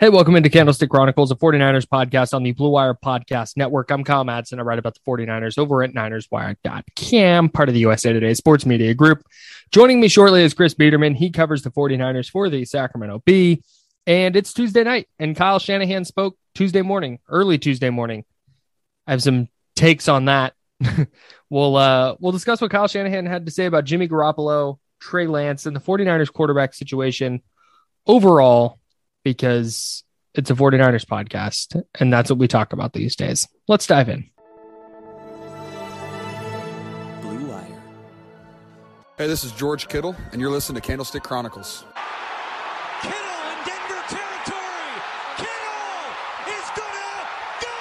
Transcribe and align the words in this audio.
Hey, 0.00 0.10
welcome 0.10 0.36
into 0.36 0.48
Candlestick 0.48 0.90
Chronicles, 0.90 1.32
a 1.32 1.34
49ers 1.34 1.84
podcast 1.84 2.32
on 2.32 2.44
the 2.44 2.52
Blue 2.52 2.68
Wire 2.68 2.94
Podcast 2.94 3.56
Network. 3.56 3.90
I'm 3.90 4.04
Kyle 4.04 4.24
Madsen. 4.24 4.60
I 4.60 4.62
write 4.62 4.78
about 4.78 4.94
the 4.94 5.00
49ers 5.00 5.58
over 5.58 5.82
at 5.82 5.92
NinersWire.com, 5.92 7.48
part 7.48 7.68
of 7.68 7.74
the 7.74 7.80
USA 7.80 8.12
Today 8.12 8.32
Sports 8.34 8.64
Media 8.64 8.94
Group. 8.94 9.24
Joining 9.72 9.98
me 9.98 10.06
shortly 10.06 10.44
is 10.44 10.54
Chris 10.54 10.72
Biderman. 10.72 11.16
He 11.16 11.30
covers 11.30 11.62
the 11.62 11.72
49ers 11.72 12.30
for 12.30 12.48
the 12.48 12.64
Sacramento 12.64 13.24
Bee. 13.26 13.64
And 14.06 14.36
it's 14.36 14.52
Tuesday 14.52 14.84
night, 14.84 15.08
and 15.18 15.34
Kyle 15.34 15.58
Shanahan 15.58 16.04
spoke 16.04 16.38
Tuesday 16.54 16.82
morning, 16.82 17.18
early 17.28 17.58
Tuesday 17.58 17.90
morning. 17.90 18.24
I 19.04 19.10
have 19.10 19.22
some 19.24 19.48
takes 19.74 20.06
on 20.06 20.26
that. 20.26 20.54
we'll 21.50 21.74
uh 21.74 22.14
we'll 22.20 22.30
discuss 22.30 22.60
what 22.60 22.70
Kyle 22.70 22.86
Shanahan 22.86 23.26
had 23.26 23.46
to 23.46 23.50
say 23.50 23.66
about 23.66 23.84
Jimmy 23.84 24.06
Garoppolo, 24.06 24.78
Trey 25.00 25.26
Lance, 25.26 25.66
and 25.66 25.74
the 25.74 25.80
49ers 25.80 26.32
quarterback 26.32 26.72
situation 26.72 27.42
overall 28.06 28.77
because 29.32 30.04
it's 30.34 30.50
a 30.50 30.54
49ers 30.54 31.04
podcast 31.04 31.82
and 32.00 32.10
that's 32.10 32.30
what 32.30 32.38
we 32.38 32.48
talk 32.48 32.72
about 32.72 32.94
these 32.94 33.14
days. 33.14 33.46
Let's 33.66 33.86
dive 33.86 34.08
in. 34.08 34.30
Blue 37.20 37.46
Wire. 37.46 37.82
Hey, 39.18 39.26
this 39.26 39.44
is 39.44 39.52
George 39.52 39.88
Kittle, 39.88 40.16
and 40.32 40.40
you're 40.40 40.50
listening 40.50 40.80
to 40.80 40.86
Candlestick 40.86 41.22
Chronicles. 41.22 41.84
Kittle 43.02 43.18
in 43.18 43.58
Denver 43.68 44.02
territory. 44.08 44.92
Kittle 45.36 46.08
is 46.56 46.66
gonna 46.80 47.12
go. 47.60 47.76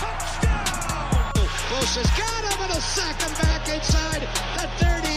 Touchdown. 0.00 1.32
Bosa's 1.68 2.10
got 2.16 2.44
him 2.44 2.62
and 2.62 2.72
he'll 2.72 2.80
sack 2.80 3.20
him 3.20 3.32
back 3.42 3.68
inside 3.68 4.22
the 4.56 4.66
30 4.84 5.07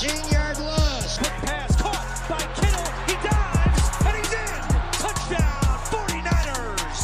15 0.00 0.32
yard 0.32 0.58
loss. 0.60 1.18
Quick 1.18 1.32
pass 1.42 1.74
caught 1.74 2.24
by 2.28 2.38
Kittle. 2.54 2.86
He 3.08 3.14
dives 3.26 3.90
and 4.06 4.16
he's 4.16 4.32
in. 4.32 4.62
Touchdown 4.92 5.78
49ers. 5.90 7.02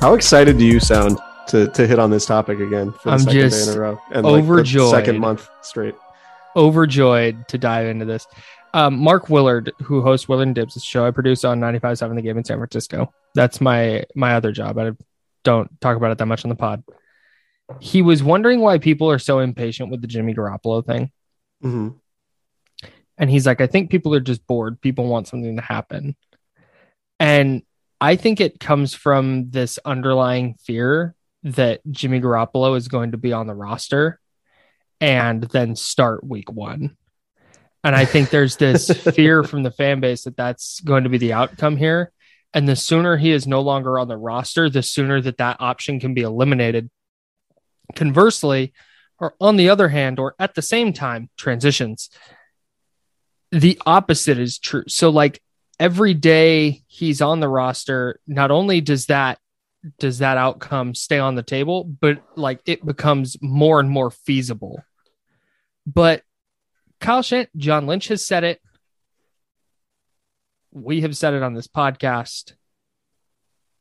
How 0.00 0.14
excited 0.14 0.56
do 0.56 0.64
you 0.64 0.80
sound 0.80 1.18
to, 1.48 1.68
to 1.68 1.86
hit 1.86 1.98
on 1.98 2.10
this 2.10 2.24
topic 2.24 2.58
again 2.60 2.90
for 2.92 3.02
the 3.04 3.10
I'm 3.10 3.18
second 3.18 3.50
day 3.50 3.62
in 3.64 3.68
a 3.76 3.78
row? 3.78 4.00
And 4.12 4.24
overjoyed. 4.24 4.94
Like 4.94 5.04
second 5.04 5.20
month 5.20 5.46
straight. 5.60 5.94
Overjoyed 6.54 7.46
to 7.48 7.58
dive 7.58 7.86
into 7.86 8.06
this. 8.06 8.26
Um, 8.72 8.98
Mark 8.98 9.28
Willard, 9.28 9.72
who 9.82 10.00
hosts 10.00 10.26
Willard 10.26 10.48
and 10.48 10.54
Dibs' 10.54 10.82
show, 10.82 11.06
I 11.06 11.10
produce 11.10 11.44
on 11.44 11.60
95.7 11.60 12.16
The 12.16 12.22
Game 12.22 12.38
in 12.38 12.44
San 12.44 12.56
Francisco. 12.56 13.12
That's 13.34 13.60
my 13.60 14.04
my 14.14 14.36
other 14.36 14.52
job. 14.52 14.78
I 14.78 14.92
don't 15.44 15.78
talk 15.82 15.98
about 15.98 16.12
it 16.12 16.18
that 16.18 16.24
much 16.24 16.46
on 16.46 16.48
the 16.48 16.56
pod. 16.56 16.82
He 17.80 18.02
was 18.02 18.22
wondering 18.22 18.60
why 18.60 18.78
people 18.78 19.10
are 19.10 19.18
so 19.18 19.40
impatient 19.40 19.90
with 19.90 20.00
the 20.00 20.06
Jimmy 20.06 20.34
Garoppolo 20.34 20.84
thing. 20.84 21.10
hmm 21.60 21.88
And 23.18 23.30
he's 23.30 23.46
like, 23.46 23.60
I 23.60 23.66
think 23.66 23.90
people 23.90 24.14
are 24.14 24.20
just 24.20 24.46
bored. 24.46 24.80
People 24.80 25.08
want 25.08 25.28
something 25.28 25.56
to 25.56 25.62
happen. 25.62 26.16
And 27.18 27.62
I 28.00 28.16
think 28.16 28.40
it 28.40 28.60
comes 28.60 28.94
from 28.94 29.50
this 29.50 29.78
underlying 29.84 30.54
fear 30.54 31.14
that 31.42 31.80
Jimmy 31.90 32.20
Garoppolo 32.20 32.76
is 32.76 32.88
going 32.88 33.12
to 33.12 33.18
be 33.18 33.32
on 33.32 33.46
the 33.46 33.54
roster 33.54 34.20
and 35.00 35.42
then 35.44 35.76
start 35.76 36.24
week 36.24 36.50
one. 36.50 36.96
And 37.84 37.94
I 37.94 38.04
think 38.04 38.30
there's 38.30 38.56
this 38.56 38.90
fear 39.14 39.44
from 39.44 39.62
the 39.62 39.70
fan 39.70 40.00
base 40.00 40.24
that 40.24 40.36
that's 40.36 40.80
going 40.80 41.04
to 41.04 41.10
be 41.10 41.18
the 41.18 41.32
outcome 41.32 41.76
here. 41.76 42.12
And 42.52 42.68
the 42.68 42.76
sooner 42.76 43.16
he 43.16 43.32
is 43.32 43.46
no 43.46 43.60
longer 43.60 43.98
on 43.98 44.08
the 44.08 44.16
roster, 44.16 44.68
the 44.68 44.82
sooner 44.82 45.20
that 45.20 45.38
that 45.38 45.58
option 45.60 46.00
can 46.00 46.14
be 46.14 46.22
eliminated. 46.22 46.90
Conversely, 47.94 48.72
or 49.18 49.34
on 49.40 49.56
the 49.56 49.70
other 49.70 49.88
hand, 49.88 50.18
or 50.18 50.34
at 50.38 50.54
the 50.54 50.62
same 50.62 50.92
time, 50.92 51.30
transitions, 51.36 52.10
the 53.52 53.80
opposite 53.86 54.38
is 54.38 54.58
true. 54.58 54.84
So, 54.88 55.10
like 55.10 55.42
every 55.78 56.14
day 56.14 56.82
he's 56.86 57.20
on 57.22 57.40
the 57.40 57.48
roster, 57.48 58.20
not 58.26 58.50
only 58.50 58.80
does 58.80 59.06
that 59.06 59.38
does 59.98 60.18
that 60.18 60.36
outcome 60.36 60.94
stay 60.94 61.18
on 61.18 61.34
the 61.34 61.42
table, 61.42 61.84
but 61.84 62.20
like 62.36 62.60
it 62.66 62.84
becomes 62.84 63.36
more 63.40 63.78
and 63.78 63.88
more 63.88 64.10
feasible. 64.10 64.82
But 65.86 66.22
Kyle 67.00 67.22
Shant, 67.22 67.48
John 67.56 67.86
Lynch 67.86 68.08
has 68.08 68.26
said 68.26 68.44
it. 68.44 68.60
We 70.72 71.02
have 71.02 71.16
said 71.16 71.34
it 71.34 71.42
on 71.42 71.54
this 71.54 71.68
podcast. 71.68 72.54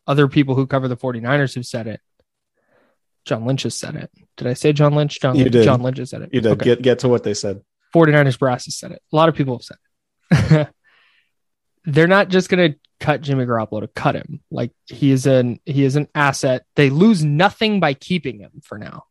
Other 0.08 0.28
people 0.28 0.56
who 0.56 0.68
cover 0.68 0.88
the 0.88 0.98
49ers 0.98 1.56
have 1.56 1.66
said 1.66 1.88
it. 1.88 2.00
John 3.26 3.46
Lynch 3.46 3.64
has 3.64 3.76
said 3.76 3.96
it. 3.96 4.12
Did 4.38 4.48
I 4.48 4.54
say 4.54 4.72
John 4.74 4.94
Lynch? 4.94 5.20
John, 5.20 5.36
You 5.36 5.50
did. 5.50 5.64
John 5.64 5.82
Lynch 5.82 5.98
has 5.98 6.10
said 6.12 6.22
it. 6.22 6.30
You 6.34 6.42
did 6.42 6.52
Okay. 6.54 6.66
get 6.66 6.82
get 6.82 7.00
to 7.00 7.10
what 7.10 7.24
they 7.24 7.34
said. 7.34 7.62
49ers 7.94 8.38
brass 8.40 8.66
has 8.66 8.78
said 8.78 8.92
it. 8.92 9.02
A 9.12 9.16
lot 9.16 9.30
of 9.30 9.36
people 9.36 9.58
have 9.58 9.64
said 9.64 10.60
it. 10.62 10.68
They're 11.86 12.08
not 12.08 12.30
just 12.30 12.50
going 12.50 12.72
to 12.74 12.80
cut 13.00 13.22
Jimmy 13.22 13.46
Garoppolo 13.46 13.82
to 13.82 13.88
cut 13.88 14.16
him. 14.16 14.42
Like 14.50 14.72
he 14.86 15.12
is 15.12 15.26
an 15.28 15.60
he 15.66 15.84
is 15.84 15.96
an 15.96 16.08
asset. 16.16 16.66
They 16.76 16.90
lose 16.90 17.24
nothing 17.24 17.80
by 17.80 17.94
keeping 17.94 18.40
him 18.40 18.62
for 18.64 18.78
now. 18.78 19.06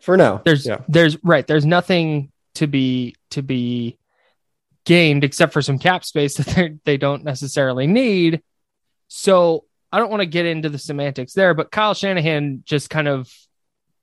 For 0.00 0.16
now, 0.16 0.42
There's 0.44 0.66
yeah. 0.66 0.82
there's 0.86 1.16
right. 1.24 1.46
There's 1.46 1.64
nothing 1.64 2.30
to 2.56 2.66
be 2.66 3.14
to 3.30 3.42
be 3.42 3.98
gained 4.84 5.24
except 5.24 5.52
for 5.52 5.62
some 5.62 5.78
cap 5.78 6.04
space 6.04 6.36
that 6.36 6.46
they 6.46 6.74
they 6.84 6.96
don't 6.98 7.24
necessarily 7.24 7.86
need. 7.86 8.42
So 9.08 9.64
I 9.94 9.98
don't 9.98 10.10
want 10.10 10.22
to 10.22 10.26
get 10.26 10.44
into 10.44 10.68
the 10.68 10.78
semantics 10.78 11.34
there, 11.34 11.54
but 11.54 11.70
Kyle 11.70 11.94
Shanahan 11.94 12.64
just 12.64 12.90
kind 12.90 13.06
of 13.06 13.32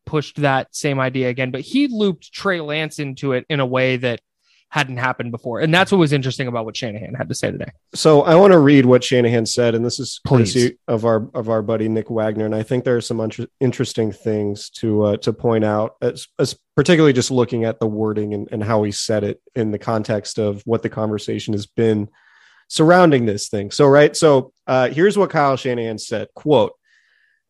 pushed 0.06 0.38
that 0.38 0.74
same 0.74 1.02
idea 1.02 1.28
again, 1.28 1.52
but 1.52 1.60
he 1.60 1.88
looped 1.88 2.32
Trey 2.32 2.62
Lance 2.62 2.98
into 2.98 3.34
it 3.34 3.46
in 3.50 3.60
a 3.60 3.66
way 3.66 3.98
that 3.98 4.22
hadn't 4.70 4.96
happened 4.96 5.32
before. 5.32 5.60
And 5.60 5.74
that's 5.74 5.92
what 5.92 5.98
was 5.98 6.14
interesting 6.14 6.48
about 6.48 6.64
what 6.64 6.78
Shanahan 6.78 7.14
had 7.14 7.28
to 7.28 7.36
say 7.36 7.52
today. 7.52 7.74
So 7.94 8.22
I 8.22 8.36
want 8.36 8.54
to 8.54 8.60
read 8.60 8.86
what 8.86 9.04
Shanahan 9.04 9.46
said, 9.46 9.76
and 9.76 9.84
this 9.84 10.00
is 10.00 10.22
Please. 10.26 10.54
courtesy 10.54 10.78
of 10.88 11.04
our 11.04 11.30
of 11.34 11.50
our 11.50 11.62
buddy 11.62 11.90
Nick 11.90 12.10
Wagner, 12.10 12.46
and 12.46 12.56
I 12.56 12.64
think 12.64 12.86
there 12.86 12.96
are 12.96 13.02
some 13.02 13.20
inter- 13.20 13.48
interesting 13.60 14.14
things 14.14 14.70
to 14.78 15.04
uh, 15.04 15.18
to 15.18 15.34
point 15.34 15.66
out, 15.66 15.98
as, 16.02 16.26
as 16.40 16.58
particularly 16.78 17.12
just 17.12 17.32
looking 17.32 17.66
at 17.66 17.82
the 17.82 17.88
wording 17.88 18.34
and, 18.34 18.48
and 18.50 18.64
how 18.64 18.82
he 18.84 18.94
said 18.94 19.26
it 19.26 19.42
in 19.56 19.72
the 19.72 19.78
context 19.78 20.40
of 20.40 20.62
what 20.64 20.84
the 20.84 20.90
conversation 20.90 21.54
has 21.54 21.66
been 21.66 22.08
surrounding 22.72 23.26
this 23.26 23.50
thing. 23.50 23.70
So 23.70 23.86
right, 23.86 24.16
so 24.16 24.54
uh, 24.66 24.88
here's 24.88 25.18
what 25.18 25.30
Kyle 25.30 25.58
Shanahan 25.58 25.98
said: 25.98 26.30
"Quote." 26.34 26.74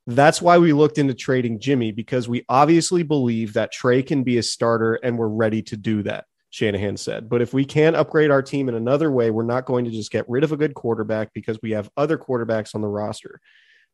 That's 0.08 0.42
why 0.42 0.58
we 0.58 0.74
looked 0.74 0.98
into 0.98 1.14
trading 1.14 1.60
Jimmy 1.60 1.92
because 1.92 2.28
we 2.28 2.44
obviously 2.50 3.04
believe 3.04 3.54
that 3.54 3.72
Trey 3.72 4.02
can 4.02 4.24
be 4.24 4.40
a 4.40 4.44
starter 4.44 4.96
and 4.96 5.16
we're 5.16 5.28
ready 5.28 5.62
to 5.62 5.78
do 5.78 6.02
that. 6.04 6.26
Shanahan 6.50 6.98
said. 6.98 7.30
But 7.30 7.44
if 7.44 7.54
we 7.54 7.64
can't 7.64 7.96
upgrade 7.96 8.32
our 8.32 8.42
team 8.42 8.68
in 8.68 8.74
another 8.74 9.12
way, 9.12 9.30
we're 9.30 9.44
not 9.44 9.66
going 9.66 9.86
to 9.86 9.92
just 9.92 10.12
get 10.12 10.28
rid 10.28 10.44
of 10.44 10.52
a 10.52 10.58
good 10.58 10.74
quarterback 10.74 11.32
because 11.34 11.60
we 11.62 11.72
have 11.72 11.90
other 11.96 12.18
quarterbacks 12.18 12.74
on 12.74 12.82
the 12.82 12.88
roster. 12.88 13.40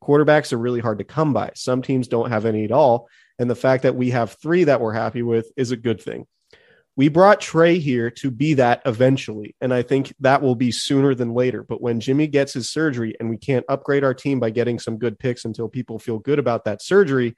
Quarterbacks 0.02 0.52
are 0.52 0.58
really 0.58 0.80
hard 0.80 0.98
to 0.98 1.04
come 1.04 1.34
by. 1.34 1.52
Some 1.54 1.82
teams 1.82 2.08
don't 2.08 2.30
have 2.30 2.46
any 2.46 2.64
at 2.64 2.72
all. 2.72 3.06
And 3.38 3.50
the 3.50 3.54
fact 3.54 3.82
that 3.82 3.94
we 3.94 4.10
have 4.10 4.32
three 4.32 4.64
that 4.64 4.80
we're 4.80 4.94
happy 4.94 5.22
with 5.22 5.52
is 5.56 5.72
a 5.72 5.76
good 5.76 6.00
thing. 6.00 6.26
We 6.98 7.06
brought 7.06 7.40
Trey 7.40 7.78
here 7.78 8.10
to 8.10 8.28
be 8.28 8.54
that 8.54 8.82
eventually. 8.84 9.54
And 9.60 9.72
I 9.72 9.82
think 9.82 10.12
that 10.18 10.42
will 10.42 10.56
be 10.56 10.72
sooner 10.72 11.14
than 11.14 11.32
later. 11.32 11.62
But 11.62 11.80
when 11.80 12.00
Jimmy 12.00 12.26
gets 12.26 12.52
his 12.52 12.68
surgery 12.68 13.14
and 13.20 13.30
we 13.30 13.36
can't 13.36 13.64
upgrade 13.68 14.02
our 14.02 14.14
team 14.14 14.40
by 14.40 14.50
getting 14.50 14.80
some 14.80 14.98
good 14.98 15.16
picks 15.16 15.44
until 15.44 15.68
people 15.68 16.00
feel 16.00 16.18
good 16.18 16.40
about 16.40 16.64
that 16.64 16.82
surgery, 16.82 17.36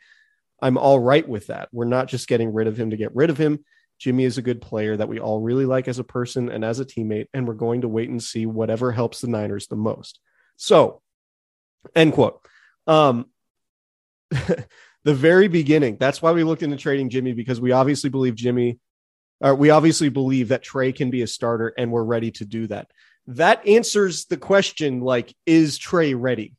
I'm 0.62 0.78
all 0.78 0.98
right 0.98 1.28
with 1.28 1.48
that. 1.48 1.68
We're 1.72 1.84
not 1.84 2.08
just 2.08 2.26
getting 2.26 2.54
rid 2.54 2.68
of 2.68 2.80
him 2.80 2.88
to 2.88 2.96
get 2.96 3.14
rid 3.14 3.28
of 3.28 3.36
him. 3.36 3.62
Jimmy 3.98 4.24
is 4.24 4.38
a 4.38 4.42
good 4.42 4.62
player 4.62 4.96
that 4.96 5.10
we 5.10 5.20
all 5.20 5.42
really 5.42 5.66
like 5.66 5.88
as 5.88 5.98
a 5.98 6.04
person 6.04 6.48
and 6.48 6.64
as 6.64 6.80
a 6.80 6.86
teammate. 6.86 7.26
And 7.34 7.46
we're 7.46 7.52
going 7.52 7.82
to 7.82 7.88
wait 7.88 8.08
and 8.08 8.22
see 8.22 8.46
whatever 8.46 8.92
helps 8.92 9.20
the 9.20 9.28
Niners 9.28 9.66
the 9.66 9.76
most. 9.76 10.20
So, 10.56 11.02
end 11.94 12.14
quote. 12.14 12.40
Um, 12.86 13.26
the 14.30 14.64
very 15.04 15.48
beginning, 15.48 15.98
that's 16.00 16.22
why 16.22 16.32
we 16.32 16.44
looked 16.44 16.62
into 16.62 16.78
trading 16.78 17.10
Jimmy 17.10 17.34
because 17.34 17.60
we 17.60 17.72
obviously 17.72 18.08
believe 18.08 18.34
Jimmy 18.34 18.78
uh, 19.44 19.54
we 19.56 19.70
obviously 19.70 20.08
believe 20.08 20.48
that 20.48 20.62
Trey 20.62 20.92
can 20.92 21.10
be 21.10 21.22
a 21.22 21.26
starter 21.26 21.72
and 21.78 21.90
we're 21.90 22.04
ready 22.04 22.30
to 22.32 22.44
do 22.44 22.66
that. 22.68 22.90
That 23.26 23.66
answers 23.66 24.26
the 24.26 24.36
question 24.36 25.00
like, 25.00 25.34
is 25.46 25.78
Trey 25.78 26.14
ready? 26.14 26.54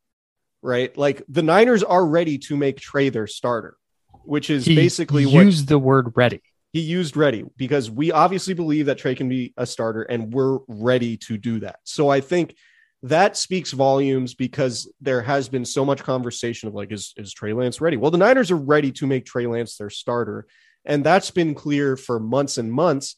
Right? 0.61 0.95
Like 0.95 1.23
the 1.27 1.43
Niners 1.43 1.83
are 1.83 2.05
ready 2.05 2.37
to 2.39 2.55
make 2.55 2.79
Trey 2.79 3.09
their 3.09 3.27
starter, 3.27 3.77
which 4.23 4.49
is 4.49 4.65
He 4.65 4.75
basically 4.75 5.25
what 5.25 5.45
used 5.45 5.67
the 5.67 5.79
word 5.79 6.13
ready. 6.15 6.41
he 6.71 6.79
used 6.79 7.17
ready 7.17 7.43
because 7.57 7.89
we 7.89 8.11
obviously 8.11 8.53
believe 8.53 8.85
that 8.85 8.97
Trey 8.97 9.15
can 9.15 9.27
be 9.27 9.53
a 9.57 9.65
starter 9.65 10.03
and 10.03 10.33
we're 10.33 10.59
ready 10.67 11.17
to 11.17 11.37
do 11.37 11.59
that. 11.61 11.79
So 11.83 12.09
I 12.09 12.21
think 12.21 12.55
that 13.03 13.35
speaks 13.35 13.71
volumes 13.71 14.35
because 14.35 14.91
there 15.01 15.23
has 15.23 15.49
been 15.49 15.65
so 15.65 15.83
much 15.83 16.03
conversation 16.03 16.67
of 16.69 16.75
like, 16.75 16.91
is, 16.91 17.13
is 17.17 17.33
Trey 17.33 17.53
Lance 17.53 17.81
ready? 17.81 17.97
Well, 17.97 18.11
the 18.11 18.19
Niners 18.19 18.51
are 18.51 18.57
ready 18.57 18.91
to 18.93 19.07
make 19.07 19.25
Trey 19.25 19.47
Lance 19.47 19.75
their 19.77 19.89
starter. 19.89 20.45
And 20.85 21.03
that's 21.03 21.31
been 21.31 21.53
clear 21.53 21.95
for 21.95 22.19
months 22.19 22.57
and 22.57 22.71
months, 22.71 23.15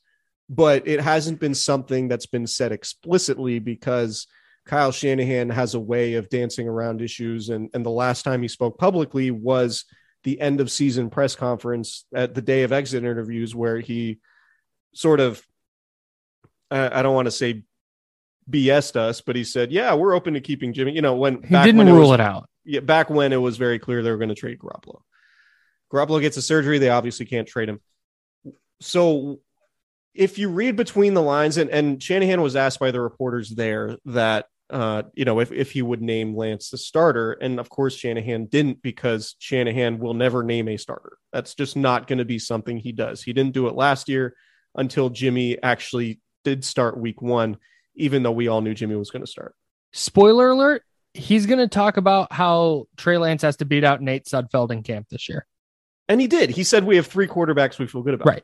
but 0.49 0.87
it 0.87 0.99
hasn't 1.01 1.39
been 1.39 1.55
something 1.55 2.07
that's 2.07 2.25
been 2.25 2.47
said 2.47 2.71
explicitly 2.71 3.59
because 3.59 4.27
Kyle 4.65 4.91
Shanahan 4.91 5.49
has 5.49 5.73
a 5.73 5.79
way 5.79 6.15
of 6.15 6.29
dancing 6.29 6.67
around 6.67 7.01
issues. 7.01 7.49
And, 7.49 7.69
and 7.73 7.85
the 7.85 7.89
last 7.89 8.23
time 8.23 8.41
he 8.41 8.47
spoke 8.47 8.77
publicly 8.77 9.31
was 9.31 9.85
the 10.23 10.39
end 10.39 10.61
of 10.61 10.71
season 10.71 11.09
press 11.09 11.35
conference 11.35 12.05
at 12.13 12.33
the 12.33 12.41
day 12.41 12.63
of 12.63 12.71
exit 12.71 13.03
interviews, 13.03 13.53
where 13.55 13.79
he 13.79 14.19
sort 14.93 15.19
of, 15.19 15.45
I 16.71 16.99
I 16.99 17.01
don't 17.01 17.15
want 17.15 17.25
to 17.27 17.31
say 17.31 17.63
BS'd 18.49 18.95
us, 18.97 19.21
but 19.21 19.35
he 19.35 19.43
said, 19.43 19.71
"Yeah, 19.71 19.93
we're 19.95 20.13
open 20.13 20.33
to 20.35 20.41
keeping 20.41 20.73
Jimmy." 20.73 20.93
You 20.93 21.01
know, 21.01 21.15
when 21.15 21.43
He 21.43 21.49
back 21.49 21.65
didn't 21.65 21.79
when 21.79 21.87
rule 21.87 22.09
was, 22.09 22.19
it 22.19 22.21
out. 22.21 22.49
yeah, 22.65 22.79
back 22.81 23.09
when 23.09 23.33
it 23.33 23.37
was 23.37 23.57
very 23.57 23.79
clear 23.79 24.01
they 24.01 24.11
were 24.11 24.17
going 24.17 24.29
to 24.29 24.35
trade 24.35 24.59
Garoppolo. 24.59 25.01
Garoppolo 25.93 26.21
gets 26.21 26.37
a 26.37 26.41
surgery, 26.41 26.79
they 26.79 26.89
obviously 26.89 27.25
can't 27.25 27.47
trade 27.47 27.69
him. 27.69 27.79
So 28.81 29.39
if 30.13 30.37
you 30.37 30.49
read 30.49 30.75
between 30.75 31.13
the 31.13 31.21
lines, 31.21 31.57
and, 31.57 31.69
and 31.69 32.01
Shanahan 32.01 32.41
was 32.41 32.55
asked 32.55 32.79
by 32.79 32.91
the 32.91 33.01
reporters 33.01 33.49
there 33.49 33.97
that 34.05 34.45
uh, 34.69 35.03
you 35.13 35.23
know, 35.23 35.39
if, 35.39 35.51
if 35.51 35.71
he 35.71 35.83
would 35.83 36.01
name 36.01 36.35
Lance 36.35 36.69
the 36.69 36.79
starter. 36.79 37.33
And 37.33 37.59
of 37.59 37.69
course, 37.69 37.95
Shanahan 37.95 38.45
didn't 38.45 38.81
because 38.81 39.35
Shanahan 39.37 39.99
will 39.99 40.15
never 40.15 40.41
name 40.41 40.67
a 40.67 40.77
starter. 40.77 41.17
That's 41.31 41.53
just 41.53 41.75
not 41.75 42.07
going 42.07 42.17
to 42.17 42.25
be 42.25 42.39
something 42.39 42.77
he 42.77 42.91
does. 42.91 43.21
He 43.21 43.33
didn't 43.33 43.53
do 43.53 43.67
it 43.67 43.75
last 43.75 44.09
year 44.09 44.35
until 44.73 45.11
Jimmy 45.11 45.61
actually 45.61 46.19
did 46.43 46.65
start 46.65 46.97
week 46.97 47.21
one, 47.21 47.57
even 47.95 48.23
though 48.23 48.31
we 48.31 48.47
all 48.47 48.61
knew 48.61 48.73
Jimmy 48.73 48.95
was 48.95 49.11
going 49.11 49.23
to 49.23 49.31
start. 49.31 49.53
Spoiler 49.91 50.49
alert, 50.49 50.83
he's 51.13 51.45
going 51.45 51.59
to 51.59 51.67
talk 51.67 51.97
about 51.97 52.33
how 52.33 52.87
Trey 52.97 53.19
Lance 53.19 53.43
has 53.43 53.57
to 53.57 53.65
beat 53.65 53.83
out 53.83 54.01
Nate 54.01 54.25
Sudfeld 54.25 54.71
in 54.71 54.81
camp 54.81 55.07
this 55.09 55.29
year. 55.29 55.45
And 56.07 56.19
he 56.19 56.27
did. 56.27 56.49
He 56.49 56.63
said, 56.63 56.83
We 56.83 56.95
have 56.97 57.07
three 57.07 57.27
quarterbacks 57.27 57.79
we 57.79 57.87
feel 57.87 58.01
good 58.03 58.13
about. 58.15 58.27
Right. 58.27 58.43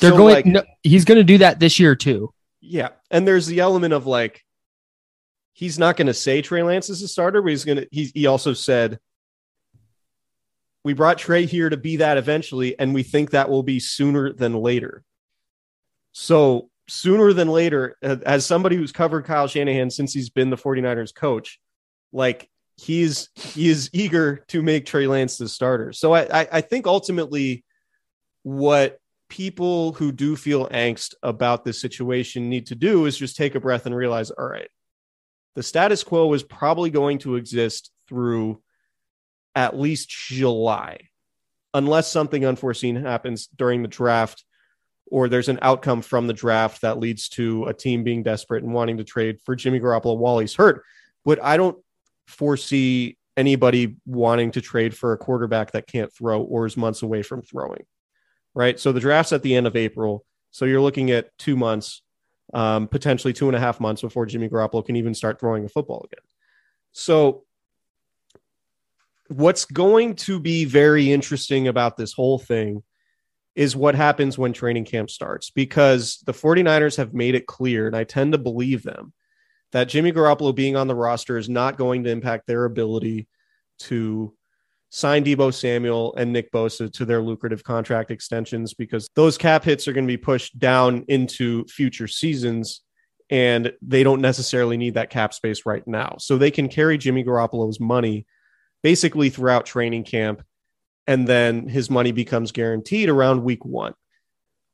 They're 0.00 0.10
So, 0.10 0.16
going 0.16 0.34
like, 0.34 0.46
no, 0.46 0.62
he's 0.82 1.04
going 1.04 1.18
to 1.18 1.24
do 1.24 1.38
that 1.38 1.60
this 1.60 1.78
year 1.78 1.94
too. 1.94 2.32
Yeah. 2.60 2.90
And 3.10 3.26
there's 3.26 3.46
the 3.46 3.60
element 3.60 3.92
of 3.92 4.06
like, 4.06 4.42
he's 5.52 5.78
not 5.78 5.96
going 5.96 6.06
to 6.06 6.14
say 6.14 6.42
Trey 6.42 6.62
Lance 6.62 6.88
is 6.88 7.02
a 7.02 7.08
starter, 7.08 7.42
but 7.42 7.50
he's 7.50 7.64
going 7.64 7.78
to, 7.78 7.88
he, 7.90 8.10
he 8.14 8.26
also 8.26 8.52
said, 8.54 8.98
we 10.84 10.94
brought 10.94 11.18
Trey 11.18 11.46
here 11.46 11.68
to 11.68 11.76
be 11.76 11.96
that 11.96 12.16
eventually, 12.16 12.78
and 12.78 12.94
we 12.94 13.02
think 13.02 13.30
that 13.30 13.48
will 13.48 13.62
be 13.62 13.78
sooner 13.78 14.32
than 14.32 14.54
later. 14.54 15.04
So, 16.12 16.70
sooner 16.88 17.32
than 17.32 17.48
later, 17.48 17.96
as 18.02 18.44
somebody 18.44 18.76
who's 18.76 18.90
covered 18.90 19.24
Kyle 19.24 19.46
Shanahan 19.46 19.90
since 19.90 20.12
he's 20.12 20.30
been 20.30 20.50
the 20.50 20.56
49ers 20.56 21.14
coach, 21.14 21.60
like 22.12 22.50
he's 22.76 23.28
he 23.34 23.68
is 23.68 23.90
eager 23.92 24.44
to 24.48 24.62
make 24.62 24.86
Trey 24.86 25.06
Lance 25.06 25.38
the 25.38 25.48
starter. 25.48 25.92
So 25.92 26.12
I, 26.12 26.42
I, 26.42 26.48
I 26.52 26.60
think 26.60 26.86
ultimately 26.86 27.64
what 28.42 28.98
people 29.28 29.92
who 29.94 30.12
do 30.12 30.36
feel 30.36 30.68
angst 30.68 31.14
about 31.22 31.64
this 31.64 31.80
situation 31.80 32.48
need 32.48 32.66
to 32.66 32.74
do 32.74 33.06
is 33.06 33.16
just 33.16 33.36
take 33.36 33.54
a 33.54 33.60
breath 33.60 33.86
and 33.86 33.94
realize, 33.94 34.30
all 34.30 34.46
right, 34.46 34.68
the 35.54 35.62
status 35.62 36.04
quo 36.04 36.32
is 36.34 36.42
probably 36.42 36.90
going 36.90 37.18
to 37.18 37.36
exist 37.36 37.90
through 38.08 38.60
at 39.54 39.78
least 39.78 40.08
July, 40.10 41.08
unless 41.74 42.10
something 42.10 42.44
unforeseen 42.44 42.96
happens 42.96 43.46
during 43.46 43.82
the 43.82 43.88
draft 43.88 44.44
or 45.12 45.28
there's 45.28 45.50
an 45.50 45.58
outcome 45.60 46.00
from 46.00 46.26
the 46.26 46.32
draft 46.32 46.80
that 46.80 46.98
leads 46.98 47.28
to 47.28 47.66
a 47.66 47.74
team 47.74 48.02
being 48.02 48.22
desperate 48.22 48.64
and 48.64 48.72
wanting 48.72 48.96
to 48.96 49.04
trade 49.04 49.38
for 49.44 49.54
Jimmy 49.54 49.78
Garoppolo 49.78 50.16
while 50.16 50.38
he's 50.38 50.54
hurt. 50.54 50.84
But 51.22 51.42
I 51.42 51.58
don't 51.58 51.76
foresee 52.26 53.16
anybody 53.36 53.96
wanting 54.06 54.50
to 54.52 54.60
trade 54.60 54.96
for 54.96 55.12
a 55.12 55.18
quarterback 55.18 55.72
that 55.72 55.86
can't 55.86 56.12
throw 56.12 56.42
or 56.42 56.66
is 56.66 56.76
months 56.76 57.02
away 57.02 57.22
from 57.22 57.42
throwing. 57.42 57.84
Right. 58.54 58.78
So 58.78 58.92
the 58.92 59.00
draft's 59.00 59.32
at 59.32 59.42
the 59.42 59.54
end 59.54 59.66
of 59.66 59.76
April. 59.76 60.24
So 60.50 60.66
you're 60.66 60.82
looking 60.82 61.10
at 61.10 61.36
two 61.38 61.56
months, 61.56 62.02
um, 62.52 62.88
potentially 62.88 63.32
two 63.32 63.48
and 63.48 63.56
a 63.56 63.60
half 63.60 63.80
months 63.80 64.02
before 64.02 64.26
Jimmy 64.26 64.48
Garoppolo 64.48 64.84
can 64.84 64.96
even 64.96 65.14
start 65.14 65.40
throwing 65.40 65.64
a 65.64 65.68
football 65.68 66.04
again. 66.04 66.24
So 66.92 67.44
what's 69.28 69.64
going 69.64 70.16
to 70.16 70.38
be 70.38 70.66
very 70.66 71.10
interesting 71.10 71.68
about 71.68 71.96
this 71.96 72.12
whole 72.12 72.38
thing 72.38 72.82
is 73.54 73.76
what 73.76 73.94
happens 73.94 74.38
when 74.38 74.52
training 74.52 74.84
camp 74.84 75.10
starts 75.10 75.50
because 75.50 76.22
the 76.26 76.32
49ers 76.32 76.96
have 76.96 77.12
made 77.14 77.34
it 77.34 77.46
clear, 77.46 77.86
and 77.86 77.96
I 77.96 78.04
tend 78.04 78.32
to 78.32 78.38
believe 78.38 78.82
them, 78.82 79.12
that 79.72 79.88
Jimmy 79.88 80.12
Garoppolo 80.12 80.54
being 80.54 80.76
on 80.76 80.86
the 80.86 80.94
roster 80.94 81.36
is 81.36 81.48
not 81.48 81.76
going 81.76 82.04
to 82.04 82.10
impact 82.10 82.46
their 82.46 82.64
ability 82.64 83.26
to 83.80 84.34
sign 84.90 85.24
Deebo 85.24 85.52
Samuel 85.52 86.14
and 86.16 86.32
Nick 86.32 86.52
Bosa 86.52 86.92
to 86.92 87.04
their 87.04 87.22
lucrative 87.22 87.64
contract 87.64 88.10
extensions 88.10 88.74
because 88.74 89.08
those 89.16 89.38
cap 89.38 89.64
hits 89.64 89.88
are 89.88 89.92
going 89.92 90.06
to 90.06 90.12
be 90.12 90.18
pushed 90.18 90.58
down 90.58 91.04
into 91.08 91.64
future 91.64 92.06
seasons 92.06 92.82
and 93.30 93.72
they 93.80 94.02
don't 94.02 94.20
necessarily 94.20 94.76
need 94.76 94.94
that 94.94 95.08
cap 95.08 95.32
space 95.32 95.64
right 95.64 95.86
now. 95.86 96.16
So 96.18 96.36
they 96.36 96.50
can 96.50 96.68
carry 96.68 96.98
Jimmy 96.98 97.24
Garoppolo's 97.24 97.80
money 97.80 98.26
basically 98.82 99.30
throughout 99.30 99.64
training 99.64 100.04
camp 100.04 100.42
and 101.06 101.26
then 101.26 101.66
his 101.68 101.88
money 101.88 102.12
becomes 102.12 102.52
guaranteed 102.52 103.08
around 103.08 103.42
week 103.42 103.64
1. 103.64 103.94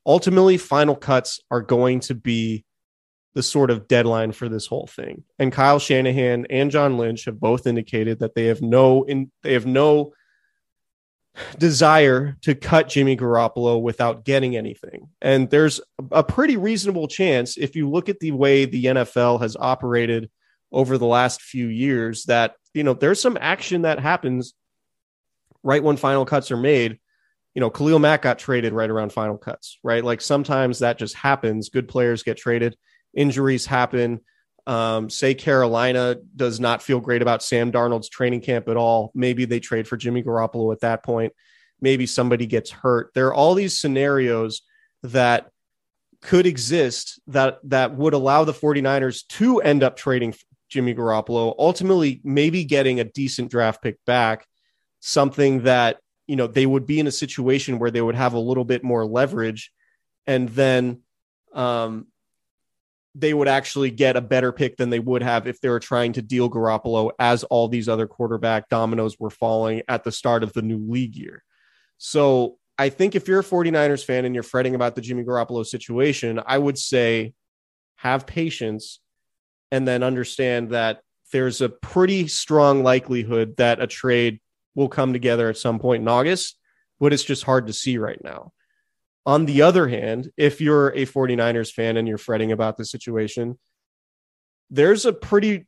Ultimately, 0.04 0.56
final 0.56 0.96
cuts 0.96 1.40
are 1.50 1.60
going 1.60 2.00
to 2.00 2.14
be 2.14 2.64
the 3.38 3.42
sort 3.44 3.70
of 3.70 3.86
deadline 3.86 4.32
for 4.32 4.48
this 4.48 4.66
whole 4.66 4.88
thing. 4.88 5.22
And 5.38 5.52
Kyle 5.52 5.78
Shanahan 5.78 6.46
and 6.50 6.72
John 6.72 6.98
Lynch 6.98 7.26
have 7.26 7.38
both 7.38 7.68
indicated 7.68 8.18
that 8.18 8.34
they 8.34 8.46
have 8.46 8.60
no 8.60 9.04
in, 9.04 9.30
they 9.44 9.52
have 9.52 9.64
no 9.64 10.12
desire 11.56 12.36
to 12.42 12.56
cut 12.56 12.88
Jimmy 12.88 13.16
Garoppolo 13.16 13.80
without 13.80 14.24
getting 14.24 14.56
anything. 14.56 15.10
And 15.22 15.48
there's 15.50 15.80
a 16.10 16.24
pretty 16.24 16.56
reasonable 16.56 17.06
chance 17.06 17.56
if 17.56 17.76
you 17.76 17.88
look 17.88 18.08
at 18.08 18.18
the 18.18 18.32
way 18.32 18.64
the 18.64 18.86
NFL 18.86 19.40
has 19.40 19.56
operated 19.56 20.30
over 20.72 20.98
the 20.98 21.06
last 21.06 21.40
few 21.40 21.68
years 21.68 22.24
that 22.24 22.56
you 22.74 22.82
know 22.82 22.94
there's 22.94 23.22
some 23.22 23.38
action 23.40 23.82
that 23.82 24.00
happens 24.00 24.52
right 25.62 25.84
when 25.84 25.96
final 25.96 26.24
cuts 26.24 26.50
are 26.50 26.56
made. 26.56 26.98
You 27.54 27.60
know, 27.60 27.70
Khalil 27.70 28.00
Mack 28.00 28.22
got 28.22 28.40
traded 28.40 28.72
right 28.72 28.90
around 28.90 29.12
final 29.12 29.38
cuts, 29.38 29.78
right? 29.84 30.02
Like 30.02 30.22
sometimes 30.22 30.80
that 30.80 30.98
just 30.98 31.14
happens. 31.14 31.68
Good 31.68 31.86
players 31.86 32.24
get 32.24 32.36
traded 32.36 32.76
injuries 33.14 33.66
happen. 33.66 34.20
Um, 34.66 35.08
say 35.08 35.34
Carolina 35.34 36.16
does 36.36 36.60
not 36.60 36.82
feel 36.82 37.00
great 37.00 37.22
about 37.22 37.42
Sam 37.42 37.72
Darnold's 37.72 38.08
training 38.08 38.42
camp 38.42 38.68
at 38.68 38.76
all. 38.76 39.10
Maybe 39.14 39.46
they 39.46 39.60
trade 39.60 39.88
for 39.88 39.96
Jimmy 39.96 40.22
Garoppolo 40.22 40.72
at 40.72 40.80
that 40.80 41.02
point. 41.02 41.32
Maybe 41.80 42.06
somebody 42.06 42.46
gets 42.46 42.70
hurt. 42.70 43.12
There 43.14 43.28
are 43.28 43.34
all 43.34 43.54
these 43.54 43.78
scenarios 43.78 44.62
that 45.02 45.50
could 46.20 46.46
exist 46.46 47.20
that 47.28 47.58
that 47.64 47.94
would 47.94 48.12
allow 48.12 48.44
the 48.44 48.52
49ers 48.52 49.26
to 49.28 49.60
end 49.60 49.82
up 49.82 49.96
trading 49.96 50.34
Jimmy 50.68 50.94
Garoppolo, 50.94 51.54
ultimately 51.58 52.20
maybe 52.24 52.64
getting 52.64 53.00
a 53.00 53.04
decent 53.04 53.50
draft 53.50 53.82
pick 53.82 54.04
back, 54.04 54.46
something 55.00 55.62
that, 55.62 55.98
you 56.26 56.36
know, 56.36 56.46
they 56.46 56.66
would 56.66 56.86
be 56.86 57.00
in 57.00 57.06
a 57.06 57.12
situation 57.12 57.78
where 57.78 57.90
they 57.90 58.02
would 58.02 58.16
have 58.16 58.34
a 58.34 58.38
little 58.38 58.64
bit 58.64 58.84
more 58.84 59.06
leverage 59.06 59.72
and 60.26 60.48
then 60.50 61.00
um 61.54 62.06
they 63.18 63.34
would 63.34 63.48
actually 63.48 63.90
get 63.90 64.16
a 64.16 64.20
better 64.20 64.52
pick 64.52 64.76
than 64.76 64.90
they 64.90 65.00
would 65.00 65.22
have 65.22 65.48
if 65.48 65.60
they 65.60 65.68
were 65.68 65.80
trying 65.80 66.12
to 66.12 66.22
deal 66.22 66.48
Garoppolo 66.48 67.10
as 67.18 67.42
all 67.44 67.66
these 67.66 67.88
other 67.88 68.06
quarterback 68.06 68.68
dominoes 68.68 69.18
were 69.18 69.30
falling 69.30 69.82
at 69.88 70.04
the 70.04 70.12
start 70.12 70.44
of 70.44 70.52
the 70.52 70.62
new 70.62 70.78
league 70.78 71.16
year. 71.16 71.42
So 71.98 72.58
I 72.78 72.90
think 72.90 73.16
if 73.16 73.26
you're 73.26 73.40
a 73.40 73.44
49ers 73.44 74.04
fan 74.04 74.24
and 74.24 74.34
you're 74.34 74.44
fretting 74.44 74.76
about 74.76 74.94
the 74.94 75.00
Jimmy 75.00 75.24
Garoppolo 75.24 75.66
situation, 75.66 76.40
I 76.46 76.58
would 76.58 76.78
say 76.78 77.34
have 77.96 78.24
patience 78.24 79.00
and 79.72 79.86
then 79.86 80.04
understand 80.04 80.70
that 80.70 81.00
there's 81.32 81.60
a 81.60 81.68
pretty 81.68 82.28
strong 82.28 82.84
likelihood 82.84 83.56
that 83.56 83.82
a 83.82 83.88
trade 83.88 84.38
will 84.76 84.88
come 84.88 85.12
together 85.12 85.48
at 85.48 85.58
some 85.58 85.80
point 85.80 86.02
in 86.02 86.08
August, 86.08 86.56
but 87.00 87.12
it's 87.12 87.24
just 87.24 87.42
hard 87.42 87.66
to 87.66 87.72
see 87.72 87.98
right 87.98 88.22
now. 88.22 88.52
On 89.26 89.44
the 89.44 89.62
other 89.62 89.88
hand, 89.88 90.30
if 90.36 90.60
you're 90.60 90.88
a 90.88 91.04
49ers 91.04 91.72
fan 91.72 91.96
and 91.96 92.08
you're 92.08 92.18
fretting 92.18 92.52
about 92.52 92.76
the 92.76 92.84
situation, 92.84 93.58
there's 94.70 95.04
a 95.04 95.12
pretty, 95.12 95.66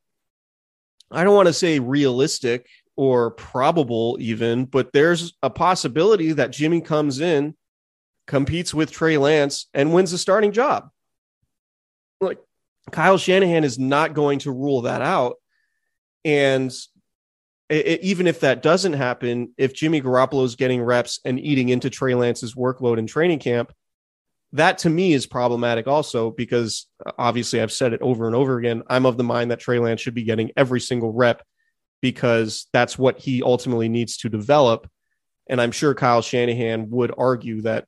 I 1.10 1.24
don't 1.24 1.34
want 1.34 1.48
to 1.48 1.52
say 1.52 1.78
realistic 1.78 2.68
or 2.96 3.30
probable 3.32 4.16
even, 4.20 4.64
but 4.64 4.92
there's 4.92 5.34
a 5.42 5.50
possibility 5.50 6.32
that 6.32 6.52
Jimmy 6.52 6.80
comes 6.80 7.20
in, 7.20 7.54
competes 8.26 8.72
with 8.72 8.90
Trey 8.90 9.18
Lance, 9.18 9.66
and 9.74 9.92
wins 9.92 10.10
the 10.10 10.18
starting 10.18 10.52
job. 10.52 10.90
Like 12.20 12.38
Kyle 12.90 13.18
Shanahan 13.18 13.64
is 13.64 13.78
not 13.78 14.14
going 14.14 14.40
to 14.40 14.52
rule 14.52 14.82
that 14.82 15.02
out. 15.02 15.36
And 16.24 16.72
it, 17.70 17.86
it, 17.86 18.00
even 18.02 18.26
if 18.26 18.40
that 18.40 18.62
doesn't 18.62 18.94
happen, 18.94 19.54
if 19.56 19.72
Jimmy 19.72 20.02
Garoppolo 20.02 20.44
is 20.44 20.56
getting 20.56 20.82
reps 20.82 21.20
and 21.24 21.38
eating 21.40 21.68
into 21.68 21.88
Trey 21.88 22.14
Lance's 22.14 22.54
workload 22.54 22.98
in 22.98 23.06
training 23.06 23.38
camp, 23.38 23.72
that 24.52 24.78
to 24.78 24.90
me 24.90 25.12
is 25.12 25.26
problematic 25.26 25.86
also 25.86 26.32
because 26.32 26.88
uh, 27.06 27.12
obviously 27.16 27.60
I've 27.60 27.72
said 27.72 27.92
it 27.92 28.02
over 28.02 28.26
and 28.26 28.34
over 28.34 28.58
again. 28.58 28.82
I'm 28.88 29.06
of 29.06 29.16
the 29.16 29.24
mind 29.24 29.52
that 29.52 29.60
Trey 29.60 29.78
Lance 29.78 30.00
should 30.00 30.14
be 30.14 30.24
getting 30.24 30.50
every 30.56 30.80
single 30.80 31.12
rep 31.12 31.42
because 32.02 32.66
that's 32.72 32.98
what 32.98 33.18
he 33.18 33.42
ultimately 33.42 33.88
needs 33.88 34.16
to 34.18 34.28
develop. 34.28 34.90
And 35.48 35.60
I'm 35.60 35.72
sure 35.72 35.94
Kyle 35.94 36.22
Shanahan 36.22 36.90
would 36.90 37.12
argue 37.16 37.62
that 37.62 37.86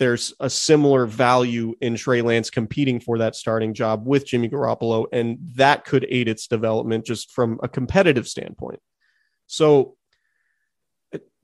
there's 0.00 0.34
a 0.40 0.50
similar 0.50 1.06
value 1.06 1.74
in 1.80 1.94
Trey 1.94 2.20
Lance 2.20 2.50
competing 2.50 2.98
for 2.98 3.18
that 3.18 3.36
starting 3.36 3.74
job 3.74 4.04
with 4.06 4.26
Jimmy 4.26 4.48
Garoppolo, 4.48 5.06
and 5.12 5.38
that 5.54 5.84
could 5.84 6.04
aid 6.08 6.26
its 6.26 6.48
development 6.48 7.06
just 7.06 7.30
from 7.30 7.60
a 7.62 7.68
competitive 7.68 8.26
standpoint. 8.26 8.80
So 9.46 9.96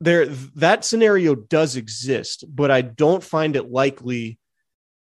there 0.00 0.26
that 0.26 0.84
scenario 0.84 1.34
does 1.34 1.76
exist, 1.76 2.44
but 2.48 2.70
I 2.70 2.80
don't 2.80 3.22
find 3.22 3.56
it 3.56 3.70
likely 3.70 4.38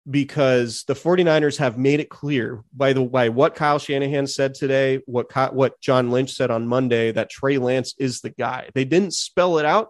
because 0.09 0.83
the 0.87 0.93
49ers 0.93 1.57
have 1.57 1.77
made 1.77 1.99
it 1.99 2.09
clear 2.09 2.63
by 2.75 2.93
the 2.93 3.01
by 3.01 3.29
what 3.29 3.55
Kyle 3.55 3.79
Shanahan 3.79 4.25
said 4.27 4.53
today, 4.53 5.01
what 5.05 5.27
what 5.53 5.79
John 5.81 6.11
Lynch 6.11 6.33
said 6.33 6.49
on 6.49 6.67
Monday 6.67 7.11
that 7.11 7.29
Trey 7.29 7.57
Lance 7.57 7.93
is 7.99 8.21
the 8.21 8.31
guy. 8.31 8.69
They 8.73 8.85
didn't 8.85 9.13
spell 9.13 9.59
it 9.59 9.65
out, 9.65 9.89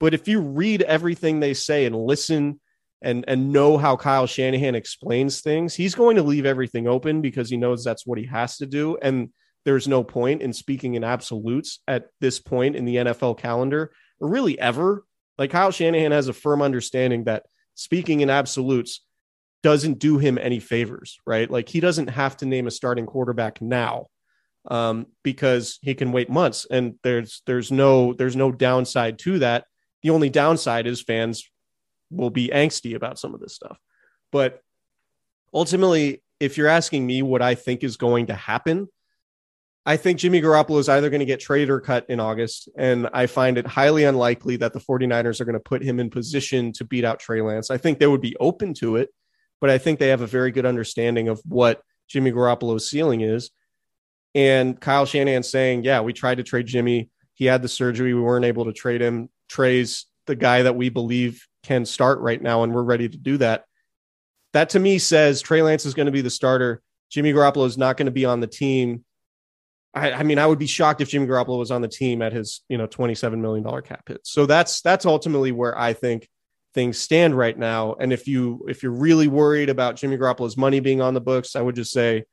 but 0.00 0.12
if 0.12 0.28
you 0.28 0.40
read 0.40 0.82
everything 0.82 1.40
they 1.40 1.54
say 1.54 1.86
and 1.86 1.96
listen 1.96 2.60
and 3.00 3.24
and 3.26 3.52
know 3.52 3.78
how 3.78 3.96
Kyle 3.96 4.26
Shanahan 4.26 4.74
explains 4.74 5.40
things, 5.40 5.74
he's 5.74 5.94
going 5.94 6.16
to 6.16 6.22
leave 6.22 6.46
everything 6.46 6.86
open 6.86 7.22
because 7.22 7.48
he 7.48 7.56
knows 7.56 7.82
that's 7.82 8.06
what 8.06 8.18
he 8.18 8.26
has 8.26 8.58
to 8.58 8.66
do 8.66 8.98
and 9.00 9.30
there's 9.64 9.88
no 9.88 10.04
point 10.04 10.42
in 10.42 10.52
speaking 10.52 10.94
in 10.94 11.04
absolutes 11.04 11.80
at 11.88 12.08
this 12.20 12.38
point 12.38 12.76
in 12.76 12.84
the 12.84 12.96
NFL 12.96 13.38
calendar 13.38 13.92
or 14.20 14.28
really 14.28 14.58
ever. 14.58 15.04
Like 15.38 15.50
Kyle 15.50 15.70
Shanahan 15.70 16.12
has 16.12 16.28
a 16.28 16.32
firm 16.32 16.62
understanding 16.62 17.24
that 17.24 17.46
speaking 17.74 18.20
in 18.20 18.30
absolutes 18.30 19.04
doesn't 19.62 19.98
do 19.98 20.18
him 20.18 20.38
any 20.38 20.60
favors, 20.60 21.18
right? 21.26 21.50
Like 21.50 21.68
he 21.68 21.80
doesn't 21.80 22.08
have 22.08 22.36
to 22.38 22.46
name 22.46 22.66
a 22.66 22.70
starting 22.70 23.06
quarterback 23.06 23.62
now 23.62 24.08
um, 24.70 25.06
because 25.22 25.78
he 25.82 25.94
can 25.94 26.12
wait 26.12 26.30
months, 26.30 26.66
and 26.70 26.94
there's 27.02 27.42
there's 27.46 27.72
no 27.72 28.12
there's 28.12 28.36
no 28.36 28.52
downside 28.52 29.18
to 29.20 29.38
that. 29.40 29.64
The 30.02 30.10
only 30.10 30.30
downside 30.30 30.86
is 30.86 31.02
fans 31.02 31.50
will 32.10 32.30
be 32.30 32.48
angsty 32.48 32.94
about 32.94 33.18
some 33.18 33.34
of 33.34 33.40
this 33.40 33.54
stuff, 33.54 33.78
but 34.30 34.60
ultimately, 35.52 36.22
if 36.40 36.58
you're 36.58 36.68
asking 36.68 37.06
me 37.06 37.22
what 37.22 37.42
I 37.42 37.54
think 37.54 37.82
is 37.82 37.96
going 37.96 38.26
to 38.26 38.34
happen, 38.34 38.88
I 39.86 39.98
think 39.98 40.18
Jimmy 40.18 40.40
Garoppolo 40.40 40.78
is 40.78 40.88
either 40.88 41.10
going 41.10 41.20
to 41.20 41.26
get 41.26 41.40
traded 41.40 41.68
or 41.68 41.80
cut 41.80 42.06
in 42.08 42.18
August. 42.18 42.70
And 42.76 43.08
I 43.12 43.26
find 43.26 43.58
it 43.58 43.66
highly 43.66 44.04
unlikely 44.04 44.56
that 44.56 44.72
the 44.72 44.80
49ers 44.80 45.40
are 45.40 45.44
going 45.44 45.54
to 45.54 45.60
put 45.60 45.82
him 45.82 46.00
in 46.00 46.08
position 46.08 46.72
to 46.74 46.84
beat 46.84 47.04
out 47.04 47.20
Trey 47.20 47.42
Lance. 47.42 47.70
I 47.70 47.76
think 47.76 47.98
they 47.98 48.06
would 48.06 48.22
be 48.22 48.36
open 48.40 48.72
to 48.74 48.96
it, 48.96 49.10
but 49.60 49.68
I 49.68 49.76
think 49.76 49.98
they 49.98 50.08
have 50.08 50.22
a 50.22 50.26
very 50.26 50.52
good 50.52 50.64
understanding 50.64 51.28
of 51.28 51.42
what 51.44 51.82
Jimmy 52.08 52.32
Garoppolo's 52.32 52.88
ceiling 52.88 53.20
is. 53.20 53.50
And 54.34 54.80
Kyle 54.80 55.06
Shanahan 55.06 55.42
saying, 55.42 55.84
Yeah, 55.84 56.00
we 56.00 56.12
tried 56.12 56.36
to 56.36 56.42
trade 56.42 56.66
Jimmy. 56.66 57.10
He 57.34 57.44
had 57.44 57.62
the 57.62 57.68
surgery. 57.68 58.14
We 58.14 58.20
weren't 58.20 58.44
able 58.44 58.64
to 58.64 58.72
trade 58.72 59.02
him. 59.02 59.28
Trey's 59.48 60.06
the 60.26 60.34
guy 60.34 60.62
that 60.62 60.76
we 60.76 60.88
believe 60.88 61.46
can 61.62 61.84
start 61.84 62.20
right 62.20 62.40
now, 62.40 62.62
and 62.62 62.74
we're 62.74 62.82
ready 62.82 63.08
to 63.08 63.16
do 63.16 63.36
that. 63.38 63.64
That 64.54 64.70
to 64.70 64.80
me 64.80 64.98
says 64.98 65.42
Trey 65.42 65.62
Lance 65.62 65.84
is 65.84 65.94
going 65.94 66.06
to 66.06 66.12
be 66.12 66.20
the 66.20 66.30
starter. 66.30 66.80
Jimmy 67.10 67.32
Garoppolo 67.32 67.66
is 67.66 67.78
not 67.78 67.96
going 67.96 68.06
to 68.06 68.12
be 68.12 68.24
on 68.24 68.40
the 68.40 68.46
team 68.46 69.04
I, 69.94 70.12
I, 70.12 70.22
mean, 70.22 70.38
I 70.38 70.46
would 70.46 70.58
be 70.58 70.66
shocked 70.66 71.00
if 71.00 71.08
Jimmy 71.08 71.26
Garoppolo 71.26 71.58
was 71.58 71.70
on 71.70 71.80
the 71.80 71.88
team 71.88 72.20
at 72.20 72.32
his, 72.32 72.62
you 72.68 72.76
know, 72.76 72.86
$27 72.86 73.38
million 73.38 73.64
cap 73.82 74.08
hit. 74.08 74.20
So 74.24 74.46
that's, 74.46 74.80
that's 74.80 75.06
ultimately 75.06 75.52
where 75.52 75.78
I 75.78 75.92
think 75.92 76.28
things 76.74 76.98
stand 76.98 77.36
right 77.36 77.56
now. 77.56 77.94
And 77.94 78.12
if 78.12 78.26
you, 78.26 78.64
if 78.68 78.82
you're 78.82 78.92
really 78.92 79.28
worried 79.28 79.70
about 79.70 79.96
Jimmy 79.96 80.16
Garoppolo's 80.16 80.56
money 80.56 80.80
being 80.80 81.00
on 81.00 81.14
the 81.14 81.20
books, 81.20 81.54
I 81.54 81.62
would 81.62 81.76
just 81.76 81.92
say 81.92 82.24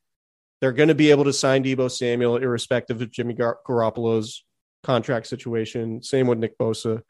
they're 0.59 0.71
going 0.71 0.89
to 0.89 0.95
be 0.95 1.11
able 1.11 1.25
to 1.25 1.33
sign 1.33 1.63
Deebo 1.63 1.91
Samuel, 1.91 2.37
irrespective 2.37 3.01
of 3.01 3.11
Jimmy 3.11 3.35
Gar- 3.35 3.59
Garoppolo's 3.67 4.43
contract 4.83 5.27
situation. 5.27 6.01
Same 6.01 6.27
with 6.27 6.39
Nick 6.39 6.57
Bosa. 6.57 7.01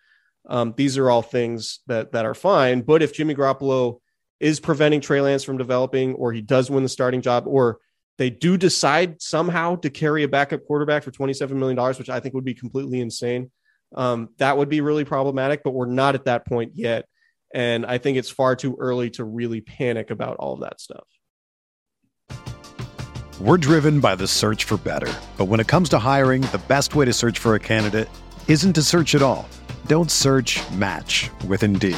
Um, 0.49 0.73
these 0.75 0.97
are 0.97 1.09
all 1.09 1.21
things 1.21 1.79
that, 1.87 2.11
that 2.11 2.25
are 2.25 2.33
fine. 2.33 2.81
But 2.81 3.01
if 3.01 3.13
Jimmy 3.13 3.35
Garoppolo 3.35 3.99
is 4.39 4.59
preventing 4.59 5.01
Trey 5.01 5.21
Lance 5.21 5.43
from 5.43 5.57
developing, 5.57 6.15
or 6.15 6.33
he 6.33 6.41
does 6.41 6.69
win 6.69 6.83
the 6.83 6.89
starting 6.89 7.21
job, 7.21 7.45
or 7.47 7.79
they 8.17 8.29
do 8.29 8.57
decide 8.57 9.21
somehow 9.21 9.75
to 9.77 9.89
carry 9.89 10.23
a 10.23 10.27
backup 10.27 10.65
quarterback 10.65 11.03
for 11.03 11.11
$27 11.11 11.51
million, 11.51 11.77
which 11.95 12.09
I 12.09 12.19
think 12.19 12.35
would 12.35 12.45
be 12.45 12.53
completely 12.53 13.01
insane. 13.01 13.51
Um, 13.95 14.29
that 14.37 14.57
would 14.57 14.69
be 14.69 14.81
really 14.81 15.05
problematic, 15.05 15.63
but 15.63 15.71
we're 15.71 15.85
not 15.85 16.15
at 16.15 16.25
that 16.25 16.45
point 16.45 16.73
yet. 16.75 17.05
And 17.53 17.85
I 17.85 17.97
think 17.97 18.17
it's 18.17 18.29
far 18.29 18.55
too 18.55 18.77
early 18.79 19.09
to 19.11 19.23
really 19.23 19.61
panic 19.61 20.11
about 20.11 20.37
all 20.37 20.53
of 20.53 20.61
that 20.61 20.79
stuff. 20.79 21.07
We're 23.41 23.57
driven 23.57 23.99
by 23.99 24.15
the 24.15 24.27
search 24.27 24.65
for 24.65 24.77
better. 24.77 25.11
But 25.37 25.45
when 25.45 25.59
it 25.59 25.67
comes 25.67 25.89
to 25.89 25.99
hiring, 25.99 26.43
the 26.43 26.61
best 26.67 26.95
way 26.95 27.05
to 27.05 27.13
search 27.13 27.39
for 27.39 27.55
a 27.55 27.59
candidate 27.59 28.07
isn't 28.47 28.73
to 28.73 28.83
search 28.83 29.15
at 29.15 29.21
all. 29.21 29.49
Don't 29.87 30.11
search 30.11 30.61
match 30.71 31.31
with 31.47 31.63
Indeed. 31.63 31.97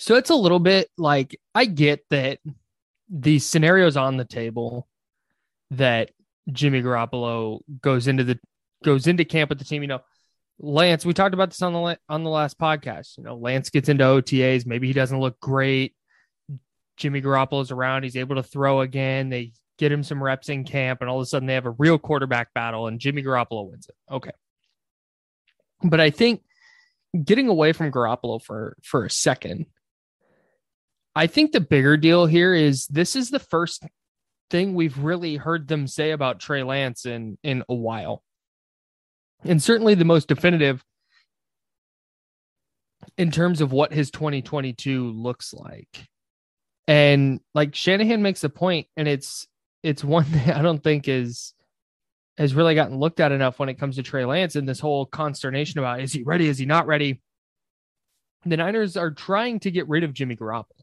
So 0.00 0.14
it's 0.14 0.30
a 0.30 0.34
little 0.34 0.58
bit 0.58 0.88
like 0.96 1.38
I 1.54 1.66
get 1.66 2.06
that 2.08 2.38
the 3.10 3.38
scenarios 3.38 3.98
on 3.98 4.16
the 4.16 4.24
table 4.24 4.88
that 5.72 6.12
Jimmy 6.50 6.80
Garoppolo 6.80 7.60
goes 7.82 8.08
into 8.08 8.24
the 8.24 8.38
goes 8.82 9.06
into 9.06 9.26
camp 9.26 9.50
with 9.50 9.58
the 9.58 9.64
team. 9.66 9.82
You 9.82 9.88
know, 9.88 10.00
Lance, 10.58 11.04
we 11.04 11.12
talked 11.12 11.34
about 11.34 11.50
this 11.50 11.60
on 11.60 11.74
the 11.74 11.98
on 12.08 12.24
the 12.24 12.30
last 12.30 12.58
podcast. 12.58 13.18
You 13.18 13.24
know, 13.24 13.36
Lance 13.36 13.68
gets 13.68 13.90
into 13.90 14.02
OTAs. 14.04 14.64
Maybe 14.64 14.86
he 14.86 14.94
doesn't 14.94 15.20
look 15.20 15.38
great. 15.38 15.94
Jimmy 16.96 17.20
Garoppolo's 17.20 17.70
around. 17.70 18.04
He's 18.04 18.16
able 18.16 18.36
to 18.36 18.42
throw 18.42 18.80
again. 18.80 19.28
They 19.28 19.52
get 19.76 19.92
him 19.92 20.02
some 20.02 20.22
reps 20.22 20.48
in 20.48 20.64
camp, 20.64 21.02
and 21.02 21.10
all 21.10 21.18
of 21.18 21.24
a 21.24 21.26
sudden 21.26 21.46
they 21.46 21.54
have 21.54 21.66
a 21.66 21.72
real 21.72 21.98
quarterback 21.98 22.54
battle, 22.54 22.86
and 22.86 23.00
Jimmy 23.00 23.22
Garoppolo 23.22 23.68
wins 23.68 23.86
it. 23.86 24.14
Okay, 24.14 24.32
but 25.84 26.00
I 26.00 26.08
think 26.08 26.40
getting 27.22 27.48
away 27.48 27.74
from 27.74 27.92
Garoppolo 27.92 28.42
for 28.42 28.78
for 28.82 29.04
a 29.04 29.10
second, 29.10 29.66
I 31.14 31.26
think 31.26 31.52
the 31.52 31.60
bigger 31.60 31.96
deal 31.96 32.26
here 32.26 32.54
is 32.54 32.86
this 32.86 33.16
is 33.16 33.30
the 33.30 33.38
first 33.38 33.84
thing 34.50 34.74
we've 34.74 34.98
really 34.98 35.36
heard 35.36 35.68
them 35.68 35.86
say 35.86 36.10
about 36.10 36.40
Trey 36.40 36.62
Lance 36.62 37.06
in 37.06 37.38
in 37.42 37.64
a 37.68 37.74
while. 37.74 38.22
And 39.44 39.62
certainly 39.62 39.94
the 39.94 40.04
most 40.04 40.28
definitive 40.28 40.84
in 43.16 43.30
terms 43.30 43.60
of 43.60 43.72
what 43.72 43.92
his 43.92 44.10
2022 44.10 45.10
looks 45.10 45.54
like. 45.54 46.08
And 46.86 47.40
like 47.54 47.74
Shanahan 47.74 48.22
makes 48.22 48.44
a 48.44 48.48
point 48.48 48.86
and 48.96 49.08
it's 49.08 49.46
it's 49.82 50.04
one 50.04 50.26
that 50.30 50.56
I 50.56 50.62
don't 50.62 50.82
think 50.82 51.08
is 51.08 51.54
has 52.38 52.54
really 52.54 52.74
gotten 52.74 52.98
looked 52.98 53.20
at 53.20 53.32
enough 53.32 53.58
when 53.58 53.68
it 53.68 53.78
comes 53.78 53.96
to 53.96 54.02
Trey 54.02 54.24
Lance 54.24 54.56
and 54.56 54.68
this 54.68 54.80
whole 54.80 55.06
consternation 55.06 55.78
about 55.78 56.00
is 56.00 56.12
he 56.12 56.22
ready? 56.22 56.48
Is 56.48 56.58
he 56.58 56.66
not 56.66 56.86
ready? 56.86 57.20
The 58.46 58.56
Niners 58.56 58.96
are 58.96 59.10
trying 59.10 59.60
to 59.60 59.70
get 59.70 59.88
rid 59.88 60.02
of 60.02 60.14
Jimmy 60.14 60.34
Garoppolo. 60.34 60.79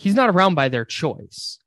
He's 0.00 0.14
not 0.14 0.30
around 0.30 0.54
by 0.54 0.70
their 0.70 0.86
choice. 0.86 1.58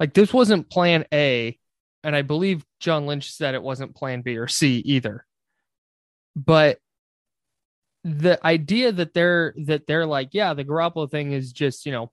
Like 0.00 0.14
this 0.14 0.32
wasn't 0.32 0.70
plan 0.70 1.04
A, 1.12 1.58
and 2.02 2.16
I 2.16 2.22
believe 2.22 2.64
John 2.80 3.04
Lynch 3.04 3.30
said 3.30 3.54
it 3.54 3.62
wasn't 3.62 3.94
plan 3.94 4.22
B 4.22 4.38
or 4.38 4.48
C 4.48 4.78
either. 4.78 5.26
But 6.34 6.78
the 8.04 8.38
idea 8.44 8.90
that 8.90 9.12
they're 9.12 9.52
that 9.66 9.86
they're 9.86 10.06
like, 10.06 10.30
yeah, 10.32 10.54
the 10.54 10.64
Garoppolo 10.64 11.10
thing 11.10 11.32
is 11.32 11.52
just, 11.52 11.84
you 11.84 11.92
know, 11.92 12.10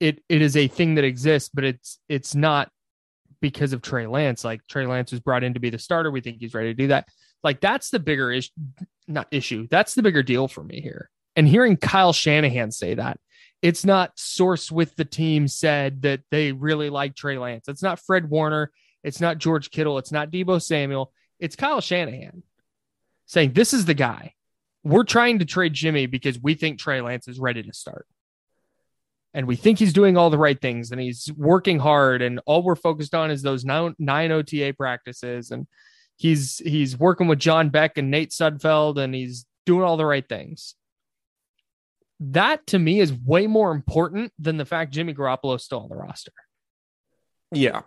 it 0.00 0.22
it 0.28 0.42
is 0.42 0.54
a 0.54 0.68
thing 0.68 0.96
that 0.96 1.04
exists, 1.04 1.48
but 1.48 1.64
it's 1.64 1.98
it's 2.06 2.34
not 2.34 2.70
because 3.40 3.72
of 3.72 3.80
Trey 3.80 4.06
Lance. 4.06 4.44
Like 4.44 4.60
Trey 4.66 4.84
Lance 4.84 5.12
was 5.12 5.20
brought 5.20 5.44
in 5.44 5.54
to 5.54 5.60
be 5.60 5.70
the 5.70 5.78
starter. 5.78 6.10
We 6.10 6.20
think 6.20 6.40
he's 6.40 6.52
ready 6.52 6.68
to 6.68 6.74
do 6.74 6.88
that. 6.88 7.08
Like 7.42 7.62
that's 7.62 7.88
the 7.88 8.00
bigger 8.00 8.30
issue, 8.30 8.52
not 9.08 9.28
issue. 9.30 9.66
That's 9.70 9.94
the 9.94 10.02
bigger 10.02 10.22
deal 10.22 10.46
for 10.46 10.62
me 10.62 10.82
here. 10.82 11.08
And 11.36 11.48
hearing 11.48 11.78
Kyle 11.78 12.12
Shanahan 12.12 12.70
say 12.70 12.92
that 12.94 13.18
it's 13.66 13.84
not 13.84 14.16
source 14.16 14.70
with 14.70 14.94
the 14.94 15.04
team 15.04 15.48
said 15.48 16.02
that 16.02 16.20
they 16.30 16.52
really 16.52 16.88
like 16.88 17.16
Trey 17.16 17.36
Lance. 17.36 17.66
It's 17.66 17.82
not 17.82 17.98
Fred 17.98 18.30
Warner. 18.30 18.70
It's 19.02 19.20
not 19.20 19.38
George 19.38 19.72
Kittle. 19.72 19.98
It's 19.98 20.12
not 20.12 20.30
Deebo 20.30 20.62
Samuel. 20.62 21.12
It's 21.40 21.56
Kyle 21.56 21.80
Shanahan 21.80 22.44
saying, 23.26 23.54
This 23.54 23.74
is 23.74 23.84
the 23.84 23.92
guy. 23.92 24.34
We're 24.84 25.02
trying 25.02 25.40
to 25.40 25.44
trade 25.44 25.72
Jimmy 25.72 26.06
because 26.06 26.40
we 26.40 26.54
think 26.54 26.78
Trey 26.78 27.00
Lance 27.00 27.26
is 27.26 27.40
ready 27.40 27.64
to 27.64 27.72
start. 27.72 28.06
And 29.34 29.48
we 29.48 29.56
think 29.56 29.80
he's 29.80 29.92
doing 29.92 30.16
all 30.16 30.30
the 30.30 30.38
right 30.38 30.60
things 30.60 30.92
and 30.92 31.00
he's 31.00 31.28
working 31.36 31.80
hard. 31.80 32.22
And 32.22 32.40
all 32.46 32.62
we're 32.62 32.76
focused 32.76 33.16
on 33.16 33.32
is 33.32 33.42
those 33.42 33.64
nine, 33.64 33.96
OTA 33.98 34.74
practices. 34.78 35.50
And 35.50 35.66
he's 36.14 36.58
he's 36.58 36.96
working 36.96 37.26
with 37.26 37.40
John 37.40 37.70
Beck 37.70 37.98
and 37.98 38.12
Nate 38.12 38.30
Sudfeld 38.30 38.96
and 38.96 39.12
he's 39.12 39.44
doing 39.64 39.82
all 39.82 39.96
the 39.96 40.06
right 40.06 40.26
things 40.26 40.76
that 42.20 42.66
to 42.68 42.78
me 42.78 43.00
is 43.00 43.12
way 43.12 43.46
more 43.46 43.72
important 43.72 44.32
than 44.38 44.56
the 44.56 44.64
fact 44.64 44.92
Jimmy 44.92 45.14
Garoppolo 45.14 45.56
is 45.56 45.64
still 45.64 45.80
on 45.80 45.88
the 45.88 45.96
roster. 45.96 46.32
Yeah. 47.52 47.82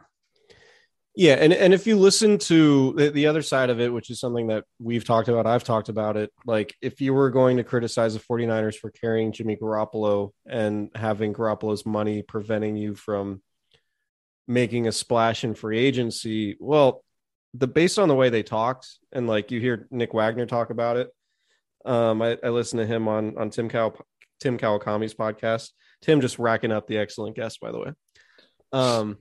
Yeah, 1.16 1.34
and 1.34 1.52
and 1.52 1.74
if 1.74 1.86
you 1.86 1.98
listen 1.98 2.38
to 2.38 2.94
the, 2.94 3.10
the, 3.10 3.28
other 3.28 3.42
side 3.42 3.70
of 3.70 3.82
it, 3.82 3.92
which 3.92 4.10
is 4.10 4.22
something 4.22 4.48
that 4.48 4.64
we've 4.80 5.04
talked 5.04 5.28
about, 5.28 5.46
I've 5.46 5.66
talked 5.66 5.90
about 5.90 6.16
it, 6.16 6.32
like 6.46 6.74
if 6.82 7.02
you 7.02 7.14
were 7.14 7.30
going 7.30 7.58
to 7.58 7.64
criticize 7.66 8.14
the 8.14 8.22
49ers 8.22 8.76
for 8.76 8.90
carrying 8.92 9.34
Jimmy 9.34 9.58
Garoppolo 9.58 10.32
and 10.48 10.90
having 10.96 11.34
Garoppolo's 11.34 11.86
money 11.86 12.22
preventing 12.22 12.78
you 12.78 12.96
from 12.96 13.42
making 14.48 14.88
a 14.88 14.94
splash 14.94 15.44
in 15.44 15.56
free 15.56 15.80
agency, 15.80 16.56
well, 16.60 17.04
the 17.54 17.68
based 17.68 18.00
on 18.00 18.08
the 18.08 18.16
way 18.16 18.30
they 18.30 18.44
talked 18.44 18.88
and 19.12 19.28
like 19.28 19.52
you 19.52 19.60
hear 19.60 19.88
Nick 19.92 20.14
Wagner 20.14 20.46
talk 20.46 20.70
about 20.70 20.96
it, 20.96 21.10
um, 21.84 22.22
I, 22.22 22.38
I 22.42 22.50
listened 22.50 22.80
to 22.80 22.86
him 22.86 23.10
on 23.10 23.38
on 23.38 23.50
Tim 23.50 23.68
Cow 23.68 23.94
Tim 24.40 24.58
Kawakami's 24.58 25.14
podcast. 25.14 25.70
Tim 26.02 26.22
just 26.22 26.40
racking 26.40 26.72
up 26.72 26.88
the 26.88 26.98
excellent 26.98 27.36
guest, 27.36 27.60
by 27.60 27.72
the 27.72 27.80
way. 27.80 27.94
Um, 28.72 29.18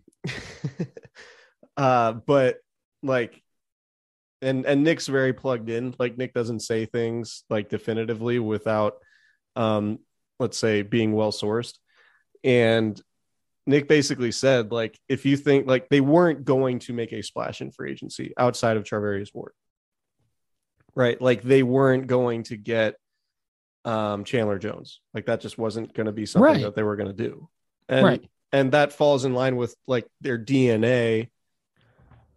uh, 1.76 2.12
but 2.12 2.58
like, 3.02 3.42
and 4.40 4.66
and 4.66 4.84
Nick's 4.84 5.08
very 5.08 5.32
plugged 5.32 5.68
in. 5.68 5.95
Like 5.99 6.16
Nick 6.16 6.32
doesn't 6.32 6.60
say 6.60 6.86
things 6.86 7.45
like 7.50 7.69
definitively 7.69 8.38
without, 8.38 8.95
um, 9.56 9.99
let's 10.38 10.58
say 10.58 10.82
being 10.82 11.12
well 11.12 11.32
sourced. 11.32 11.75
And 12.45 13.00
Nick 13.66 13.88
basically 13.88 14.32
said 14.32 14.71
like, 14.71 14.99
if 15.08 15.26
you 15.26 15.36
think 15.36 15.66
like 15.66 15.88
they 15.88 16.00
weren't 16.00 16.45
going 16.45 16.78
to 16.80 16.93
make 16.93 17.12
a 17.12 17.23
splash 17.23 17.60
in 17.60 17.73
free 17.73 17.90
agency 17.90 18.32
outside 18.38 18.76
of 18.76 18.84
Charvarius 18.84 19.34
Ward, 19.34 19.52
right? 20.95 21.21
Like 21.21 21.43
they 21.43 21.64
weren't 21.64 22.06
going 22.06 22.45
to 22.45 22.56
get 22.56 22.95
um, 23.84 24.25
Chandler 24.25 24.58
Jones. 24.58 25.00
Like 25.14 25.26
that 25.26 25.41
just 25.41 25.58
wasn't 25.58 25.95
going 25.95 26.06
to 26.06 26.12
be 26.12 26.26
something 26.26 26.45
right. 26.45 26.62
that 26.62 26.75
they 26.75 26.82
were 26.82 26.97
going 26.97 27.14
to 27.14 27.28
do. 27.28 27.49
And, 27.88 28.04
right. 28.04 28.25
and 28.52 28.73
that 28.73 28.93
falls 28.93 29.25
in 29.25 29.34
line 29.34 29.56
with 29.56 29.75
like 29.86 30.06
their 30.21 30.38
DNA 30.38 31.28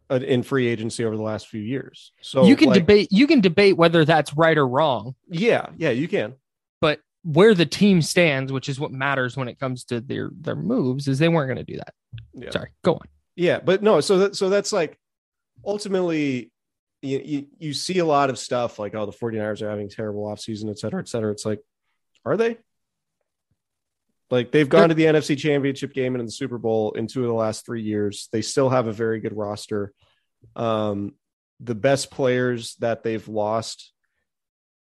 uh, 0.09 0.15
in 0.15 0.43
free 0.43 0.67
agency 0.67 1.03
over 1.03 1.17
the 1.17 1.23
last 1.23 1.47
few 1.47 1.61
years. 1.61 2.11
So 2.21 2.45
you 2.45 2.55
can 2.55 2.69
like, 2.69 2.79
debate, 2.79 3.07
you 3.11 3.27
can 3.27 3.41
debate 3.41 3.77
whether 3.77 4.05
that's 4.05 4.35
right 4.35 4.57
or 4.57 4.67
wrong. 4.67 5.15
Yeah. 5.29 5.67
Yeah, 5.77 5.91
you 5.91 6.07
can. 6.07 6.35
But 6.79 6.99
where 7.23 7.53
the 7.53 7.65
team 7.65 8.01
stands, 8.01 8.51
which 8.51 8.69
is 8.69 8.79
what 8.79 8.91
matters 8.91 9.35
when 9.35 9.47
it 9.47 9.59
comes 9.59 9.83
to 9.85 10.01
their, 10.01 10.31
their 10.33 10.55
moves 10.55 11.07
is 11.07 11.19
they 11.19 11.29
weren't 11.29 11.47
going 11.47 11.65
to 11.65 11.71
do 11.71 11.77
that. 11.77 11.93
Yeah. 12.33 12.51
Sorry, 12.51 12.69
go 12.83 12.93
on. 12.93 13.07
Yeah. 13.35 13.59
But 13.59 13.83
no, 13.83 14.01
so 14.01 14.19
that, 14.19 14.35
so 14.35 14.49
that's 14.49 14.71
like 14.71 14.97
ultimately 15.65 16.51
you, 17.01 17.21
you, 17.23 17.47
you 17.57 17.73
see 17.73 17.99
a 17.99 18.05
lot 18.05 18.29
of 18.29 18.37
stuff 18.37 18.79
like, 18.79 18.95
oh, 18.95 19.05
the 19.05 19.11
49ers 19.11 19.61
are 19.61 19.69
having 19.69 19.89
terrible 19.89 20.25
offseason, 20.25 20.69
et 20.69 20.79
cetera, 20.79 20.99
et 20.99 21.07
cetera. 21.07 21.31
It's 21.31 21.45
like, 21.45 21.59
are 22.25 22.37
they? 22.37 22.57
Like 24.29 24.51
they've 24.51 24.69
gone 24.69 24.89
to 24.89 24.95
the 24.95 25.05
NFC 25.05 25.37
championship 25.37 25.93
game 25.93 26.15
and 26.15 26.21
in 26.21 26.25
the 26.25 26.31
Super 26.31 26.57
Bowl 26.57 26.93
in 26.93 27.07
two 27.07 27.21
of 27.21 27.27
the 27.27 27.33
last 27.33 27.65
three 27.65 27.81
years. 27.81 28.29
They 28.31 28.41
still 28.41 28.69
have 28.69 28.87
a 28.87 28.93
very 28.93 29.19
good 29.19 29.35
roster. 29.35 29.91
Um, 30.55 31.15
the 31.59 31.75
best 31.75 32.09
players 32.11 32.75
that 32.75 33.03
they've 33.03 33.27
lost 33.27 33.91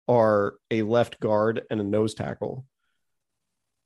are 0.09 0.55
a 0.71 0.83
left 0.83 1.21
guard 1.21 1.63
and 1.71 1.81
a 1.81 1.85
nose 1.85 2.15
tackle 2.15 2.65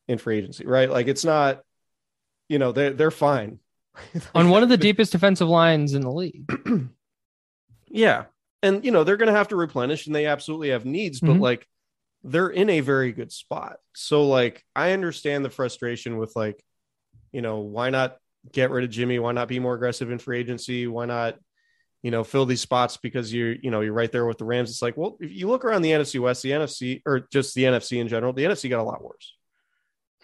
in 0.06 0.18
free 0.18 0.38
agency, 0.38 0.66
right? 0.66 0.88
Like 0.88 1.09
it's 1.09 1.24
not, 1.24 1.62
you 2.48 2.59
know, 2.59 2.70
they're 2.70 2.92
they're 2.92 3.11
fine. 3.11 3.59
On 4.35 4.50
one 4.50 4.62
of 4.62 4.68
the 4.68 4.76
deepest 4.78 5.11
defensive 5.11 5.48
lines 5.48 5.94
in 5.94 6.02
the 6.02 6.12
league. 6.12 6.48
Yeah. 7.90 8.24
And, 8.62 8.85
you 8.85 8.90
know, 8.90 9.05
they're 9.05 9.16
going 9.16 9.29
to 9.29 9.37
have 9.37 9.48
to 9.48 9.57
replenish 9.57 10.07
and 10.07 10.14
they 10.14 10.26
absolutely 10.26 10.70
have 10.70 10.85
needs, 10.85 11.20
but 11.20 11.31
mm-hmm. 11.31 11.40
like 11.40 11.66
they're 12.22 12.48
in 12.48 12.68
a 12.70 12.81
very 12.81 13.12
good 13.12 13.33
spot. 13.33 13.76
So, 13.94 14.26
like, 14.29 14.64
I 14.76 14.92
understand 14.92 15.44
the 15.44 15.50
frustration 15.50 16.18
with, 16.18 16.37
like, 16.37 16.62
you 17.33 17.42
know, 17.42 17.59
why 17.61 17.90
not 17.90 18.16
get 18.53 18.70
rid 18.70 18.85
of 18.85 18.90
Jimmy? 18.90 19.18
Why 19.18 19.33
not 19.33 19.48
be 19.48 19.59
more 19.59 19.74
aggressive 19.74 20.11
in 20.11 20.18
free 20.18 20.38
agency? 20.38 20.87
Why 20.87 21.07
not, 21.07 21.38
you 22.03 22.11
know, 22.11 22.24
fill 22.24 22.46
these 22.46 22.61
spots 22.61 22.96
because 22.96 23.33
you're, 23.33 23.53
you 23.53 23.70
know, 23.70 23.81
you're 23.81 23.92
right 23.92 24.12
there 24.12 24.26
with 24.26 24.38
the 24.38 24.44
Rams. 24.44 24.70
It's 24.70 24.83
like, 24.83 24.96
well, 24.96 25.16
if 25.20 25.31
you 25.33 25.48
look 25.48 25.64
around 25.64 25.83
the 25.83 25.90
NFC 25.90 26.20
West, 26.20 26.42
the 26.42 26.50
NFC, 26.50 27.03
or 27.07 27.20
just 27.33 27.55
the 27.55 27.64
NFC 27.64 27.98
in 28.00 28.09
general, 28.09 28.33
the 28.33 28.44
NFC 28.44 28.68
got 28.68 28.81
a 28.81 28.85
lot 28.85 29.03
worse. 29.03 29.35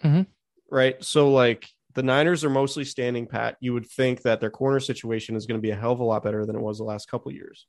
Mm-hmm. 0.03 0.21
Right. 0.69 1.03
So, 1.03 1.31
like, 1.31 1.67
the 1.97 2.03
Niners 2.03 2.45
are 2.45 2.49
mostly 2.51 2.85
standing 2.85 3.25
pat. 3.25 3.57
You 3.59 3.73
would 3.73 3.87
think 3.87 4.21
that 4.21 4.39
their 4.39 4.51
corner 4.51 4.79
situation 4.79 5.35
is 5.35 5.47
going 5.47 5.57
to 5.57 5.61
be 5.63 5.71
a 5.71 5.75
hell 5.75 5.93
of 5.93 5.99
a 5.99 6.03
lot 6.03 6.23
better 6.23 6.45
than 6.45 6.55
it 6.55 6.61
was 6.61 6.77
the 6.77 6.83
last 6.83 7.09
couple 7.09 7.31
years. 7.31 7.65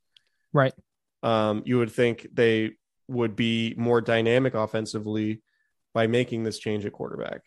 Right. 0.52 0.74
Um, 1.22 1.62
you 1.64 1.78
would 1.78 1.90
think 1.90 2.26
they 2.30 2.72
would 3.08 3.36
be 3.36 3.72
more 3.78 4.02
dynamic 4.02 4.52
offensively 4.52 5.40
by 5.94 6.08
making 6.08 6.44
this 6.44 6.58
change 6.58 6.84
at 6.84 6.92
quarterback. 6.92 7.40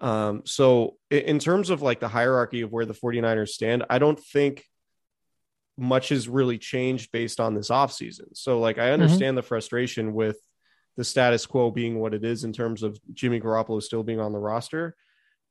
Um, 0.00 0.42
so 0.46 0.96
in 1.12 1.38
terms 1.38 1.70
of 1.70 1.80
like 1.80 2.00
the 2.00 2.08
hierarchy 2.08 2.62
of 2.62 2.72
where 2.72 2.86
the 2.86 2.92
49ers 2.92 3.50
stand, 3.50 3.84
I 3.88 4.00
don't 4.00 4.18
think 4.18 4.64
much 5.78 6.08
has 6.08 6.28
really 6.28 6.58
changed 6.58 7.12
based 7.12 7.38
on 7.38 7.54
this 7.54 7.70
offseason. 7.70 8.34
So 8.34 8.58
like 8.58 8.78
I 8.78 8.86
mm-hmm. 8.86 8.94
understand 8.94 9.22
mm-hmm. 9.22 9.36
the 9.36 9.42
frustration 9.42 10.12
with 10.12 10.38
the 10.96 11.04
status 11.04 11.46
quo 11.46 11.70
being 11.70 12.00
what 12.00 12.14
it 12.14 12.24
is 12.24 12.42
in 12.42 12.52
terms 12.52 12.82
of 12.82 12.98
Jimmy 13.14 13.40
Garoppolo 13.40 13.80
still 13.80 14.02
being 14.02 14.18
on 14.18 14.32
the 14.32 14.40
roster. 14.40 14.96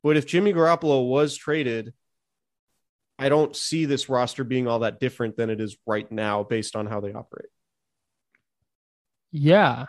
But 0.03 0.17
if 0.17 0.25
Jimmy 0.25 0.53
Garoppolo 0.53 1.07
was 1.07 1.35
traded, 1.35 1.93
I 3.17 3.29
don't 3.29 3.55
see 3.55 3.85
this 3.85 4.07
roster 4.07 4.43
being 4.43 4.67
all 4.67 4.79
that 4.79 4.99
different 4.99 5.35
than 5.35 5.49
it 5.49 5.59
is 5.59 5.77
right 5.85 6.09
now 6.11 6.43
based 6.43 6.75
on 6.75 6.87
how 6.87 7.01
they 7.01 7.13
operate. 7.13 7.49
Yeah. 9.31 9.87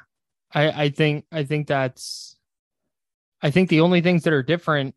I, 0.52 0.84
I 0.84 0.88
think 0.90 1.26
I 1.30 1.44
think 1.44 1.68
that's 1.68 2.36
I 3.40 3.50
think 3.50 3.68
the 3.68 3.80
only 3.80 4.00
things 4.00 4.24
that 4.24 4.32
are 4.32 4.42
different 4.42 4.94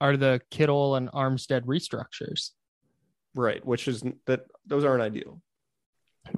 are 0.00 0.16
the 0.16 0.40
Kittle 0.50 0.94
and 0.94 1.10
Armstead 1.10 1.64
restructures. 1.64 2.50
Right, 3.34 3.64
which 3.64 3.88
is 3.88 4.02
that 4.26 4.46
those 4.66 4.84
aren't 4.84 5.02
ideal. 5.02 5.40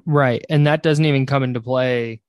Right, 0.05 0.43
and 0.49 0.67
that 0.67 0.83
doesn't 0.83 1.05
even 1.05 1.25
come 1.25 1.43
into 1.43 1.61
play 1.61 2.21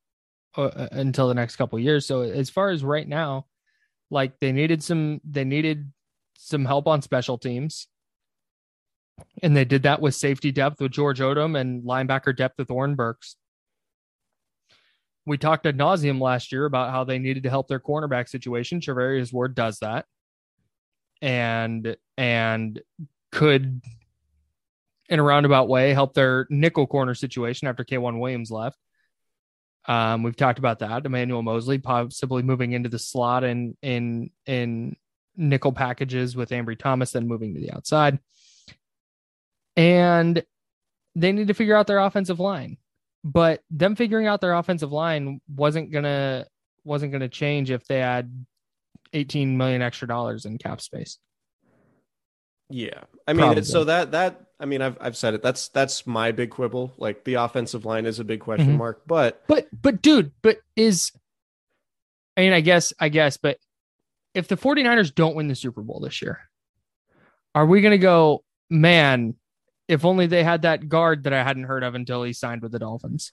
uh, 0.56 0.88
until 0.92 1.28
the 1.28 1.34
next 1.34 1.56
couple 1.56 1.78
years. 1.78 2.06
So 2.06 2.22
as 2.22 2.50
far 2.50 2.70
as 2.70 2.84
right 2.84 3.08
now, 3.08 3.46
like 4.12 4.38
they 4.38 4.52
needed 4.52 4.82
some 4.84 5.20
they 5.24 5.44
needed 5.44 5.90
some 6.36 6.64
help 6.64 6.86
on 6.86 7.02
special 7.02 7.38
teams. 7.38 7.88
And 9.42 9.56
they 9.56 9.64
did 9.64 9.84
that 9.84 10.00
with 10.00 10.14
safety 10.14 10.52
depth 10.52 10.80
with 10.80 10.92
George 10.92 11.20
Odum 11.20 11.58
and 11.58 11.82
linebacker 11.84 12.36
depth 12.36 12.58
with 12.58 12.70
Oren 12.70 12.94
Burks. 12.94 13.36
we 15.24 15.38
talked 15.38 15.66
ad 15.66 15.78
nauseum 15.78 16.20
last 16.20 16.52
year 16.52 16.64
about 16.64 16.90
how 16.90 17.04
they 17.04 17.18
needed 17.18 17.44
to 17.44 17.50
help 17.50 17.68
their 17.68 17.80
cornerback 17.80 18.28
situation. 18.28 18.80
Charvarius 18.80 19.32
Ward 19.32 19.54
does 19.54 19.78
that, 19.78 20.06
and 21.20 21.96
and 22.18 22.80
could 23.30 23.80
in 25.08 25.18
a 25.18 25.22
roundabout 25.22 25.68
way 25.68 25.92
help 25.92 26.14
their 26.14 26.46
nickel 26.50 26.86
corner 26.86 27.14
situation 27.14 27.68
after 27.68 27.84
K'Waun 27.84 28.18
Williams 28.18 28.50
left. 28.50 28.78
Um, 29.86 30.22
we've 30.22 30.36
talked 30.36 30.58
about 30.58 30.78
that. 30.80 31.04
Emmanuel 31.04 31.42
Moseley 31.42 31.78
possibly 31.78 32.42
moving 32.42 32.72
into 32.72 32.88
the 32.88 32.98
slot 32.98 33.44
in 33.44 33.76
in 33.82 34.30
in 34.46 34.96
nickel 35.36 35.72
packages 35.72 36.36
with 36.36 36.50
Ambry 36.50 36.78
Thomas, 36.78 37.12
then 37.12 37.26
moving 37.26 37.54
to 37.54 37.60
the 37.60 37.72
outside. 37.72 38.18
And 39.76 40.42
they 41.14 41.32
need 41.32 41.48
to 41.48 41.54
figure 41.54 41.76
out 41.76 41.86
their 41.86 41.98
offensive 41.98 42.40
line. 42.40 42.76
But 43.24 43.62
them 43.70 43.96
figuring 43.96 44.26
out 44.26 44.40
their 44.40 44.54
offensive 44.54 44.92
line 44.92 45.40
wasn't 45.48 45.92
gonna 45.92 46.46
wasn't 46.84 47.12
gonna 47.12 47.28
change 47.28 47.70
if 47.70 47.86
they 47.86 48.00
had 48.00 48.44
18 49.12 49.56
million 49.56 49.82
extra 49.82 50.08
dollars 50.08 50.44
in 50.44 50.58
cap 50.58 50.80
space. 50.80 51.18
Yeah, 52.68 53.02
I 53.26 53.34
mean, 53.34 53.62
so 53.64 53.84
that 53.84 54.12
that 54.12 54.40
I 54.62 54.64
mean, 54.64 54.80
I've 54.80 54.96
I've 55.00 55.16
said 55.16 55.34
it. 55.34 55.42
That's 55.42 55.68
that's 55.68 56.06
my 56.06 56.30
big 56.30 56.50
quibble. 56.50 56.92
Like 56.96 57.24
the 57.24 57.34
offensive 57.34 57.84
line 57.84 58.06
is 58.06 58.20
a 58.20 58.24
big 58.24 58.38
question 58.40 58.74
Mhm. 58.74 58.78
mark, 58.78 59.02
but 59.08 59.42
But 59.48 59.66
but 59.72 60.00
dude, 60.00 60.30
but 60.40 60.58
is 60.76 61.10
I 62.36 62.42
mean, 62.42 62.52
I 62.52 62.60
guess 62.60 62.92
I 63.00 63.08
guess, 63.08 63.36
but 63.36 63.58
if 64.34 64.46
the 64.46 64.56
49ers 64.56 65.12
don't 65.12 65.34
win 65.34 65.48
the 65.48 65.56
Super 65.56 65.82
Bowl 65.82 65.98
this 66.00 66.22
year, 66.22 66.48
are 67.56 67.66
we 67.66 67.80
gonna 67.80 67.98
go, 67.98 68.44
man, 68.70 69.34
if 69.88 70.04
only 70.04 70.26
they 70.28 70.44
had 70.44 70.62
that 70.62 70.88
guard 70.88 71.24
that 71.24 71.32
I 71.32 71.42
hadn't 71.42 71.64
heard 71.64 71.82
of 71.82 71.96
until 71.96 72.22
he 72.22 72.32
signed 72.32 72.62
with 72.62 72.70
the 72.70 72.78
Dolphins? 72.78 73.32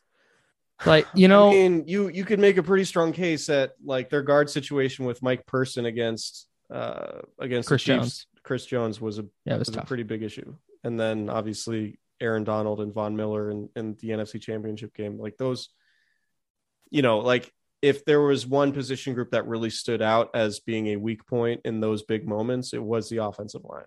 Like, 0.83 1.05
you 1.13 1.27
know, 1.27 1.49
I 1.49 1.51
mean, 1.51 1.83
you 1.87 2.07
you 2.07 2.25
could 2.25 2.39
make 2.39 2.57
a 2.57 2.63
pretty 2.63 2.85
strong 2.85 3.13
case 3.13 3.45
that 3.47 3.75
like 3.85 4.09
their 4.09 4.23
guard 4.23 4.49
situation 4.49 5.05
with 5.05 5.21
Mike 5.21 5.45
Person 5.45 5.85
against 5.85 6.47
uh 6.73 7.19
against 7.37 7.67
Chris 7.67 7.83
Jones. 7.83 8.25
Chris 8.41 8.65
Jones 8.65 8.99
was 8.99 9.19
a 9.19 9.25
Yeah, 9.45 9.57
was 9.57 9.67
was 9.67 9.77
a 9.77 9.81
pretty 9.81 10.03
big 10.03 10.23
issue. 10.23 10.55
And 10.83 10.99
then 10.99 11.29
obviously 11.29 11.99
Aaron 12.21 12.43
Donald 12.43 12.81
and 12.81 12.93
Von 12.93 13.15
Miller 13.15 13.49
in, 13.49 13.69
in 13.75 13.95
the 13.99 14.09
NFC 14.09 14.41
championship 14.41 14.93
game. 14.93 15.17
Like 15.17 15.37
those, 15.37 15.69
you 16.89 17.01
know, 17.01 17.19
like 17.19 17.51
if 17.81 18.03
there 18.05 18.21
was 18.21 18.45
one 18.45 18.73
position 18.73 19.13
group 19.13 19.31
that 19.31 19.47
really 19.47 19.69
stood 19.69 20.01
out 20.01 20.31
as 20.33 20.59
being 20.59 20.87
a 20.87 20.97
weak 20.97 21.25
point 21.25 21.61
in 21.65 21.79
those 21.79 22.03
big 22.03 22.27
moments, 22.27 22.73
it 22.73 22.83
was 22.83 23.09
the 23.09 23.17
offensive 23.23 23.63
line. 23.63 23.85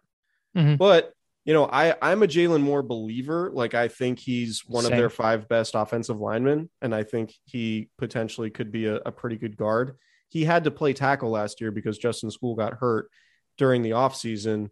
Mhm. 0.57 0.79
But 0.79 1.13
you 1.45 1.53
know, 1.53 1.67
I 1.67 1.97
I'm 2.01 2.23
a 2.23 2.27
Jaylon 2.27 2.63
Moore 2.63 2.83
believer. 2.83 3.51
Like 3.53 3.75
I 3.75 3.89
think 3.89 4.19
he's 4.19 4.63
one 4.67 4.85
Same. 4.85 4.93
of 4.93 4.99
their 4.99 5.11
five 5.11 5.49
best 5.49 5.75
offensive 5.75 6.21
linemen, 6.21 6.71
and 6.81 6.95
I 6.95 7.03
think 7.03 7.35
he 7.45 7.91
potentially 7.99 8.51
could 8.51 8.71
be 8.71 8.87
a, 8.87 8.97
a 8.97 9.13
pretty 9.13 9.37
good 9.37 9.57
guard. 9.57 9.97
He 10.29 10.45
had 10.45 10.65
to 10.65 10.71
play 10.71 10.93
tackle 10.93 11.31
last 11.31 11.61
year 11.61 11.73
because 11.73 11.99
Justin 11.99 12.31
Skule 12.31 12.57
got 12.57 12.75
hurt 12.75 13.11
during 13.59 13.83
the 13.83 13.91
offseason 13.91 14.71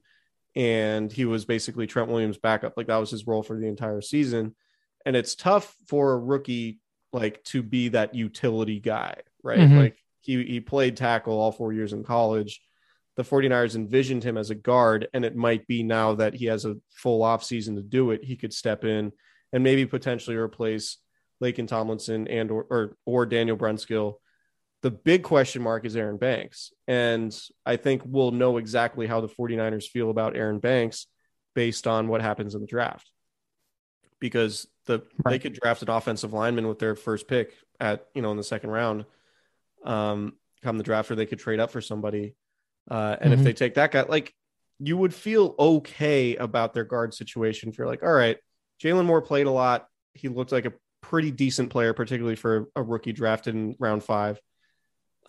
and 0.56 1.10
he 1.12 1.24
was 1.24 1.44
basically 1.44 1.86
Trent 1.86 2.08
Williams 2.10 2.38
backup. 2.38 2.74
Like 2.76 2.88
that 2.88 2.96
was 2.96 3.10
his 3.10 3.26
role 3.26 3.42
for 3.42 3.58
the 3.58 3.66
entire 3.66 4.00
season. 4.00 4.54
And 5.06 5.16
it's 5.16 5.34
tough 5.34 5.74
for 5.86 6.12
a 6.12 6.18
rookie 6.18 6.80
like 7.12 7.42
to 7.44 7.62
be 7.62 7.88
that 7.88 8.14
utility 8.14 8.80
guy, 8.80 9.16
right? 9.42 9.58
Mhm. 9.58 9.78
Like 9.78 9.98
he 10.20 10.44
he 10.44 10.60
played 10.60 10.96
tackle 10.96 11.40
all 11.40 11.52
four 11.52 11.72
years 11.72 11.92
in 11.92 12.04
college. 12.04 12.60
The 13.16 13.24
49ers 13.24 13.74
envisioned 13.74 14.24
him 14.24 14.36
as 14.38 14.50
a 14.50 14.54
guard, 14.54 15.08
and 15.12 15.24
it 15.24 15.36
might 15.36 15.66
be 15.66 15.82
now 15.82 16.14
that 16.14 16.34
he 16.34 16.46
has 16.46 16.64
a 16.64 16.76
full 16.90 17.22
offseason 17.22 17.76
to 17.76 17.82
do 17.82 18.12
it, 18.12 18.24
he 18.24 18.36
could 18.36 18.52
step 18.52 18.84
in 18.84 19.12
and 19.52 19.64
maybe 19.64 19.84
potentially 19.84 20.36
replace 20.36 20.98
Laken 21.42 21.66
Tomlinson 21.66 22.28
and 22.28 22.50
or 22.50 22.66
or, 22.70 22.96
or 23.04 23.26
Daniel 23.26 23.56
Brunskill. 23.56 24.16
The 24.82 24.90
big 24.90 25.22
question 25.22 25.62
mark 25.62 25.84
is 25.84 25.94
Aaron 25.94 26.16
Banks. 26.16 26.72
And 26.88 27.36
I 27.66 27.76
think 27.76 28.02
we'll 28.04 28.30
know 28.30 28.56
exactly 28.56 29.06
how 29.06 29.20
the 29.20 29.28
49ers 29.28 29.84
feel 29.84 30.10
about 30.10 30.36
Aaron 30.36 30.58
Banks 30.58 31.06
based 31.54 31.86
on 31.86 32.08
what 32.08 32.22
happens 32.22 32.54
in 32.54 32.60
the 32.60 32.66
draft. 32.66 33.10
Because 34.20 34.66
the 34.86 35.00
they 35.24 35.38
could 35.38 35.54
draft 35.54 35.82
an 35.82 35.90
offensive 35.90 36.32
lineman 36.32 36.68
with 36.68 36.78
their 36.78 36.94
first 36.94 37.28
pick 37.28 37.52
at, 37.78 38.06
you 38.14 38.22
know, 38.22 38.30
in 38.30 38.36
the 38.36 38.42
second 38.42 38.70
round. 38.70 39.04
Um, 39.84 40.34
come 40.62 40.76
the 40.76 40.84
draft, 40.84 41.10
or 41.10 41.14
they 41.14 41.26
could 41.26 41.38
trade 41.38 41.60
up 41.60 41.70
for 41.70 41.80
somebody. 41.80 42.34
Uh, 42.90 43.16
and 43.20 43.32
Mhm. 43.32 43.38
if 43.38 43.44
they 43.44 43.52
take 43.52 43.74
that 43.74 43.92
guy, 43.92 44.02
like 44.02 44.34
you 44.78 44.96
would 44.96 45.14
feel 45.14 45.54
okay 45.58 46.36
about 46.36 46.74
their 46.74 46.84
guard 46.84 47.14
situation 47.14 47.68
if 47.68 47.78
you're 47.78 47.86
like, 47.86 48.02
all 48.02 48.12
right, 48.12 48.38
Jaylon 48.82 49.04
Moore 49.06 49.22
played 49.22 49.46
a 49.46 49.50
lot. 49.50 49.86
He 50.14 50.28
looked 50.28 50.52
like 50.52 50.64
a 50.64 50.72
pretty 51.02 51.30
decent 51.30 51.70
player, 51.70 51.92
particularly 51.92 52.36
for 52.36 52.68
a 52.76 52.82
rookie 52.82 53.12
drafted 53.12 53.54
in 53.54 53.76
round 53.78 54.02
five. 54.04 54.40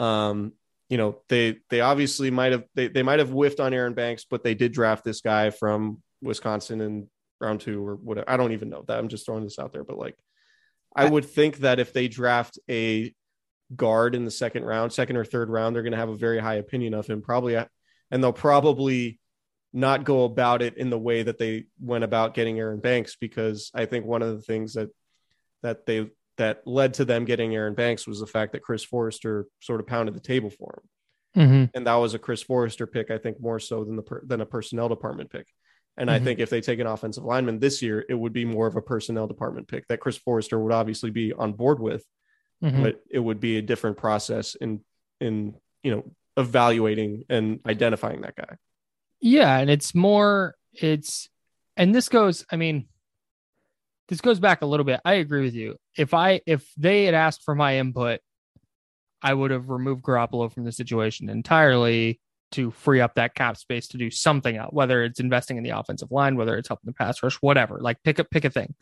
Um, 0.02 0.54
you 0.90 0.98
know, 0.98 1.22
they 1.30 1.58
they 1.70 1.82
obviously 1.82 2.32
might 2.32 2.52
have 2.52 2.66
they, 2.76 2.88
they 2.90 3.04
might 3.04 3.20
have 3.20 3.30
whiffed 3.30 3.60
on 3.60 3.74
Aaron 3.74 3.94
Banks, 3.94 4.26
but 4.30 4.44
they 4.44 4.56
did 4.56 4.74
draft 4.74 5.06
this 5.06 5.22
guy 5.22 5.52
from 5.52 6.02
Wisconsin 6.22 6.82
in 6.82 7.08
round 7.40 7.62
two 7.62 7.86
or 7.86 7.96
whatever. 7.96 8.30
I 8.30 8.36
don't 8.38 8.52
even 8.52 8.70
know 8.70 8.84
that. 8.88 8.98
I'm 8.98 9.08
just 9.08 9.26
throwing 9.26 9.44
this 9.44 9.60
out 9.60 9.72
there, 9.74 9.84
but 9.84 9.98
like 9.98 10.16
I 10.94 11.06
would 11.10 11.26
think 11.26 11.60
that 11.60 11.80
if 11.80 11.94
they 11.94 12.08
draft 12.08 12.60
a 12.70 13.14
guard 13.74 14.16
in 14.16 14.26
the 14.26 14.32
second 14.32 14.66
round, 14.66 14.92
second 14.92 15.16
or 15.16 15.24
third 15.24 15.50
round, 15.50 15.76
they're 15.76 15.84
going 15.84 15.94
to 15.94 15.98
have 15.98 16.10
a 16.10 16.18
very 16.18 16.40
high 16.40 16.56
opinion 16.56 16.94
of 16.94 17.08
him, 17.08 17.22
probably, 17.22 17.56
and 17.56 18.24
they'll 18.24 18.34
probably 18.34 19.20
not 19.72 20.04
go 20.04 20.26
about 20.26 20.62
it 20.62 20.76
in 20.78 20.90
the 20.90 21.00
way 21.00 21.24
that 21.24 21.38
they 21.38 21.64
went 21.80 22.04
about 22.04 22.34
getting 22.34 22.60
Aaron 22.60 22.82
Banks, 22.82 23.16
because 23.16 23.72
I 23.74 23.86
think 23.86 24.06
one 24.06 24.22
of 24.22 24.36
the 24.36 24.42
things 24.42 24.74
that 24.74 24.90
that 25.64 25.86
they 25.86 26.10
that 26.42 26.66
led 26.66 26.96
to 26.96 27.06
them 27.06 27.24
getting 27.24 27.54
Aaron 27.54 27.76
Banks 27.76 28.08
was 28.08 28.20
the 28.20 28.26
fact 28.26 28.54
that 28.54 28.64
Chris 28.64 28.84
Foerster 28.84 29.46
sort 29.60 29.80
of 29.80 29.86
pounded 29.86 30.16
the 30.16 30.20
table 30.20 30.50
for 30.50 30.82
him, 31.36 31.50
Mhm. 31.50 31.70
and 31.76 31.86
that 31.86 31.94
was 31.96 32.16
a 32.16 32.20
Chris 32.20 32.42
Foerster 32.42 32.88
pick, 32.88 33.12
I 33.12 33.20
think, 33.20 33.40
more 33.40 33.60
so 33.60 33.84
than 33.84 33.96
the 33.96 34.02
per, 34.02 34.26
than 34.26 34.42
a 34.42 34.46
personnel 34.46 34.90
department 34.90 35.30
pick. 35.30 35.46
And 35.98 36.10
I 36.10 36.20
Mhm. 36.20 36.24
think 36.24 36.40
if 36.40 36.50
they 36.50 36.60
take 36.62 36.80
an 36.80 36.88
offensive 36.88 37.24
lineman 37.24 37.60
this 37.60 37.84
year, 37.84 38.04
it 38.10 38.16
would 38.16 38.34
be 38.34 38.44
more 38.44 38.66
of 38.66 38.76
a 38.76 38.82
personnel 38.82 39.28
department 39.28 39.68
pick 39.68 39.88
that 39.88 40.00
Chris 40.00 40.18
Foerster 40.18 40.60
would 40.60 40.72
obviously 40.72 41.12
be 41.12 41.32
on 41.32 41.54
board 41.54 41.80
with 41.80 42.06
Mhm. 42.64 42.84
but 42.84 43.04
it 43.10 43.20
would 43.20 43.40
be 43.40 43.58
a 43.58 43.62
different 43.62 43.98
process 43.98 44.56
in 44.56 44.84
in 45.20 45.56
you 45.84 45.92
know 45.92 46.04
evaluating 46.38 47.24
and 47.30 47.60
identifying 47.68 48.22
that 48.22 48.36
guy 48.36 48.56
Yeah, 49.20 49.60
and 49.60 49.70
it's 49.70 49.94
more 49.94 50.56
it's 50.74 51.30
and 51.78 51.94
this 51.96 52.10
goes, 52.10 52.46
I 52.52 52.56
mean, 52.58 52.88
this 54.12 54.19
goes 54.19 54.41
back 54.41 54.62
a 54.62 54.65
little 54.65 54.84
bit. 54.84 55.00
I 55.06 55.13
agree 55.15 55.41
with 55.41 55.56
you. 55.56 55.78
If 55.97 56.13
I 56.13 56.41
if 56.45 56.69
they 56.76 57.06
had 57.06 57.13
asked 57.13 57.43
for 57.45 57.56
my 57.56 57.78
input, 57.78 58.19
I 59.21 59.34
would 59.34 59.52
have 59.52 59.69
removed 59.69 60.04
Garoppolo 60.04 60.52
from 60.52 60.65
the 60.65 60.74
situation 60.74 61.30
entirely 61.30 62.19
to 62.52 62.71
free 62.71 63.00
up 63.00 63.15
that 63.15 63.36
cap 63.36 63.56
space 63.56 63.88
to 63.88 63.97
do 63.97 64.12
something 64.12 64.58
else, 64.58 64.74
whether 64.74 65.02
it's 65.04 65.21
investing 65.21 65.56
in 65.56 65.63
the 65.63 65.69
offensive 65.69 66.12
line, 66.12 66.36
whether 66.36 66.58
it's 66.58 66.67
helping 66.67 66.88
the 66.88 66.93
pass 66.93 67.24
rush, 67.24 67.36
whatever. 67.36 67.80
Like 67.80 68.04
pick 68.04 68.19
a 68.19 68.26
pick 68.26 68.43
a 68.43 68.50
thing. 68.50 68.76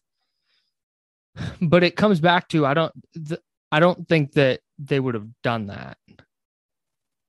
But 1.61 1.83
it 1.83 1.95
comes 1.95 2.19
back 2.19 2.47
to 2.49 2.65
I 2.65 2.73
don't 2.73 2.93
th- 3.13 3.39
I 3.71 3.79
don't 3.79 4.07
think 4.07 4.31
that 4.31 4.61
they 4.79 4.99
would 4.99 5.13
have 5.13 5.27
done 5.43 5.67
that. 5.67 5.99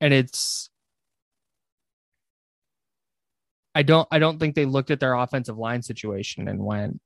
And 0.01 0.11
it's 0.11 0.71
I 3.75 3.83
don't 3.83 4.07
I 4.09 4.17
don't 4.17 4.39
think 4.39 4.55
they 4.55 4.65
looked 4.65 4.89
at 4.89 4.99
their 4.99 5.13
offensive 5.13 5.59
line 5.59 5.83
situation 5.83 6.47
and 6.47 6.65
went 6.65 6.99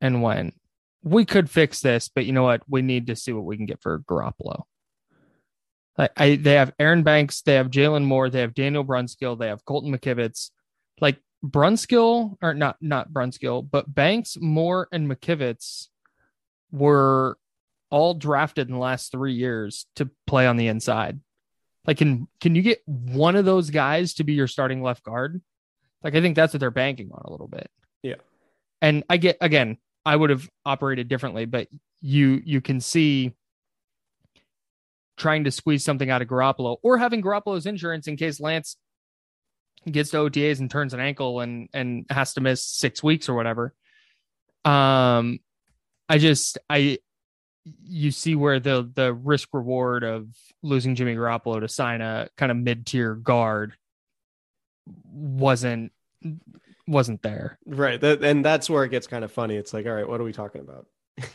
and 0.00 0.22
went, 0.22 0.54
we 1.02 1.24
could 1.24 1.50
fix 1.50 1.80
this, 1.80 2.08
but 2.08 2.26
you 2.26 2.32
know 2.32 2.42
what? 2.42 2.62
We 2.68 2.82
need 2.82 3.06
to 3.08 3.16
see 3.16 3.32
what 3.32 3.44
we 3.44 3.56
can 3.56 3.66
get 3.66 3.82
for 3.82 4.00
Garoppolo. 4.00 4.64
Like 5.96 6.12
I 6.16 6.36
they 6.36 6.54
have 6.54 6.72
Aaron 6.78 7.02
Banks, 7.02 7.42
they 7.42 7.54
have 7.54 7.70
Jaylon 7.70 8.04
Moore, 8.04 8.30
they 8.30 8.40
have 8.40 8.54
Daniel 8.54 8.84
Brunskill, 8.84 9.38
they 9.38 9.48
have 9.48 9.64
Colton 9.64 9.96
McKivitz. 9.96 10.50
Like 11.00 11.18
Brunskill, 11.44 12.36
or 12.42 12.54
not 12.54 12.76
not 12.80 13.12
Brunskill, 13.12 13.68
but 13.68 13.92
Banks, 13.92 14.36
Moore, 14.40 14.88
and 14.92 15.10
McKivitz 15.10 15.88
were 16.70 17.38
all 17.90 18.14
drafted 18.14 18.68
in 18.68 18.74
the 18.74 18.80
last 18.80 19.10
three 19.10 19.34
years 19.34 19.86
to 19.96 20.08
play 20.26 20.46
on 20.46 20.56
the 20.56 20.68
inside. 20.68 21.20
Like, 21.86 21.98
can 21.98 22.28
can 22.40 22.54
you 22.54 22.62
get 22.62 22.82
one 22.86 23.36
of 23.36 23.44
those 23.44 23.70
guys 23.70 24.14
to 24.14 24.24
be 24.24 24.34
your 24.34 24.46
starting 24.46 24.82
left 24.82 25.02
guard? 25.02 25.40
Like, 26.02 26.14
I 26.14 26.20
think 26.20 26.36
that's 26.36 26.52
what 26.52 26.60
they're 26.60 26.70
banking 26.70 27.10
on 27.12 27.22
a 27.24 27.30
little 27.30 27.48
bit. 27.48 27.70
Yeah. 28.02 28.16
And 28.80 29.04
I 29.10 29.16
get 29.16 29.38
again, 29.40 29.78
I 30.04 30.16
would 30.16 30.30
have 30.30 30.48
operated 30.64 31.08
differently, 31.08 31.44
but 31.44 31.68
you 32.00 32.40
you 32.44 32.60
can 32.60 32.80
see 32.80 33.34
trying 35.16 35.44
to 35.44 35.50
squeeze 35.50 35.84
something 35.84 36.08
out 36.08 36.22
of 36.22 36.28
Garoppolo 36.28 36.78
or 36.82 36.96
having 36.96 37.22
Garoppolo's 37.22 37.66
insurance 37.66 38.08
in 38.08 38.16
case 38.16 38.40
Lance 38.40 38.76
gets 39.90 40.10
to 40.10 40.16
OTAs 40.18 40.60
and 40.60 40.70
turns 40.70 40.94
an 40.94 41.00
ankle 41.00 41.40
and 41.40 41.68
and 41.72 42.06
has 42.10 42.34
to 42.34 42.40
miss 42.40 42.64
six 42.64 43.02
weeks 43.02 43.28
or 43.28 43.34
whatever. 43.34 43.74
Um, 44.64 45.40
I 46.08 46.18
just 46.18 46.58
I 46.68 46.98
you 47.64 48.10
see 48.10 48.34
where 48.34 48.60
the 48.60 48.90
the 48.94 49.12
risk 49.12 49.50
reward 49.52 50.04
of 50.04 50.28
losing 50.62 50.94
Jimmy 50.94 51.14
Garoppolo 51.14 51.60
to 51.60 51.68
sign 51.68 52.00
a 52.00 52.28
kind 52.36 52.50
of 52.50 52.58
mid 52.58 52.86
tier 52.86 53.14
guard 53.14 53.74
wasn't 55.04 55.92
wasn't 56.90 57.22
there. 57.22 57.58
right 57.66 58.00
that, 58.00 58.22
and 58.22 58.44
that's 58.44 58.68
where 58.68 58.84
it 58.84 58.90
gets 58.90 59.06
kind 59.06 59.24
of 59.24 59.32
funny 59.32 59.56
it's 59.56 59.72
like 59.72 59.86
all 59.86 59.92
right 59.92 60.08
what 60.08 60.20
are 60.20 60.24
we 60.24 60.32
talking 60.32 60.60
about 60.60 60.86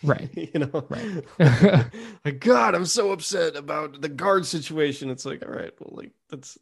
Right. 0.03 0.29
you 0.53 0.59
know, 0.59 0.85
Right. 0.89 1.85
like 2.25 2.39
God, 2.39 2.75
I'm 2.75 2.85
so 2.85 3.11
upset 3.11 3.55
about 3.55 4.01
the 4.01 4.09
guard 4.09 4.45
situation. 4.45 5.09
It's 5.09 5.25
like, 5.25 5.45
all 5.45 5.51
right, 5.51 5.73
well, 5.79 5.93
like 5.95 6.11
that's 6.29 6.57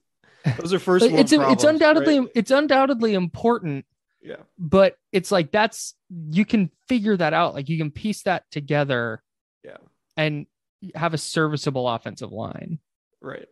those 0.58 0.73
are 0.73 0.79
first. 0.79 1.06
It's 1.10 1.32
it's 1.32 1.63
undoubtedly 1.63 2.19
right? 2.19 2.29
it's 2.36 2.51
undoubtedly 2.51 3.13
important, 3.13 3.86
yeah, 4.21 4.38
but 4.58 4.97
it's 5.12 5.32
like 5.32 5.51
that's 5.51 5.95
you 6.10 6.45
can 6.45 6.69
figure 6.88 7.15
that 7.17 7.34
out. 7.34 7.53
Like 7.53 7.69
you 7.69 7.77
can 7.77 7.91
piece 7.91 8.23
that 8.23 8.43
together 8.51 9.21
yeah, 9.63 9.77
and 10.17 10.47
have 10.95 11.13
a 11.13 11.17
serviceable 11.17 11.88
offensive 11.88 12.32
line. 12.32 12.79
right, 13.21 13.47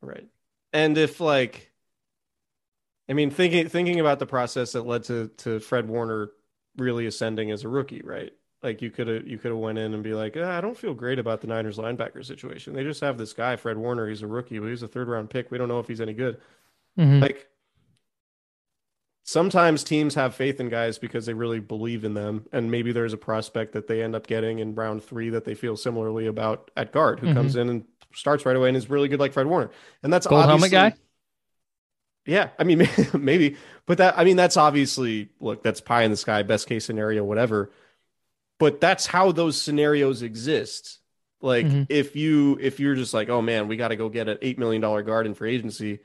right. 0.00 0.26
And 0.72 0.98
if 0.98 1.20
like, 1.20 1.70
I 3.08 3.12
mean, 3.12 3.30
thinking 3.30 3.68
thinking 3.68 4.00
about 4.00 4.18
the 4.18 4.26
process 4.26 4.72
that 4.72 4.86
led 4.86 5.04
to 5.04 5.28
to 5.38 5.60
Fred 5.60 5.88
Warner 5.88 6.30
really 6.76 7.06
ascending 7.06 7.50
as 7.50 7.64
a 7.64 7.68
rookie, 7.68 8.02
right? 8.04 8.32
Like 8.62 8.82
you 8.82 8.90
could 8.90 9.06
have 9.06 9.26
you 9.28 9.38
could 9.38 9.50
have 9.52 9.60
went 9.60 9.78
in 9.78 9.94
and 9.94 10.02
be 10.02 10.12
like, 10.14 10.36
"Ah, 10.36 10.58
I 10.58 10.60
don't 10.60 10.76
feel 10.76 10.94
great 10.94 11.18
about 11.18 11.40
the 11.40 11.46
Niners 11.46 11.78
linebacker 11.78 12.24
situation. 12.24 12.74
They 12.74 12.82
just 12.82 13.00
have 13.02 13.16
this 13.18 13.32
guy, 13.32 13.56
Fred 13.56 13.76
Warner. 13.78 14.08
He's 14.08 14.22
a 14.22 14.26
rookie, 14.26 14.58
but 14.58 14.68
he's 14.68 14.82
a 14.82 14.88
third 14.88 15.08
round 15.08 15.30
pick. 15.30 15.50
We 15.50 15.58
don't 15.58 15.68
know 15.68 15.78
if 15.78 15.86
he's 15.86 16.00
any 16.00 16.14
good. 16.14 16.38
Mhm. 16.98 17.20
Like 17.22 17.48
sometimes 19.22 19.82
teams 19.84 20.14
have 20.14 20.34
faith 20.34 20.60
in 20.60 20.68
guys 20.68 20.98
because 20.98 21.26
they 21.26 21.34
really 21.34 21.60
believe 21.60 22.04
in 22.04 22.14
them, 22.14 22.46
and 22.52 22.70
maybe 22.70 22.92
there's 22.92 23.12
a 23.12 23.16
prospect 23.18 23.72
that 23.72 23.86
they 23.88 24.02
end 24.02 24.14
up 24.14 24.26
getting 24.26 24.58
in 24.60 24.74
round 24.74 25.02
three 25.02 25.30
that 25.30 25.44
they 25.44 25.54
feel 25.54 25.76
similarly 25.76 26.26
about 26.26 26.70
at 26.76 26.92
guard, 26.92 27.20
who 27.20 27.32
comes 27.34 27.56
in 27.56 27.68
and 27.68 27.84
starts 28.14 28.46
right 28.46 28.56
away 28.56 28.68
and 28.68 28.76
is 28.76 28.88
really 28.88 29.08
good, 29.08 29.20
like 29.20 29.32
Fred 29.32 29.46
Warner. 29.46 29.70
And 30.02 30.12
that's 30.12 30.26
Gold 30.26 30.44
helmet 30.44 30.72
obviously- 30.72 30.76
guy? 30.90 30.94
Yeah, 32.26 32.50
I 32.58 32.64
mean, 32.64 32.88
maybe, 33.14 33.56
but 33.86 33.98
that, 33.98 34.18
I 34.18 34.24
mean, 34.24 34.36
that's 34.36 34.56
obviously, 34.56 35.30
look, 35.40 35.62
that's 35.62 35.80
pie 35.80 36.02
in 36.02 36.10
the 36.10 36.16
sky, 36.16 36.42
best 36.42 36.68
case 36.68 36.84
scenario, 36.84 37.24
whatever. 37.24 37.70
But 38.58 38.80
that's 38.80 39.06
how 39.06 39.32
those 39.32 39.60
scenarios 39.60 40.22
exist. 40.22 40.98
Like, 41.40 41.66
Mhm. 41.66 41.86
if 41.90 42.16
you, 42.16 42.58
if 42.60 42.80
you're 42.80 42.94
just 42.94 43.12
like, 43.14 43.28
oh 43.28 43.42
man, 43.42 43.68
we 43.68 43.76
got 43.76 43.88
to 43.88 43.96
go 43.96 44.08
get 44.08 44.28
an 44.28 44.38
$8 44.42 44.58
million 44.58 44.80
guard 44.80 45.26
in 45.26 45.34
for 45.34 45.46
agency, 45.46 46.00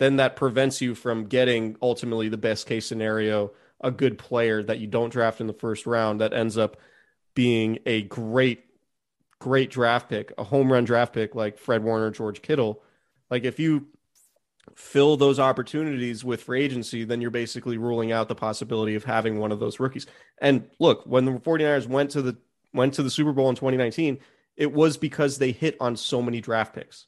then 0.00 0.16
that 0.16 0.34
prevents 0.36 0.80
you 0.80 0.94
from 0.94 1.26
getting 1.26 1.76
ultimately 1.80 2.28
the 2.28 2.36
best 2.36 2.66
case 2.66 2.84
scenario, 2.86 3.52
a 3.80 3.90
good 3.92 4.18
player 4.18 4.62
that 4.62 4.80
you 4.80 4.88
don't 4.88 5.10
draft 5.10 5.40
in 5.40 5.46
the 5.46 5.52
first 5.52 5.86
round 5.86 6.20
that 6.20 6.32
ends 6.32 6.58
up 6.58 6.76
being 7.34 7.78
a 7.86 8.02
great, 8.02 8.64
great 9.38 9.70
draft 9.70 10.08
pick, 10.08 10.32
a 10.36 10.42
home 10.44 10.72
run 10.72 10.84
draft 10.84 11.12
pick 11.12 11.34
like 11.36 11.58
Fred 11.58 11.84
Warner, 11.84 12.10
George 12.10 12.42
Kittle. 12.42 12.82
Like, 13.30 13.44
if 13.44 13.60
you, 13.60 13.86
fill 14.74 15.16
those 15.16 15.38
opportunities 15.38 16.24
with 16.24 16.42
free 16.42 16.62
agency, 16.62 17.04
then 17.04 17.20
you're 17.20 17.30
basically 17.30 17.78
ruling 17.78 18.12
out 18.12 18.28
the 18.28 18.34
possibility 18.34 18.94
of 18.94 19.04
having 19.04 19.38
one 19.38 19.52
of 19.52 19.60
those 19.60 19.78
rookies. 19.78 20.06
And 20.40 20.68
look, 20.78 21.04
when 21.06 21.24
the 21.24 21.32
49ers 21.32 21.86
went 21.86 22.10
to 22.12 22.22
the 22.22 22.36
went 22.72 22.94
to 22.94 23.02
the 23.02 23.10
Super 23.10 23.32
Bowl 23.32 23.48
in 23.48 23.54
2019, 23.54 24.18
it 24.56 24.72
was 24.72 24.96
because 24.96 25.38
they 25.38 25.52
hit 25.52 25.76
on 25.78 25.96
so 25.96 26.20
many 26.20 26.40
draft 26.40 26.74
picks. 26.74 27.06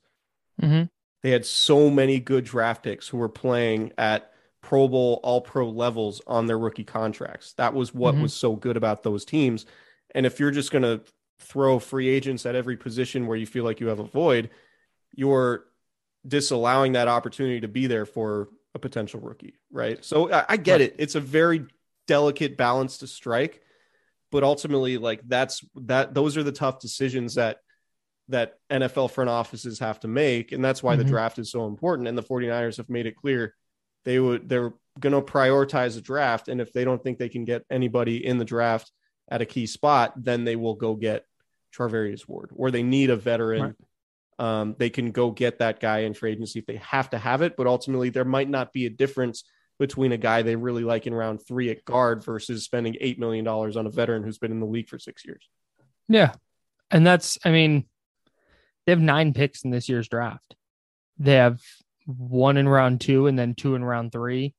Mhm. 0.62 0.90
They 1.22 1.30
had 1.30 1.44
so 1.44 1.90
many 1.90 2.20
good 2.20 2.44
draft 2.44 2.84
picks 2.84 3.08
who 3.08 3.18
were 3.18 3.28
playing 3.28 3.92
at 3.98 4.32
Pro 4.60 4.86
Bowl, 4.86 5.18
All 5.24 5.40
Pro 5.40 5.68
levels 5.68 6.20
on 6.26 6.46
their 6.46 6.58
rookie 6.58 6.84
contracts. 6.84 7.52
That 7.54 7.74
was 7.74 7.92
what 7.94 8.14
Mhm. 8.14 8.22
was 8.22 8.34
so 8.34 8.54
good 8.54 8.76
about 8.76 9.02
those 9.02 9.24
teams. 9.24 9.66
And 10.14 10.24
if 10.24 10.38
you're 10.38 10.52
just 10.52 10.70
going 10.70 10.82
to 10.82 11.00
throw 11.38 11.78
free 11.78 12.08
agents 12.08 12.46
at 12.46 12.54
every 12.54 12.76
position 12.76 13.26
where 13.26 13.36
you 13.36 13.46
feel 13.46 13.64
like 13.64 13.80
you 13.80 13.88
have 13.88 13.98
a 13.98 14.04
void, 14.04 14.50
you're 15.14 15.66
disallowing 16.26 16.92
that 16.92 17.08
opportunity 17.08 17.60
to 17.60 17.68
be 17.68 17.86
there 17.86 18.06
for 18.06 18.48
a 18.74 18.78
potential 18.78 19.20
rookie, 19.20 19.54
right? 19.70 20.04
So 20.04 20.30
I, 20.32 20.44
I 20.50 20.56
get 20.56 20.72
Right. 20.74 20.80
it. 20.82 20.96
It's 20.98 21.14
a 21.14 21.20
very 21.20 21.64
delicate 22.06 22.56
balance 22.56 22.98
to 22.98 23.06
strike, 23.06 23.62
but 24.30 24.42
ultimately, 24.44 24.98
like 24.98 25.20
that's 25.26 25.64
that. 25.76 26.14
Those 26.14 26.36
are 26.36 26.42
the 26.42 26.52
tough 26.52 26.78
decisions 26.80 27.34
that 27.36 27.58
that 28.28 28.58
NFL 28.70 29.10
front 29.12 29.30
offices 29.30 29.78
have 29.78 30.00
to 30.00 30.08
make, 30.08 30.50
and 30.52 30.64
that's 30.64 30.82
why 30.82 30.96
the 30.96 31.04
Mhm. 31.04 31.08
draft 31.08 31.38
is 31.38 31.50
so 31.50 31.66
important. 31.66 32.08
And 32.08 32.18
the 32.18 32.22
49ers 32.22 32.76
have 32.78 32.90
made 32.90 33.06
it 33.06 33.14
clear 33.16 33.54
they 34.04 34.18
would 34.18 34.48
they're 34.48 34.72
going 34.98 35.12
to 35.12 35.20
prioritize 35.22 35.94
the 35.94 36.00
draft, 36.00 36.48
and 36.48 36.60
if 36.60 36.72
they 36.72 36.84
don't 36.84 37.02
think 37.02 37.18
they 37.18 37.28
can 37.28 37.44
get 37.44 37.64
anybody 37.70 38.24
in 38.24 38.38
the 38.38 38.44
draft 38.44 38.90
at 39.28 39.42
a 39.42 39.46
key 39.46 39.66
spot, 39.66 40.12
then 40.22 40.44
they 40.44 40.56
will 40.56 40.74
go 40.74 40.94
get 40.94 41.24
Charvarius 41.76 42.26
Ward, 42.28 42.50
or 42.54 42.70
they 42.70 42.82
need 42.82 43.10
a 43.10 43.16
veteran 43.16 43.62
Right. 43.62 43.74
Um, 44.38 44.74
they 44.78 44.90
can 44.90 45.12
go 45.12 45.30
get 45.30 45.58
that 45.60 45.80
guy 45.80 46.00
in 46.00 46.14
free 46.14 46.32
agency 46.32 46.58
if 46.58 46.66
they 46.66 46.76
have 46.76 47.10
to 47.10 47.18
have 47.18 47.42
it. 47.42 47.56
But 47.56 47.66
ultimately, 47.66 48.10
there 48.10 48.24
might 48.24 48.48
not 48.48 48.72
be 48.72 48.86
a 48.86 48.90
difference 48.90 49.44
between 49.78 50.12
a 50.12 50.16
guy 50.16 50.42
they 50.42 50.56
really 50.56 50.84
like 50.84 51.06
in 51.06 51.14
round 51.14 51.40
three 51.46 51.70
at 51.70 51.84
guard 51.84 52.24
versus 52.24 52.64
spending 52.64 52.94
$8 52.94 53.18
million 53.18 53.46
on 53.46 53.86
a 53.86 53.90
veteran 53.90 54.22
who's 54.22 54.38
been 54.38 54.52
in 54.52 54.60
the 54.60 54.66
league 54.66 54.88
for 54.88 54.98
six 54.98 55.24
years. 55.24 55.48
Yeah. 56.08 56.32
And 56.90 57.06
that's, 57.06 57.38
I 57.44 57.50
mean, 57.50 57.84
they 58.86 58.92
have 58.92 59.00
nine 59.00 59.34
picks 59.34 59.64
in 59.64 59.70
this 59.70 59.88
year's 59.88 60.08
draft. 60.08 60.54
They 61.18 61.34
have 61.34 61.60
one 62.06 62.56
in 62.56 62.68
round 62.68 63.00
two 63.00 63.26
and 63.26 63.38
then 63.38 63.54
two 63.54 63.74
in 63.74 63.84
round 63.84 64.12
three. 64.12 64.54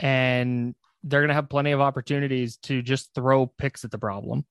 And 0.00 0.74
they're 1.04 1.20
going 1.20 1.28
to 1.28 1.34
have 1.34 1.48
plenty 1.48 1.72
of 1.72 1.80
opportunities 1.80 2.56
to 2.64 2.82
just 2.82 3.14
throw 3.14 3.46
picks 3.46 3.84
at 3.84 3.90
the 3.90 3.98
problem. 3.98 4.44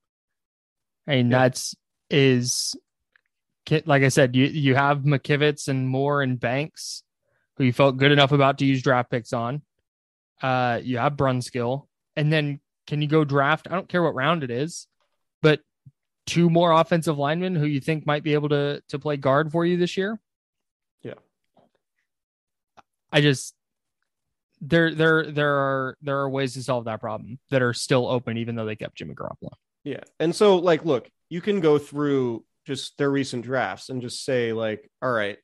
And 1.07 1.31
Yeah. 1.31 1.39
that's, 1.39 1.75
is, 2.09 2.75
like 3.85 4.03
I 4.03 4.09
said, 4.09 4.35
you, 4.35 4.45
you 4.45 4.75
have 4.75 4.99
McKivitz 4.99 5.67
and 5.67 5.87
Moore 5.87 6.21
and 6.21 6.39
Banks, 6.39 7.03
who 7.57 7.63
you 7.63 7.73
felt 7.73 7.97
good 7.97 8.11
enough 8.11 8.31
about 8.31 8.57
to 8.59 8.65
use 8.65 8.81
draft 8.81 9.09
picks 9.09 9.33
on. 9.33 9.61
Uh, 10.41 10.79
you 10.83 10.97
have 10.97 11.13
Brunskill. 11.13 11.87
And 12.15 12.31
then 12.31 12.59
can 12.87 13.01
you 13.01 13.07
go 13.07 13.23
draft? 13.23 13.67
I 13.69 13.75
don't 13.75 13.89
care 13.89 14.03
what 14.03 14.15
round 14.15 14.43
it 14.43 14.51
is, 14.51 14.87
but 15.41 15.61
two 16.25 16.49
more 16.49 16.71
offensive 16.71 17.17
linemen 17.17 17.55
who 17.55 17.65
you 17.65 17.79
think 17.79 18.05
might 18.05 18.23
be 18.23 18.33
able 18.33 18.49
to 18.49 18.81
to 18.89 18.99
play 18.99 19.17
guard 19.17 19.51
for 19.51 19.65
you 19.65 19.77
this 19.77 19.97
year. 19.97 20.19
Yeah. 21.01 21.13
I 23.11 23.21
just 23.21 23.55
there 24.61 24.93
there 24.93 25.31
there 25.31 25.55
are 25.55 25.97
there 26.01 26.19
are 26.19 26.29
ways 26.29 26.53
to 26.53 26.63
solve 26.63 26.85
that 26.85 27.01
problem 27.01 27.39
that 27.49 27.61
are 27.61 27.73
still 27.73 28.07
open 28.07 28.37
even 28.37 28.55
though 28.55 28.65
they 28.65 28.75
kept 28.75 28.95
Jimmy 28.95 29.15
Garoppolo. 29.15 29.53
Yeah. 29.83 30.01
And 30.19 30.35
so, 30.35 30.57
like, 30.57 30.85
look, 30.85 31.09
you 31.29 31.41
can 31.41 31.59
go 31.59 31.77
through 31.77 32.45
just 32.65 32.97
their 32.97 33.09
recent 33.11 33.43
drafts 33.45 33.89
and 33.89 34.01
just 34.01 34.23
say, 34.25 34.53
like, 34.53 34.89
all 35.01 35.11
right, 35.11 35.37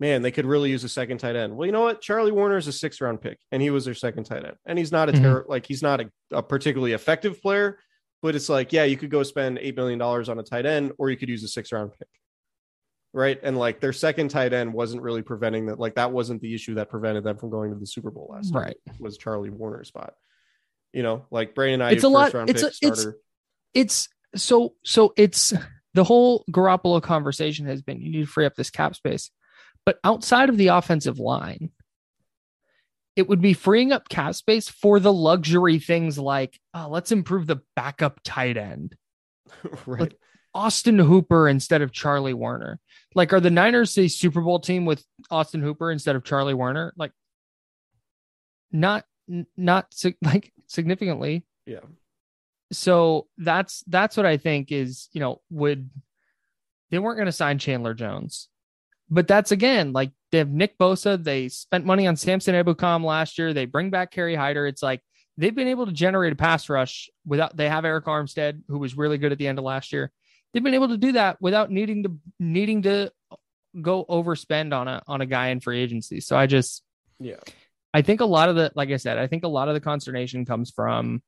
man, 0.00 0.22
they 0.22 0.30
could 0.30 0.46
really 0.46 0.70
use 0.70 0.84
a 0.84 0.88
second 0.88 1.18
tight 1.18 1.36
end. 1.36 1.56
Well, 1.56 1.66
you 1.66 1.72
know 1.72 1.80
what? 1.82 2.00
Charlie 2.00 2.32
Woerner 2.32 2.56
is 2.58 2.66
a 2.66 2.72
six 2.72 3.00
round 3.00 3.20
pick, 3.20 3.38
and 3.50 3.62
he 3.62 3.70
was 3.70 3.84
their 3.84 3.94
second 3.94 4.24
tight 4.24 4.44
end. 4.44 4.56
And 4.66 4.78
he's 4.78 4.92
not 4.92 5.08
a 5.08 5.12
Mhm. 5.12 5.20
terror, 5.20 5.46
like, 5.48 5.66
he's 5.66 5.82
not 5.82 6.00
a, 6.00 6.10
a 6.32 6.42
particularly 6.42 6.92
effective 6.92 7.40
player, 7.40 7.78
but 8.22 8.34
it's 8.34 8.48
like, 8.48 8.72
yeah, 8.72 8.84
you 8.84 8.96
could 8.96 9.10
go 9.10 9.22
spend 9.22 9.58
$8 9.58 9.76
million 9.76 10.00
on 10.00 10.38
a 10.38 10.42
tight 10.42 10.66
end, 10.66 10.92
or 10.98 11.10
you 11.10 11.16
could 11.16 11.28
use 11.28 11.42
a 11.44 11.48
six 11.48 11.70
round 11.72 11.92
pick. 11.98 12.08
Right. 13.14 13.38
And 13.42 13.58
like 13.58 13.80
their 13.80 13.92
second 13.92 14.28
tight 14.30 14.52
end 14.54 14.72
wasn't 14.72 15.02
really 15.02 15.20
preventing 15.22 15.66
that. 15.66 15.78
Like, 15.78 15.96
that 15.96 16.12
wasn't 16.12 16.40
the 16.40 16.54
issue 16.54 16.74
that 16.76 16.88
prevented 16.88 17.24
them 17.24 17.36
from 17.36 17.50
going 17.50 17.70
to 17.72 17.78
the 17.78 17.86
Super 17.86 18.10
Bowl 18.10 18.30
last 18.32 18.54
Right. 18.54 18.76
was 18.98 19.18
Charlie 19.18 19.50
Woerner's 19.50 19.88
spot. 19.88 20.14
You 20.94 21.02
know, 21.02 21.26
like 21.30 21.54
Brandon 21.54 21.82
I, 21.82 21.92
It's 21.92 22.04
a 22.04 22.08
lot- 22.08 22.32
round 22.34 22.48
it's 22.50 22.62
pick 22.62 22.72
a- 22.82 22.86
it's- 22.86 23.06
It's 23.74 24.08
so 24.34 24.74
so 24.84 25.12
it's 25.16 25.52
the 25.94 26.04
whole 26.04 26.44
Garoppolo 26.50 27.02
conversation 27.02 27.66
has 27.66 27.82
been 27.82 28.00
you 28.00 28.10
need 28.10 28.26
to 28.26 28.26
free 28.26 28.46
up 28.46 28.54
this 28.54 28.70
cap 28.70 28.96
space. 28.96 29.30
But 29.84 29.98
outside 30.04 30.48
of 30.48 30.56
the 30.56 30.68
offensive 30.68 31.18
line, 31.18 31.70
it 33.16 33.28
would 33.28 33.42
be 33.42 33.52
freeing 33.52 33.92
up 33.92 34.08
cap 34.08 34.34
space 34.34 34.68
for 34.68 35.00
the 35.00 35.12
luxury 35.12 35.78
things 35.78 36.18
like, 36.18 36.58
oh, 36.72 36.88
let's 36.88 37.12
improve 37.12 37.46
the 37.46 37.60
backup 37.76 38.20
tight 38.24 38.56
end. 38.56 38.96
right. 39.86 40.14
Austin 40.54 40.98
Hooper 40.98 41.48
instead 41.48 41.82
of 41.82 41.92
Charlie 41.92 42.34
Woerner. 42.34 42.78
Like, 43.14 43.32
are 43.32 43.40
the 43.40 43.50
Niners 43.50 43.96
a 43.98 44.08
Super 44.08 44.40
Bowl 44.40 44.60
team 44.60 44.84
with 44.84 45.04
Austin 45.30 45.62
Hooper 45.62 45.90
instead 45.90 46.16
of 46.16 46.24
Charlie 46.24 46.54
Woerner? 46.54 46.92
Like, 46.96 47.12
not, 48.70 49.04
not 49.56 49.94
like 50.22 50.52
significantly. 50.66 51.44
Yeah. 51.66 51.80
So 52.72 53.28
that's 53.38 53.84
that's 53.86 54.16
what 54.16 54.26
I 54.26 54.36
think 54.38 54.72
is 54.72 55.08
you 55.12 55.20
know 55.20 55.40
would 55.50 55.90
they 56.90 56.98
weren't 56.98 57.16
going 57.16 57.26
to 57.26 57.32
sign 57.32 57.58
Chandler 57.58 57.94
Jones, 57.94 58.48
but 59.10 59.28
that's 59.28 59.52
again 59.52 59.92
like 59.92 60.10
they 60.30 60.38
have 60.38 60.50
Nick 60.50 60.78
Bosa. 60.78 61.22
They 61.22 61.48
spent 61.48 61.84
money 61.84 62.06
on 62.06 62.16
Samson 62.16 62.54
Ebukam 62.54 63.04
last 63.04 63.38
year. 63.38 63.52
They 63.52 63.66
bring 63.66 63.90
back 63.90 64.10
Kerry 64.10 64.34
Hyder. 64.34 64.66
It's 64.66 64.82
like 64.82 65.02
they've 65.36 65.54
been 65.54 65.68
able 65.68 65.86
to 65.86 65.92
generate 65.92 66.32
a 66.32 66.36
pass 66.36 66.68
rush 66.68 67.10
without. 67.26 67.56
They 67.56 67.68
have 67.68 67.84
Arik 67.84 68.04
Armstead, 68.04 68.62
who 68.68 68.78
was 68.78 68.96
really 68.96 69.18
good 69.18 69.32
at 69.32 69.38
the 69.38 69.46
end 69.46 69.58
of 69.58 69.64
last 69.64 69.92
year. 69.92 70.10
They've 70.52 70.62
been 70.62 70.74
able 70.74 70.88
to 70.88 70.98
do 70.98 71.12
that 71.12 71.40
without 71.40 71.70
needing 71.70 72.02
to 72.04 72.16
needing 72.38 72.82
to 72.82 73.12
go 73.80 74.04
overspend 74.04 74.74
on 74.74 74.88
a 74.88 75.02
on 75.06 75.20
a 75.20 75.26
guy 75.26 75.48
in 75.48 75.60
free 75.60 75.80
agency. 75.80 76.20
So 76.20 76.36
I 76.36 76.46
just 76.46 76.82
Yeah. 77.20 77.36
I 77.94 78.02
think 78.02 78.22
a 78.22 78.26
lot 78.26 78.48
of 78.48 78.56
the, 78.56 78.72
like 78.74 78.88
I 78.88 78.96
said, 78.96 79.18
I 79.18 79.26
think 79.26 79.44
a 79.44 79.48
lot 79.48 79.68
of 79.68 79.74
the 79.74 79.80
consternation 79.80 80.46
comes 80.46 80.70
from 80.70 81.22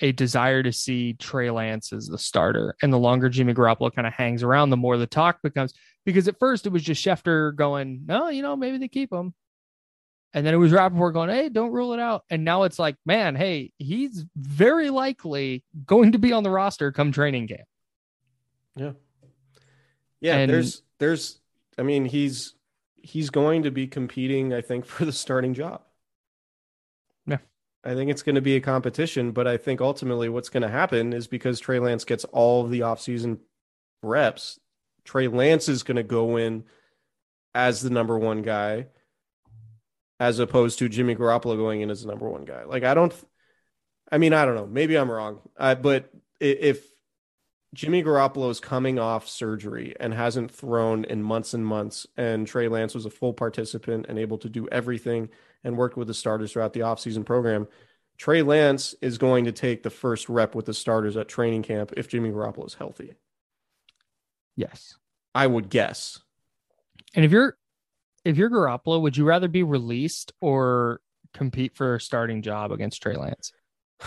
a 0.00 0.12
desire 0.12 0.62
to 0.62 0.72
see 0.72 1.14
Trey 1.14 1.50
Lance 1.50 1.92
as 1.92 2.06
the 2.08 2.18
starter. 2.18 2.74
And 2.82 2.92
the 2.92 2.98
longer 2.98 3.28
Jimmy 3.28 3.54
Garoppolo 3.54 3.94
kind 3.94 4.06
of 4.06 4.12
hangs 4.12 4.42
around, 4.42 4.70
the 4.70 4.76
more 4.76 4.96
the 4.96 5.06
talk 5.06 5.40
becomes. 5.42 5.74
Because 6.04 6.26
at 6.28 6.38
first 6.38 6.66
it 6.66 6.70
was 6.72 6.82
just 6.82 7.04
Schefter 7.04 7.54
going, 7.54 8.02
no, 8.06 8.28
you 8.28 8.42
know, 8.42 8.56
maybe 8.56 8.78
they 8.78 8.88
keep 8.88 9.12
him. 9.12 9.34
And 10.34 10.46
then 10.46 10.54
it 10.54 10.56
was 10.56 10.72
Rapoport 10.72 11.12
going, 11.12 11.28
hey, 11.28 11.50
don't 11.50 11.72
rule 11.72 11.92
it 11.92 12.00
out. 12.00 12.24
And 12.30 12.42
now 12.42 12.62
it's 12.62 12.78
like, 12.78 12.96
man, 13.04 13.36
hey, 13.36 13.70
he's 13.76 14.24
very 14.34 14.88
likely 14.88 15.62
going 15.84 16.12
to 16.12 16.18
be 16.18 16.32
on 16.32 16.42
the 16.42 16.50
roster 16.50 16.90
come 16.90 17.12
training 17.12 17.48
camp. 17.48 17.68
Yeah. 18.74 18.92
Yeah, 20.20 20.36
And- 20.38 20.50
there's 20.50 20.82
there's 20.98 21.38
I 21.78 21.82
mean, 21.82 22.04
he's 22.04 22.54
he's 22.96 23.30
going 23.30 23.64
to 23.64 23.70
be 23.70 23.86
competing, 23.86 24.52
I 24.54 24.62
think, 24.62 24.86
for 24.86 25.04
the 25.04 25.12
starting 25.12 25.52
job. 25.54 25.82
I 27.84 27.94
think 27.94 28.10
it's 28.10 28.22
going 28.22 28.36
to 28.36 28.40
be 28.40 28.56
a 28.56 28.60
competition, 28.60 29.32
but 29.32 29.48
I 29.48 29.56
think 29.56 29.80
ultimately 29.80 30.28
what's 30.28 30.48
going 30.48 30.62
to 30.62 30.68
happen 30.68 31.12
is 31.12 31.26
because 31.26 31.58
Trey 31.58 31.80
Lance 31.80 32.04
gets 32.04 32.24
all 32.26 32.64
of 32.64 32.70
the 32.70 32.80
offseason 32.80 33.38
reps, 34.02 34.60
Trey 35.04 35.26
Lance 35.28 35.68
is 35.68 35.82
going 35.82 35.96
to 35.96 36.02
go 36.04 36.36
in 36.36 36.64
as 37.54 37.82
the 37.82 37.90
number 37.90 38.16
one 38.18 38.42
guy, 38.42 38.86
as 40.20 40.38
opposed 40.38 40.78
to 40.78 40.88
Jimmy 40.88 41.16
Garoppolo 41.16 41.56
going 41.56 41.80
in 41.80 41.90
as 41.90 42.02
the 42.02 42.08
number 42.08 42.28
one 42.28 42.44
guy. 42.44 42.64
Like, 42.64 42.84
I 42.84 42.94
don't, 42.94 43.12
I 44.10 44.18
mean, 44.18 44.32
I 44.32 44.44
don't 44.44 44.54
know. 44.54 44.66
Maybe 44.66 44.96
I'm 44.96 45.10
wrong. 45.10 45.40
Uh, 45.56 45.74
but 45.74 46.08
i- 46.40 46.44
if 46.44 46.86
Jimmy 47.74 48.04
Garoppolo 48.04 48.50
is 48.50 48.60
coming 48.60 48.98
off 48.98 49.26
surgery 49.28 49.96
and 49.98 50.14
hasn't 50.14 50.52
thrown 50.52 51.04
in 51.04 51.22
months 51.22 51.52
and 51.54 51.66
months, 51.66 52.06
and 52.16 52.46
Trey 52.46 52.68
Lance 52.68 52.94
was 52.94 53.06
a 53.06 53.10
full 53.10 53.32
participant 53.32 54.06
and 54.08 54.18
able 54.18 54.38
to 54.38 54.48
do 54.48 54.68
everything 54.68 55.30
and 55.64 55.76
worked 55.76 55.96
with 55.96 56.08
the 56.08 56.14
starters 56.14 56.52
throughout 56.52 56.72
the 56.72 56.80
offseason 56.80 57.24
program, 57.24 57.68
Trey 58.18 58.42
Lance 58.42 58.94
is 59.00 59.18
going 59.18 59.46
to 59.46 59.52
take 59.52 59.82
the 59.82 59.90
first 59.90 60.28
rep 60.28 60.54
with 60.54 60.66
the 60.66 60.74
starters 60.74 61.16
at 61.16 61.28
training 61.28 61.62
camp 61.62 61.92
if 61.96 62.08
Jimmy 62.08 62.30
Garoppolo 62.30 62.66
is 62.66 62.74
healthy. 62.74 63.14
Yes. 64.56 64.96
I 65.34 65.46
would 65.46 65.70
guess. 65.70 66.20
And 67.14 67.24
if 67.24 67.30
you're 67.30 67.56
if 68.24 68.36
you're 68.36 68.50
Garoppolo, 68.50 69.00
would 69.00 69.16
you 69.16 69.24
rather 69.24 69.48
be 69.48 69.62
released 69.62 70.32
or 70.40 71.00
compete 71.34 71.74
for 71.74 71.96
a 71.96 72.00
starting 72.00 72.42
job 72.42 72.70
against 72.72 73.02
Trey 73.02 73.16
Lance? 73.16 73.52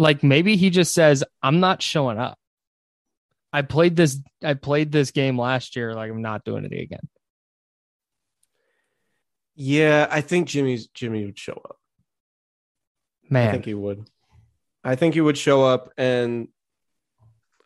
Like 0.00 0.22
maybe 0.22 0.54
he 0.54 0.70
just 0.70 0.94
says, 0.94 1.24
I'm 1.42 1.58
not 1.58 1.82
showing 1.82 2.20
up. 2.20 2.38
I 3.52 3.62
played 3.62 3.96
this 3.96 4.20
I 4.44 4.54
played 4.54 4.92
this 4.92 5.10
game 5.10 5.36
last 5.36 5.74
year, 5.74 5.92
like 5.92 6.08
I'm 6.08 6.22
not 6.22 6.44
doing 6.44 6.64
it 6.64 6.72
again. 6.72 7.08
Yeah, 9.60 10.06
I 10.08 10.20
think 10.20 10.46
Jimmy's 10.46 10.86
Jimmy 10.86 11.24
would 11.24 11.36
show 11.36 11.60
up. 11.64 11.78
Man, 13.28 13.48
I 13.48 13.50
think 13.50 13.64
he 13.64 13.74
would. 13.74 14.08
I 14.84 14.94
think 14.94 15.14
he 15.14 15.20
would 15.20 15.36
show 15.36 15.64
up, 15.64 15.92
and 15.98 16.46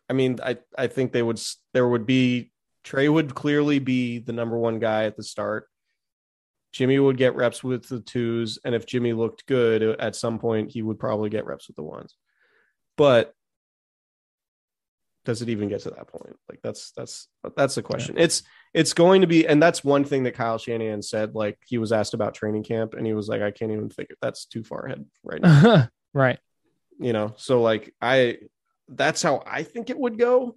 I 0.09 0.13
mean, 0.13 0.39
I 0.43 0.57
I 0.75 0.87
think 0.87 1.11
they 1.11 1.21
would. 1.21 1.39
There 1.71 1.87
would 1.87 2.07
be 2.07 2.51
Trey 2.83 3.07
would 3.07 3.35
clearly 3.35 3.77
be 3.77 4.17
the 4.17 4.33
number 4.33 4.57
one 4.57 4.79
guy 4.79 5.03
at 5.03 5.15
the 5.15 5.23
start. 5.23 5.69
Jimmy 6.71 6.97
would 6.97 7.15
get 7.15 7.35
reps 7.35 7.63
with 7.63 7.87
the 7.87 7.99
twos, 7.99 8.57
and 8.65 8.73
if 8.73 8.87
Jimmy 8.87 9.13
looked 9.13 9.45
good 9.45 9.83
at 9.83 10.15
some 10.15 10.39
point, 10.39 10.71
he 10.71 10.81
would 10.81 10.97
probably 10.97 11.29
get 11.29 11.45
reps 11.45 11.67
with 11.67 11.75
the 11.75 11.83
ones. 11.83 12.15
But 12.97 13.35
does 15.25 15.43
it 15.43 15.49
even 15.49 15.69
get 15.69 15.81
to 15.81 15.91
that 15.91 16.07
point? 16.07 16.37
Like 16.49 16.59
that's 16.63 16.91
that's 16.97 17.27
that's 17.55 17.75
the 17.75 17.83
question. 17.83 18.15
It's 18.17 18.41
it's 18.73 18.93
going 18.93 19.21
to 19.21 19.27
be, 19.27 19.47
and 19.47 19.61
that's 19.61 19.83
one 19.83 20.03
thing 20.03 20.23
that 20.23 20.33
Kyle 20.33 20.57
Shanahan 20.57 21.01
said. 21.01 21.35
Like 21.35 21.57
he 21.65 21.77
was 21.77 21.91
asked 21.91 22.13
about 22.13 22.33
training 22.33 22.63
camp, 22.63 22.93
and 22.95 23.05
he 23.05 23.13
was 23.13 23.27
like, 23.27 23.41
"I 23.41 23.51
can't 23.51 23.71
even 23.71 23.89
think 23.89 24.09
that's 24.21 24.45
too 24.45 24.63
far 24.63 24.85
ahead 24.85 25.05
right 25.23 25.41
now." 25.41 25.87
right. 26.13 26.39
you 26.99 27.11
know 27.11 27.33
so 27.37 27.59
like 27.61 27.91
i 28.01 28.37
that's 28.87 29.23
how 29.23 29.41
i 29.47 29.63
think 29.63 29.89
it 29.89 29.97
would 29.97 30.19
go 30.19 30.55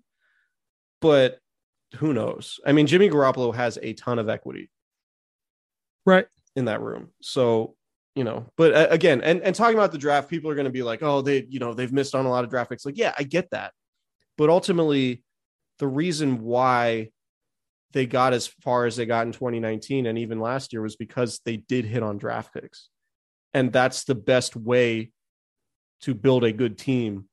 but 1.01 1.39
who 1.97 2.13
knows 2.13 2.61
i 2.67 2.73
mean 2.73 2.87
jimmy 2.87 3.09
garoppolo 3.09 3.55
has 3.55 3.79
a 3.81 3.95
ton 3.95 4.19
of 4.19 4.29
equity 4.29 4.69
Right. 6.05 6.27
in 6.55 6.67
that 6.67 6.83
room 6.83 7.09
so 7.23 7.75
you 8.15 8.23
know 8.23 8.47
but 8.59 8.75
uh, 8.75 8.87
again 8.91 9.23
and, 9.23 9.41
and 9.41 9.55
talking 9.57 9.77
about 9.79 9.93
the 9.93 9.99
draft 9.99 10.29
people 10.29 10.51
are 10.51 10.55
going 10.55 10.67
to 10.67 10.71
be 10.71 10.83
like 10.83 11.03
oh 11.03 11.23
they 11.23 11.47
you 11.49 11.59
know 11.59 11.73
they've 11.75 11.93
missed 11.93 12.15
on 12.15 12.27
a 12.27 12.31
lot 12.31 12.45
of 12.45 12.51
draft 12.51 12.69
picks 12.71 12.85
like 12.85 12.99
yeah 12.99 13.15
i 13.19 13.23
get 13.23 13.51
that 13.51 13.73
but 14.37 14.51
ultimately 14.51 15.23
the 15.79 15.89
reason 15.89 16.43
why 16.43 17.11
they 17.97 18.05
got 18.05 18.35
as 18.35 18.47
far 18.47 18.85
as 18.85 18.95
they 18.97 19.07
got 19.07 19.27
in 19.27 19.33
2019 19.33 20.05
and 20.05 20.19
even 20.19 20.39
last 20.39 20.71
year 20.75 20.83
was 20.83 20.97
because 20.97 21.41
they 21.47 21.57
did 21.57 21.87
hit 21.87 22.03
on 22.03 22.19
draft 22.19 22.53
picks 22.53 22.91
and 23.55 23.73
that's 23.73 24.05
the 24.05 24.15
best 24.15 24.55
way 24.55 25.11
to 26.03 26.13
build 26.13 26.45
a 26.45 26.53
good 26.53 26.77
team 26.77 27.25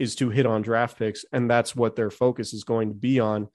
is 0.00 0.16
to 0.16 0.28
hit 0.28 0.44
on 0.44 0.60
draft 0.60 0.98
picks 0.98 1.24
and 1.32 1.48
that's 1.48 1.76
what 1.76 1.94
their 1.94 2.10
focus 2.10 2.52
is 2.52 2.64
going 2.64 2.88
to 2.88 2.94
be 2.96 3.20
on 3.20 3.46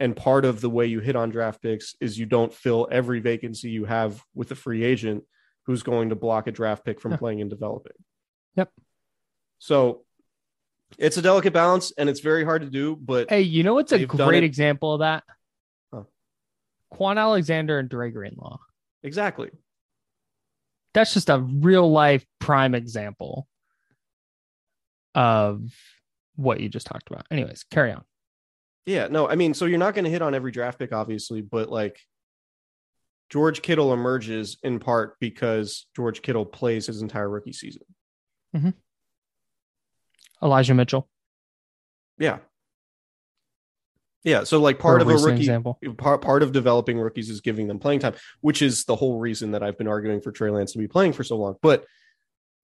and 0.00 0.16
part 0.16 0.46
of 0.46 0.62
the 0.62 0.70
way 0.70 0.86
you 0.86 1.00
hit 1.00 1.16
on 1.16 1.28
draft 1.28 1.60
picks 1.60 1.94
is 2.00 2.18
you 2.18 2.24
don't 2.24 2.54
fill 2.54 2.88
every 2.90 3.20
vacancy 3.20 3.68
you 3.68 3.84
have 3.84 4.22
with 4.34 4.50
a 4.52 4.54
free 4.54 4.82
agent 4.82 5.22
who's 5.66 5.82
going 5.82 6.08
to 6.08 6.14
block 6.16 6.46
a 6.46 6.50
draft 6.50 6.82
pick 6.82 6.98
from 6.98 7.10
Yeah. 7.12 7.18
playing 7.18 7.42
and 7.42 7.50
developing 7.50 7.92
Yep. 8.56 8.70
so 9.58 10.06
it's 10.96 11.18
a 11.18 11.22
delicate 11.22 11.52
balance 11.52 11.92
and 11.98 12.08
it's 12.08 12.20
very 12.20 12.42
hard 12.42 12.62
to 12.62 12.70
do 12.70 12.96
but 12.96 13.28
Hey, 13.28 13.42
you 13.42 13.62
know 13.64 13.74
what's 13.74 13.92
a 13.92 14.06
great 14.06 14.44
example 14.44 14.94
of 14.94 15.00
that? 15.00 15.24
Kwon 16.92 17.18
Alexander 17.18 17.78
and 17.78 17.88
Dre 17.88 18.10
Greenlaw. 18.10 18.58
exactly 19.02 19.50
That's 20.94 21.14
just 21.14 21.30
a 21.30 21.38
real 21.38 21.90
life 21.90 22.24
prime 22.38 22.74
example 22.74 23.46
of 25.14 25.62
what 26.36 26.60
you 26.60 26.68
just 26.68 26.86
talked 26.86 27.10
about. 27.10 27.26
Anyways, 27.30 27.64
carry 27.70 27.92
on. 27.92 28.04
Yeah, 28.86 29.08
no, 29.08 29.28
I 29.28 29.36
mean, 29.36 29.54
so 29.54 29.66
you're 29.66 29.78
not 29.78 29.94
going 29.94 30.04
to 30.04 30.10
hit 30.10 30.22
on 30.22 30.34
every 30.34 30.52
draft 30.52 30.78
pick, 30.78 30.92
obviously, 30.92 31.42
but 31.42 31.68
like 31.68 32.00
George 33.28 33.62
Kittle 33.62 33.92
emerges 33.92 34.58
in 34.62 34.78
part 34.80 35.16
because 35.20 35.86
George 35.94 36.22
Kittle 36.22 36.44
plays 36.44 36.86
his 36.86 37.02
entire 37.02 37.28
rookie 37.28 37.52
season. 37.52 37.82
Mm-hmm. 38.56 38.70
Elijah 40.42 40.74
Mitchell. 40.74 41.08
Yeah. 42.18 42.38
Yeah. 44.24 44.44
So 44.44 44.60
like 44.60 44.78
part 44.78 45.00
of 45.00 45.08
a 45.08 45.14
rookie 45.14 45.38
example. 45.38 45.78
part, 45.96 46.20
part 46.20 46.42
of 46.42 46.52
developing 46.52 46.98
rookies 46.98 47.30
is 47.30 47.40
giving 47.40 47.68
them 47.68 47.78
playing 47.78 48.00
time, 48.00 48.14
which 48.40 48.60
is 48.60 48.84
the 48.84 48.96
whole 48.96 49.18
reason 49.18 49.52
that 49.52 49.62
I've 49.62 49.78
been 49.78 49.88
arguing 49.88 50.20
for 50.20 50.30
Trey 50.30 50.50
Lance 50.50 50.72
to 50.72 50.78
be 50.78 50.88
playing 50.88 51.14
for 51.14 51.24
so 51.24 51.36
long. 51.36 51.56
But 51.62 51.86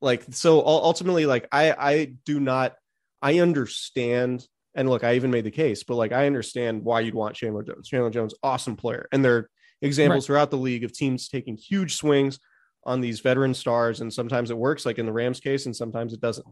like, 0.02 0.24
so 0.30 0.64
ultimately, 0.66 1.24
like 1.24 1.48
I, 1.50 1.72
I 1.72 2.04
do 2.26 2.38
not, 2.40 2.74
I 3.22 3.38
understand. 3.38 4.46
And 4.74 4.90
look, 4.90 5.04
I 5.04 5.14
even 5.14 5.30
made 5.30 5.44
the 5.44 5.50
case, 5.50 5.84
but 5.84 5.94
like, 5.94 6.12
I 6.12 6.26
understand 6.26 6.84
why 6.84 7.00
you'd 7.00 7.14
want 7.14 7.34
Chandler 7.34 7.62
Jones. 7.62 7.88
Chandler 7.88 8.10
Jones, 8.10 8.34
awesome 8.42 8.76
player. 8.76 9.08
And 9.10 9.24
there 9.24 9.36
are 9.36 9.50
examples 9.80 10.24
Right. 10.24 10.26
throughout 10.26 10.50
the 10.50 10.58
league 10.58 10.84
of 10.84 10.92
teams 10.92 11.28
taking 11.28 11.56
huge 11.56 11.96
swings 11.96 12.38
on 12.84 13.00
these 13.00 13.20
veteran 13.20 13.54
stars. 13.54 14.02
And 14.02 14.12
sometimes 14.12 14.50
it 14.50 14.58
works 14.58 14.84
like 14.84 14.98
in 14.98 15.06
the 15.06 15.12
Rams 15.12 15.40
case 15.40 15.64
and 15.64 15.74
sometimes 15.74 16.12
it 16.12 16.20
doesn't. 16.20 16.46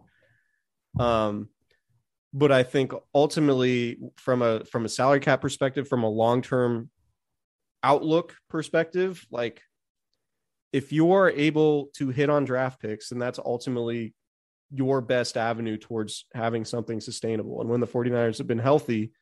Um, 0.99 1.51
but 2.37 2.51
I 2.51 2.65
think 2.65 2.93
ultimately 3.15 3.97
from 4.17 4.43
a 4.43 4.65
from 4.65 4.85
a 4.85 4.89
salary 4.89 5.21
cap 5.21 5.41
perspective, 5.41 5.89
from 5.89 6.03
a 6.03 6.09
long 6.09 6.43
term 6.43 6.91
outlook 7.83 8.37
perspective, 8.51 9.25
like 9.31 9.63
if 10.73 10.93
you 10.93 11.13
are 11.13 11.31
able 11.31 11.91
to 11.95 12.09
hit 12.09 12.29
on 12.29 12.45
draft 12.45 12.81
picks, 12.81 13.11
then 13.11 13.21
that's 13.21 13.39
ultimately 13.39 14.15
your 14.73 15.01
best 15.01 15.37
avenue 15.37 15.77
towards 15.77 16.27
having 16.35 16.65
something 16.65 17.01
sustainable. 17.01 17.61
And 17.61 17.71
when 17.71 17.79
the 17.79 17.87
49ers 17.87 18.39
have 18.39 18.49
been 18.49 18.59
healthy, 18.59 19.13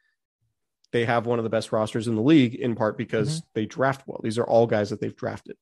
they 0.93 1.05
have 1.05 1.27
one 1.27 1.39
of 1.39 1.43
the 1.43 1.51
best 1.51 1.71
rosters 1.71 2.09
in 2.09 2.15
the 2.15 2.23
league, 2.23 2.55
in 2.55 2.75
part 2.75 2.97
because 2.97 3.43
they 3.55 3.67
draft 3.67 4.05
well. 4.07 4.21
These 4.23 4.39
are 4.39 4.47
all 4.47 4.67
guys 4.67 4.89
that 4.89 5.01
they've 5.01 5.15
drafted. 5.15 5.57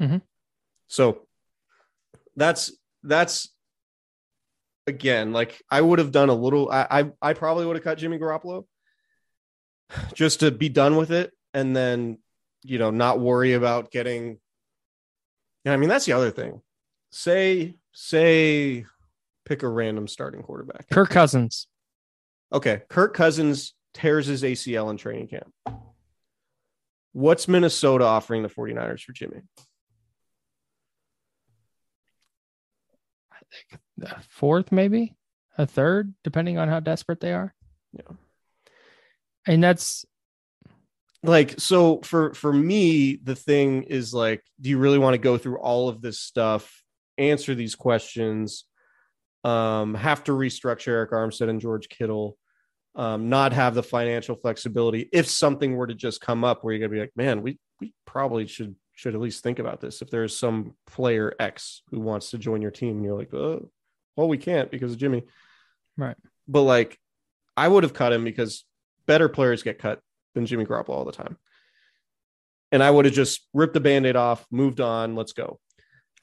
Mhm. 0.00 0.22
So 0.86 1.26
that's 2.36 2.72
that's 3.02 3.53
again, 4.86 5.32
like 5.32 5.60
I 5.70 5.80
would 5.80 5.98
have 5.98 6.12
done 6.12 6.28
a 6.28 6.34
little. 6.34 6.70
I 6.70 6.86
I, 6.90 7.30
I 7.30 7.32
probably 7.34 7.66
would 7.66 7.76
have 7.76 7.84
cut 7.84 7.98
Jimmy 7.98 8.18
Garoppolo 8.18 8.64
just 10.14 10.40
to 10.40 10.50
be 10.50 10.68
done 10.68 10.96
with 10.96 11.10
it, 11.10 11.32
and 11.52 11.74
then 11.74 12.18
you 12.62 12.78
know 12.78 12.90
not 12.90 13.20
worry 13.20 13.54
about 13.54 13.90
getting. 13.90 14.38
Yeah, 15.64 15.72
I 15.72 15.76
mean 15.76 15.88
that's 15.88 16.06
the 16.06 16.12
other 16.12 16.30
thing. 16.30 16.60
Say 17.10 17.74
say 17.92 18.84
pick 19.44 19.62
a 19.62 19.68
random 19.68 20.08
starting 20.08 20.42
quarterback. 20.42 20.88
Kirk 20.90 21.10
Cousins. 21.10 21.66
Okay, 22.52 22.82
Kirk 22.88 23.14
Cousins 23.14 23.74
tears 23.94 24.26
his 24.26 24.42
ACL 24.42 24.90
in 24.90 24.96
training 24.96 25.28
camp. 25.28 25.52
What's 27.12 27.46
Minnesota 27.46 28.04
offering 28.04 28.42
the 28.42 28.48
49ers 28.48 29.02
for 29.02 29.12
Jimmy? 29.12 29.42
A 34.02 34.22
fourth, 34.28 34.72
maybe 34.72 35.16
a 35.56 35.66
third, 35.66 36.14
depending 36.24 36.58
on 36.58 36.68
how 36.68 36.80
desperate 36.80 37.20
they 37.20 37.32
are. 37.32 37.54
Yeah. 37.92 38.16
And 39.46 39.62
that's 39.62 40.04
like 41.24 41.58
so 41.58 42.00
for 42.02 42.34
for 42.34 42.52
me 42.52 43.16
the 43.22 43.34
thing 43.34 43.84
is 43.84 44.12
like 44.12 44.42
do 44.60 44.68
you 44.68 44.78
really 44.78 44.98
want 44.98 45.14
to 45.14 45.18
go 45.18 45.38
through 45.38 45.58
all 45.58 45.88
of 45.88 46.02
this 46.02 46.20
stuff 46.20 46.82
answer 47.16 47.54
these 47.54 47.74
questions 47.74 48.64
um 49.42 49.94
have 49.94 50.22
to 50.22 50.32
restructure 50.32 50.92
arik 50.92 51.12
armstead 51.12 51.48
and 51.48 51.62
george 51.62 51.88
kittle 51.88 52.36
um 52.94 53.30
not 53.30 53.54
have 53.54 53.74
the 53.74 53.82
financial 53.82 54.36
flexibility 54.36 55.08
if 55.12 55.26
something 55.26 55.74
were 55.74 55.86
to 55.86 55.94
just 55.94 56.20
come 56.20 56.44
up 56.44 56.62
where 56.62 56.74
you're 56.74 56.86
gonna 56.86 56.94
be 56.94 57.00
like 57.00 57.16
man 57.16 57.40
we 57.40 57.58
we 57.80 57.94
probably 58.04 58.46
should 58.46 58.76
should 58.94 59.14
at 59.14 59.20
least 59.20 59.42
think 59.42 59.58
about 59.58 59.80
this. 59.80 60.02
If 60.02 60.10
there's 60.10 60.36
some 60.38 60.74
player 60.86 61.34
X 61.40 61.82
who 61.90 62.00
wants 62.00 62.30
to 62.30 62.38
join 62.38 62.62
your 62.62 62.70
team, 62.70 62.96
and 62.96 63.04
you're 63.04 63.18
like, 63.18 63.34
oh, 63.34 63.68
well, 64.16 64.28
we 64.28 64.38
can't 64.38 64.70
because 64.70 64.92
of 64.92 64.98
Jimmy. 64.98 65.24
Right. 65.96 66.16
But 66.46 66.62
like, 66.62 66.98
I 67.56 67.66
would 67.66 67.82
have 67.82 67.94
cut 67.94 68.12
him 68.12 68.24
because 68.24 68.64
better 69.06 69.28
players 69.28 69.62
get 69.62 69.78
cut 69.78 70.00
than 70.34 70.46
Jimmy 70.46 70.64
Garoppolo 70.64 70.90
all 70.90 71.04
the 71.04 71.12
time. 71.12 71.36
And 72.72 72.82
I 72.82 72.90
would 72.90 73.04
have 73.04 73.14
just 73.14 73.46
ripped 73.52 73.74
the 73.74 73.80
band 73.80 74.06
aid 74.06 74.16
off, 74.16 74.46
moved 74.50 74.80
on, 74.80 75.14
let's 75.14 75.32
go. 75.32 75.60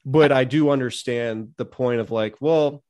But 0.05 0.31
I 0.31 0.43
do 0.43 0.69
understand 0.69 1.53
the 1.57 1.65
point 1.65 2.01
of 2.01 2.11
like, 2.11 2.35
well, 2.41 2.83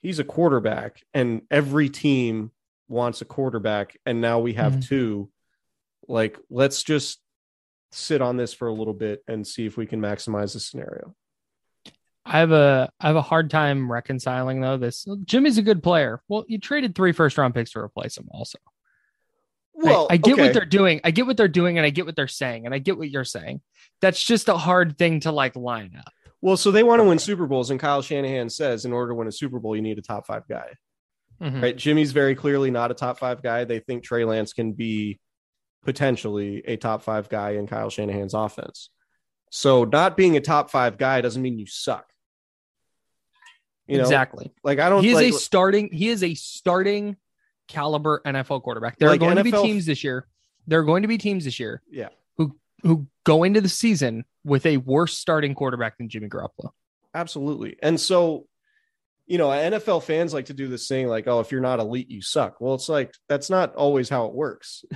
he's 0.00 0.18
a 0.18 0.24
quarterback 0.24 1.02
and 1.14 1.42
every 1.50 1.88
team 1.88 2.50
wants 2.88 3.20
a 3.22 3.24
quarterback. 3.24 3.96
And 4.04 4.20
now 4.20 4.40
we 4.40 4.54
have 4.54 4.74
Mhm. 4.74 4.86
two. 4.88 5.30
Like, 6.08 6.38
let's 6.50 6.82
just 6.82 7.20
sit 7.92 8.20
on 8.22 8.36
this 8.36 8.52
for 8.54 8.68
a 8.68 8.72
little 8.72 8.94
bit 8.94 9.22
and 9.28 9.46
see 9.46 9.66
if 9.66 9.76
we 9.76 9.86
can 9.86 10.00
maximize 10.00 10.52
the 10.54 10.60
scenario. 10.60 11.14
I 12.24 12.38
have 12.38 12.52
a 12.52 12.90
I 13.00 13.08
have 13.08 13.16
a 13.16 13.22
hard 13.22 13.50
time 13.50 13.90
reconciling 13.90 14.60
though 14.60 14.76
this. 14.76 15.06
Jimmy's 15.24 15.58
a 15.58 15.62
good 15.62 15.82
player. 15.82 16.22
Well, 16.28 16.44
you 16.46 16.58
traded 16.58 16.94
three 16.94 17.12
first 17.12 17.36
round 17.36 17.54
picks 17.54 17.72
to 17.72 17.80
replace 17.80 18.16
him. 18.16 18.28
Also, 18.30 18.58
I- 19.84 20.06
I, 20.10 20.16
get 20.18 20.34
okay. 20.34 20.42
what 20.42 20.52
they're 20.52 20.64
doing. 20.64 21.00
I 21.02 21.10
get 21.10 21.26
what 21.26 21.36
they're 21.36 21.48
doing, 21.48 21.78
and 21.78 21.86
I 21.86 21.90
get 21.90 22.06
what 22.06 22.14
they're 22.14 22.28
saying, 22.28 22.66
and 22.66 22.74
I 22.74 22.78
get 22.78 22.96
what 22.96 23.10
you're 23.10 23.24
saying. 23.24 23.60
That's 24.00 24.22
just 24.22 24.48
a 24.48 24.56
hard 24.56 24.96
thing 24.98 25.20
to 25.20 25.32
like 25.32 25.56
line 25.56 25.94
up. 25.98 26.12
well, 26.40 26.56
so 26.56 26.70
they 26.70 26.82
want 26.84 27.00
to 27.00 27.04
win 27.04 27.18
Super 27.18 27.46
Bowls, 27.46 27.70
and 27.70 27.80
Kyle 27.80 28.02
Shanahan 28.02 28.48
says 28.50 28.84
in 28.84 28.92
order 28.92 29.10
to 29.10 29.14
win 29.16 29.26
a 29.28 29.32
Super 29.32 29.58
Bowl, 29.58 29.74
you 29.74 29.82
need 29.82 29.98
a 29.98 30.02
top 30.02 30.26
five 30.26 30.46
guy. 30.48 30.68
Mhm. 31.40 31.60
right? 31.60 31.76
Jimmy's 31.76 32.12
very 32.12 32.36
clearly 32.36 32.70
not 32.70 32.92
a 32.92 32.94
top 32.94 33.18
five 33.18 33.42
guy. 33.42 33.64
They 33.64 33.80
think 33.80 34.04
Trey 34.04 34.24
Lance 34.24 34.52
can 34.52 34.72
be 34.74 35.18
potentially 35.84 36.62
a 36.66 36.76
top 36.76 37.02
five 37.02 37.28
guy 37.28 37.52
in 37.52 37.66
Kyle 37.66 37.90
Shanahan's 37.90 38.34
offense. 38.34 38.90
So 39.50 39.84
not 39.84 40.16
being 40.16 40.36
a 40.36 40.40
top 40.40 40.70
five 40.70 40.96
guy 40.96 41.20
doesn't 41.20 41.42
mean 41.42 41.58
you 41.58 41.66
suck. 41.66 42.08
You 43.86 43.98
know, 43.98 44.04
exactly. 44.04 44.52
like 44.64 44.78
I 44.78 44.88
don't 44.88 45.02
He 45.02 45.10
is 45.10 45.16
like, 45.16 45.32
a 45.32 45.32
starting. 45.32 45.90
He 45.92 46.08
is 46.08 46.22
a 46.22 46.34
starting 46.34 47.16
caliber 47.68 48.22
NFL 48.24 48.62
quarterback. 48.62 48.98
There 48.98 49.08
Like 49.08 49.20
are 49.20 49.24
going 49.24 49.36
to 49.36 49.44
be 49.44 49.52
teams 49.52 49.86
this 49.86 50.04
year. 50.04 50.26
There 50.66 50.78
are 50.78 50.84
going 50.84 51.02
to 51.02 51.08
be 51.08 51.18
teams 51.18 51.44
this 51.44 51.58
year 51.58 51.82
yeah, 51.90 52.08
Who 52.36 52.56
who 52.82 53.08
go 53.24 53.42
into 53.42 53.60
the 53.60 53.68
season 53.68 54.24
with 54.44 54.64
a 54.66 54.76
worse 54.76 55.18
starting 55.18 55.54
quarterback 55.54 55.98
than 55.98 56.08
Jimmy 56.08 56.28
Garoppolo. 56.28 56.70
absolutely. 57.14 57.76
And 57.82 58.00
so, 58.00 58.46
you 59.26 59.38
know, 59.38 59.48
NFL 59.48 60.04
fans 60.04 60.32
like 60.32 60.46
to 60.46 60.54
do 60.54 60.68
this 60.68 60.88
thing 60.88 61.08
like, 61.08 61.26
oh, 61.26 61.40
if 61.40 61.52
you're 61.52 61.60
not 61.60 61.80
elite, 61.80 62.10
you 62.10 62.22
suck. 62.22 62.60
Well, 62.60 62.74
it's 62.74 62.88
like 62.88 63.14
that's 63.28 63.50
not 63.50 63.74
always 63.74 64.08
how 64.08 64.26
it 64.26 64.34
works. 64.34 64.84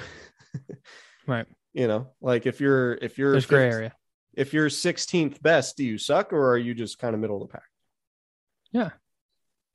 Right. 1.27 1.47
You 1.75 1.89
know, 1.89 2.07
like 2.23 2.47
if 2.47 2.59
you're 2.59 2.95
if 2.95 3.19
you're 3.19 3.33
There's 3.33 3.45
gray 3.45 3.69
area. 3.69 3.93
if 4.35 4.55
you're 4.55 4.71
16th 4.71 5.43
best, 5.43 5.77
do 5.77 5.85
you 5.85 5.99
suck 5.99 6.33
or 6.33 6.53
are 6.53 6.57
you 6.57 6.73
just 6.73 6.99
kind 6.99 7.15
of 7.15 7.21
middle 7.21 7.43
of 7.43 7.47
the 7.47 7.53
pack? 7.53 7.67
Yeah. 8.73 8.91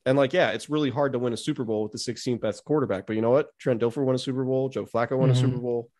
And 0.07 0.17
like, 0.17 0.33
yeah, 0.33 0.49
it's 0.49 0.67
really 0.67 0.89
hard 0.89 1.13
to 1.13 1.19
win 1.19 1.31
a 1.31 1.37
Super 1.37 1.63
Bowl 1.63 1.83
with 1.83 1.91
the 1.91 1.99
16th 1.99 2.41
best 2.41 2.65
quarterback. 2.65 3.05
But 3.05 3.17
you 3.17 3.21
know 3.21 3.29
what? 3.29 3.49
Trent 3.59 3.79
Dilfer 3.79 4.03
won 4.03 4.15
a 4.15 4.17
Super 4.17 4.43
Bowl. 4.43 4.67
Joe 4.69 4.85
Flacco 4.87 5.15
won 5.15 5.29
Mhm. 5.29 5.33
a 5.33 5.35
Super 5.35 5.57
Bowl. 5.59 5.91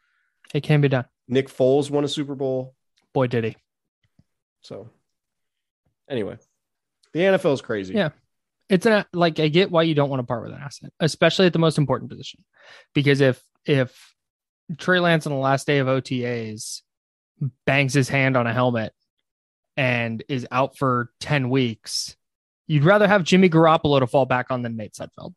It 0.55 0.61
can 0.63 0.81
be 0.81 0.87
done. 0.87 1.05
Nick 1.27 1.49
Foles 1.49 1.91
won 1.91 2.03
a 2.03 2.07
Super 2.07 2.33
Bowl. 2.33 2.73
Boy, 3.13 3.27
did 3.27 3.43
he. 3.43 3.55
So, 4.63 4.89
anyway, 6.09 6.37
the 7.13 7.19
NFL 7.19 7.53
is 7.53 7.61
crazy. 7.61 7.93
Yeah. 7.93 8.09
It's 8.69 8.87
an 8.87 9.05
like 9.13 9.39
I 9.39 9.49
get 9.49 9.69
why 9.69 9.83
you 9.83 9.93
don't 9.93 10.09
want 10.09 10.21
to 10.21 10.25
part 10.25 10.41
with 10.41 10.53
an 10.53 10.61
asset, 10.61 10.91
especially 10.99 11.45
at 11.45 11.53
the 11.53 11.59
most 11.59 11.77
important 11.77 12.09
position. 12.09 12.43
Because 12.95 13.21
if 13.21 13.39
if 13.65 14.15
Trey 14.77 14.99
Lance 14.99 15.25
on 15.25 15.33
the 15.33 15.39
last 15.39 15.67
day 15.67 15.79
of 15.79 15.87
OTAs 15.87 16.81
bangs 17.65 17.93
his 17.93 18.09
hand 18.09 18.37
on 18.37 18.47
a 18.47 18.53
helmet 18.53 18.93
and 19.77 20.23
is 20.29 20.47
out 20.51 20.77
for 20.77 21.11
10 21.21 21.49
weeks, 21.49 22.15
you'd 22.67 22.83
rather 22.83 23.07
have 23.07 23.23
Jimmy 23.23 23.49
Garoppolo 23.49 23.99
to 23.99 24.07
fall 24.07 24.25
back 24.25 24.51
on 24.51 24.61
than 24.61 24.77
Nate 24.77 24.93
Sudfeld. 24.93 25.33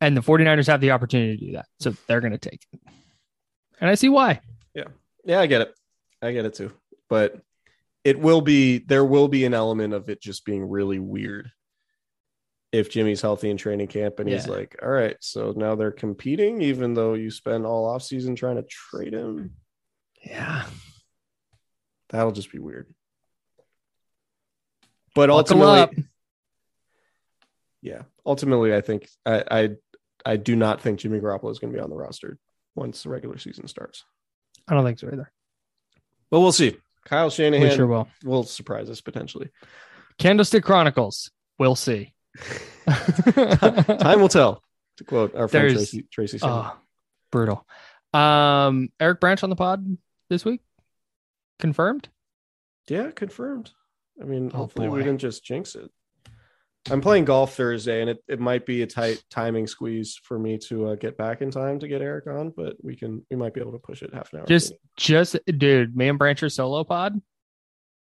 And 0.00 0.16
the 0.16 0.22
49ers 0.22 0.66
have 0.66 0.80
the 0.80 0.92
opportunity 0.92 1.36
to 1.36 1.46
do 1.46 1.52
that. 1.52 1.66
So 1.78 1.94
they're 2.06 2.20
going 2.20 2.32
to 2.32 2.38
take 2.38 2.66
it. 2.72 2.80
And 3.80 3.90
I 3.90 3.94
see 3.94 4.08
why. 4.08 4.40
Yeah, 4.74 4.84
Yeah, 5.24 5.40
I 5.40 5.46
get 5.46 5.62
it. 5.62 5.74
I 6.22 6.32
get 6.32 6.44
it 6.44 6.54
too. 6.54 6.72
But 7.08 7.40
it 8.04 8.18
will 8.18 8.40
be, 8.40 8.78
there 8.78 9.04
will 9.04 9.28
be 9.28 9.44
an 9.44 9.54
element 9.54 9.92
of 9.92 10.08
it 10.08 10.22
just 10.22 10.44
being 10.44 10.68
really 10.68 10.98
weird 10.98 11.50
if 12.72 12.88
Jimmy's 12.90 13.20
healthy 13.20 13.50
in 13.50 13.56
training 13.56 13.88
camp 13.88 14.18
and 14.20 14.28
he's 14.28 14.46
Yeah. 14.46 14.52
like, 14.52 14.76
all 14.82 14.88
right, 14.90 15.16
so 15.20 15.52
now 15.56 15.74
they're 15.74 15.90
competing, 15.90 16.62
even 16.62 16.94
though 16.94 17.14
you 17.14 17.30
spend 17.30 17.66
all 17.66 17.86
offseason 17.92 18.36
trying 18.36 18.56
to 18.56 18.62
trade 18.62 19.12
him. 19.12 19.56
Yeah. 20.24 20.66
That'll 22.10 22.32
just 22.32 22.52
be 22.52 22.58
weird. 22.58 22.92
But 25.14 25.26
Buckle 25.28 25.36
ultimately, 25.38 25.78
up. 25.80 25.90
yeah, 27.82 28.02
ultimately, 28.24 28.74
I 28.74 28.80
think 28.80 29.08
I, 29.26 29.42
I 29.50 29.70
I 30.24 30.36
do 30.36 30.54
not 30.54 30.80
think 30.80 31.00
Jimmy 31.00 31.18
Garoppolo 31.18 31.50
is 31.50 31.58
going 31.58 31.72
to 31.72 31.76
be 31.76 31.82
on 31.82 31.90
the 31.90 31.96
roster 31.96 32.38
once 32.76 33.02
the 33.02 33.08
regular 33.08 33.38
season 33.38 33.66
starts. 33.66 34.04
I 34.68 34.74
don't 34.74 34.84
think 34.84 34.98
so 35.00 35.08
either. 35.08 35.32
But 36.30 36.40
we'll 36.40 36.52
see. 36.52 36.76
Kyle 37.04 37.30
Shanahan 37.30 37.68
We 37.68 37.74
sure 37.74 37.86
will. 37.88 38.08
will 38.24 38.44
surprise 38.44 38.88
us 38.90 39.00
potentially. 39.00 39.48
Candlestick 40.18 40.62
Chronicles. 40.62 41.30
We'll 41.58 41.74
see. 41.74 42.12
Time 42.88 44.20
will 44.20 44.28
tell. 44.28 44.62
To 44.98 45.04
quote 45.04 45.34
our 45.34 45.48
friend 45.48 45.70
There's- 45.70 45.90
Tracy, 45.90 46.06
Tracy. 46.10 46.38
Oh, 46.42 46.76
brutal. 47.32 47.66
Um, 48.12 48.90
Eric 49.00 49.20
Branch 49.20 49.42
on 49.42 49.50
the 49.50 49.56
pod 49.56 49.96
this 50.28 50.44
week. 50.44 50.60
Confirmed. 51.58 52.08
yeah, 52.88 53.10
confirmed. 53.10 53.70
I 54.20 54.24
mean, 54.24 54.50
Oh, 54.52 54.58
hopefully 54.58 54.88
we 54.88 54.98
didn't 55.00 55.18
just 55.20 55.44
jinx 55.44 55.74
it. 55.74 55.90
I'm 56.90 57.00
playing 57.02 57.26
golf 57.26 57.54
Thursday, 57.54 58.00
and 58.00 58.08
it, 58.10 58.18
it 58.26 58.40
might 58.40 58.64
be 58.64 58.80
a 58.82 58.86
tight 58.86 59.22
timing 59.30 59.66
squeeze 59.66 60.18
for 60.24 60.38
me 60.38 60.56
to 60.68 60.88
uh, 60.88 60.94
get 60.94 61.16
back 61.18 61.42
in 61.42 61.50
time 61.50 61.78
to 61.80 61.88
get 61.88 62.00
Eric 62.00 62.26
on, 62.26 62.52
but 62.56 62.76
we 62.82 62.96
can 62.96 63.24
we 63.30 63.36
might 63.36 63.52
be 63.54 63.60
able 63.60 63.72
to 63.72 63.78
push 63.78 64.02
it 64.02 64.12
half 64.14 64.32
an 64.32 64.40
hour. 64.40 64.46
Just, 64.46 64.72
just, 64.96 65.36
dude, 65.46 65.94
me 65.94 66.08
and 66.08 66.18
Brancher 66.18 66.50
solo 66.50 66.82
pod. 66.84 67.20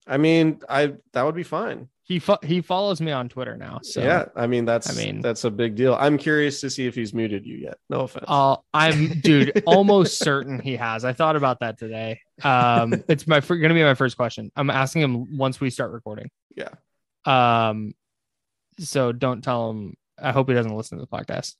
I 0.06 0.16
mean, 0.16 0.60
I 0.68 0.94
that 1.12 1.22
would 1.24 1.34
be 1.34 1.42
fine. 1.44 1.88
He 2.04 2.18
fo- 2.18 2.38
he 2.42 2.60
follows 2.60 3.00
me 3.00 3.12
on 3.12 3.28
Twitter 3.28 3.56
now. 3.56 3.78
So 3.84 4.02
yeah, 4.02 4.26
I 4.34 4.46
mean 4.48 4.64
that's 4.64 4.90
I 4.90 5.00
mean- 5.02 5.20
that's 5.20 5.44
a 5.44 5.50
big 5.50 5.76
deal. 5.76 5.94
I'm 5.94 6.18
curious 6.18 6.60
to 6.62 6.68
see 6.70 6.86
if 6.86 6.94
he's 6.94 7.14
muted 7.14 7.46
you 7.46 7.56
yet. 7.56 7.76
No 7.88 8.00
offense. 8.00 8.24
Uh, 8.28 8.56
I'm 8.74 9.20
dude, 9.20 9.62
almost 9.66 10.18
certain 10.18 10.58
he 10.58 10.74
has. 10.76 11.04
I 11.04 11.12
thought 11.12 11.36
about 11.36 11.60
that 11.60 11.78
today. 11.78 12.20
Um, 12.42 13.04
it's 13.08 13.26
my 13.28 13.40
fir- 13.40 13.56
gonna 13.58 13.74
be 13.74 13.84
my 13.84 13.94
first 13.94 14.16
question. 14.16 14.50
I'm 14.56 14.68
asking 14.70 15.02
him 15.02 15.38
once 15.38 15.60
we 15.60 15.70
start 15.70 15.92
recording. 15.92 16.28
yeah, 16.56 16.70
Um, 17.24 17.94
so 18.80 19.12
don't 19.12 19.42
tell 19.42 19.70
him. 19.70 19.94
I 20.20 20.32
hope 20.32 20.48
he 20.48 20.54
doesn't 20.54 20.74
listen 20.76 20.98
to 20.98 21.04
the 21.04 21.08
podcast. 21.08 21.54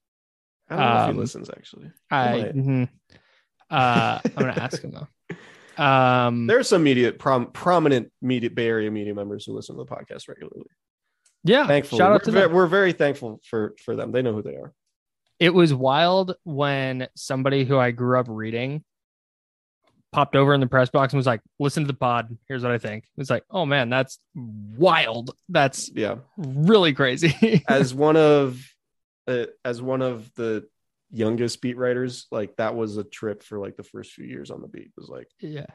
I 0.69 0.77
don't 0.77 0.85
know 0.85 0.95
if 0.97 1.09
um, 1.09 1.15
he 1.15 1.21
listens 1.21 1.51
actually. 1.51 1.91
I, 2.11 2.37
might. 2.37 2.57
mhm. 2.57 2.89
uh, 3.71 4.19
I'm 4.25 4.33
gonna 4.35 4.53
ask 4.61 4.83
him 4.83 4.91
though. 4.91 5.09
Um, 5.79 6.47
There 6.47 6.59
are 6.59 6.63
some 6.65 6.83
media 6.83 7.13
prom, 7.13 7.47
prominent 7.53 8.13
media 8.21 8.51
Bay 8.51 8.67
Area 8.69 8.91
media 8.91 9.15
members 9.15 9.45
who 9.45 9.53
listen 9.55 9.77
to 9.77 9.85
the 9.85 9.91
podcast 9.91 10.29
regularly. 10.29 10.67
yeah, 11.45 11.67
Thankfully, 11.67 11.99
shout 11.99 12.13
out 12.13 12.21
we're, 12.23 12.25
to 12.25 12.31
them. 12.33 12.53
we're 12.53 12.67
very 12.67 12.93
thankful 12.93 13.41
for 13.49 13.75
for 13.85 13.97
them. 13.97 14.13
They 14.13 14.23
know 14.23 14.33
who 14.33 14.43
they 14.43 14.57
are. 14.57 14.73
It 15.41 15.53
was 15.55 15.75
wild 15.75 16.37
when 16.45 17.09
somebody 17.17 17.65
who 17.65 17.77
I 17.79 17.91
grew 17.91 18.19
up 18.21 18.27
reading 18.29 18.85
popped 20.13 20.37
over 20.37 20.53
in 20.53 20.61
the 20.61 20.67
press 20.67 20.91
box 20.91 21.13
and 21.13 21.19
was 21.19 21.27
like, 21.27 21.41
"Listen 21.59 21.83
to 21.85 21.87
the 21.87 21.95
pod. 21.95 22.37
Here's 22.47 22.63
what 22.63 22.71
I 22.73 22.79
think." 22.79 23.05
It's 23.17 23.31
like, 23.31 23.45
"Oh 23.51 23.65
man, 23.67 23.89
that's 23.91 24.19
wild. 24.35 25.35
That's 25.49 25.91
Yeah, 25.95 26.17
really 26.37 26.93
crazy." 26.93 27.65
as 27.69 27.93
one 27.95 28.17
of 28.17 28.63
uh, 29.27 29.47
as 29.65 29.81
one 29.83 30.03
of 30.03 30.33
the 30.35 30.67
youngest 31.13 31.61
beat 31.61 31.77
writers, 31.77 32.27
like 32.31 32.57
that 32.57 32.75
was 32.75 32.97
a 32.97 33.05
trip 33.05 33.43
for 33.43 33.59
like 33.59 33.77
the 33.77 33.85
first 33.85 34.13
few 34.13 34.25
years 34.25 34.51
on 34.51 34.63
the 34.63 34.69
beat. 34.69 34.87
It 34.87 34.93
was 35.01 35.09
like 35.09 35.29
yeah, 35.41 35.67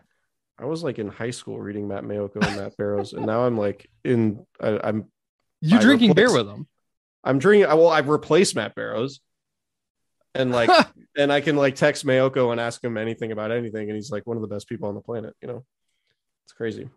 I 0.59 0.65
was 0.65 0.83
like 0.83 0.99
in 0.99 1.07
high 1.07 1.31
school 1.31 1.59
reading 1.59 1.87
Matt 1.87 2.03
Maiocco 2.03 2.45
and 2.45 2.57
Matt 2.57 2.75
Barrows, 2.77 3.13
and 3.13 3.25
now 3.25 3.45
I'm 3.45 3.57
like 3.57 3.89
in 4.03 4.45
I, 4.59 4.79
I'm 4.83 5.05
you 5.61 5.79
drinking 5.79 6.13
beer 6.13 6.33
with 6.33 6.47
them? 6.47 6.67
I'm 7.23 7.39
drinking. 7.39 7.69
I 7.69 7.75
Well, 7.75 7.89
I've 7.89 8.09
replaced 8.09 8.55
Matt 8.55 8.75
Barrows, 8.75 9.21
and 10.33 10.51
like, 10.51 10.69
and 11.17 11.31
I 11.31 11.41
can 11.41 11.55
like 11.55 11.75
text 11.75 12.05
Maiocco 12.05 12.51
and 12.51 12.59
ask 12.59 12.83
him 12.83 12.97
anything 12.97 13.31
about 13.31 13.51
anything, 13.51 13.89
and 13.89 13.95
he's 13.95 14.11
like 14.11 14.25
one 14.25 14.37
of 14.37 14.41
the 14.41 14.47
best 14.47 14.67
people 14.67 14.89
on 14.89 14.95
the 14.95 15.01
planet. 15.01 15.35
You 15.41 15.47
know, 15.47 15.65
it's 16.45 16.53
crazy. 16.53 16.89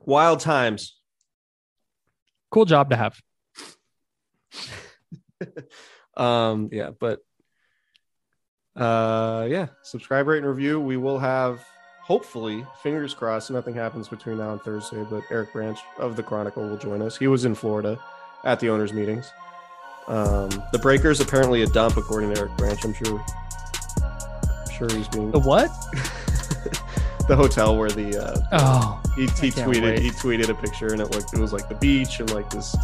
Wild 0.00 0.40
times. 0.40 0.96
cool 2.50 2.64
job 2.64 2.90
to 2.90 2.96
have. 2.96 3.18
Um, 6.16 6.68
yeah, 6.72 6.90
but 6.98 7.20
uh, 8.74 9.46
yeah, 9.48 9.68
subscribe, 9.82 10.26
rate, 10.26 10.38
and 10.38 10.46
review. 10.46 10.80
We 10.80 10.96
will 10.96 11.18
have 11.18 11.64
hopefully, 12.02 12.64
fingers 12.82 13.14
crossed, 13.14 13.50
nothing 13.50 13.74
happens 13.74 14.08
between 14.08 14.38
now 14.38 14.52
and 14.52 14.60
Thursday. 14.62 15.04
But 15.10 15.22
Eric 15.30 15.52
Branch 15.52 15.78
of 15.98 16.16
the 16.16 16.22
Chronicle 16.22 16.66
will 16.68 16.76
join 16.76 17.02
us. 17.02 17.16
He 17.16 17.26
was 17.26 17.44
in 17.44 17.54
Florida 17.54 17.98
at 18.44 18.60
the 18.60 18.70
owners' 18.70 18.92
meetings. 18.92 19.30
Um, 20.08 20.50
the 20.72 20.78
Breakers 20.80 21.20
apparently 21.20 21.62
a 21.62 21.66
dump, 21.66 21.96
according 21.96 22.32
to 22.32 22.40
Eric 22.40 22.56
Branch. 22.56 22.84
I'm 22.84 22.94
sure. 22.94 23.24
I'm 24.00 24.70
sure 24.70 24.88
he's 24.96 25.08
being 25.08 25.30
The 25.32 25.38
what? 25.40 25.68
the 27.28 27.34
hotel 27.34 27.76
where 27.76 27.90
the 27.90 28.16
uh, 28.24 28.40
Oh, 28.52 29.02
he, 29.16 29.22
he 29.22 29.50
tweeted 29.50 29.82
wait. 29.82 29.98
he 29.98 30.10
tweeted 30.10 30.48
a 30.48 30.54
picture 30.54 30.92
and 30.92 31.00
it 31.00 31.10
looked 31.10 31.32
it 31.34 31.40
was 31.40 31.52
like 31.52 31.68
the 31.68 31.74
beach 31.76 32.20
and 32.20 32.30
like 32.32 32.48
this 32.50 32.76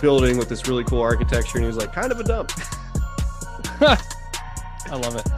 building 0.00 0.38
with 0.38 0.48
this 0.48 0.66
really 0.68 0.84
cool 0.84 1.02
architecture 1.02 1.58
and 1.58 1.64
he 1.64 1.66
was 1.66 1.76
like 1.76 1.92
kind 1.92 2.12
of 2.12 2.20
a 2.20 2.24
dump. 2.24 2.52
I 3.80 4.96
love 4.96 5.16
it. 5.16 5.28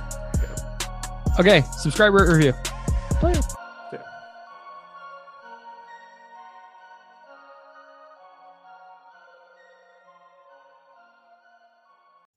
Okay, 1.39 1.65
subscribe, 1.79 2.13
rate, 2.13 2.29
review. 2.29 2.53
Play 3.21 3.33
it. 3.33 3.45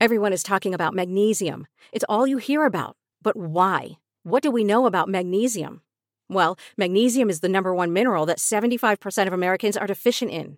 Everyone 0.03 0.33
is 0.33 0.43
talking 0.43 0.73
about 0.73 0.93
magnesium. 0.93 1.65
It's 1.93 2.03
all 2.09 2.27
you 2.27 2.37
hear 2.37 2.65
about. 2.65 2.97
But 3.21 3.37
why? 3.37 3.99
What 4.23 4.43
do 4.43 4.51
we 4.51 4.65
know 4.65 4.85
about 4.85 5.07
magnesium? 5.07 5.81
Well, 6.27 6.57
magnesium 6.77 7.29
is 7.29 7.39
the 7.39 7.47
number 7.47 7.73
one 7.73 7.93
mineral 7.93 8.25
that 8.25 8.39
75% 8.39 9.27
of 9.27 9.33
Americans 9.33 9.77
are 9.77 9.87
deficient 9.87 10.29
in. 10.31 10.57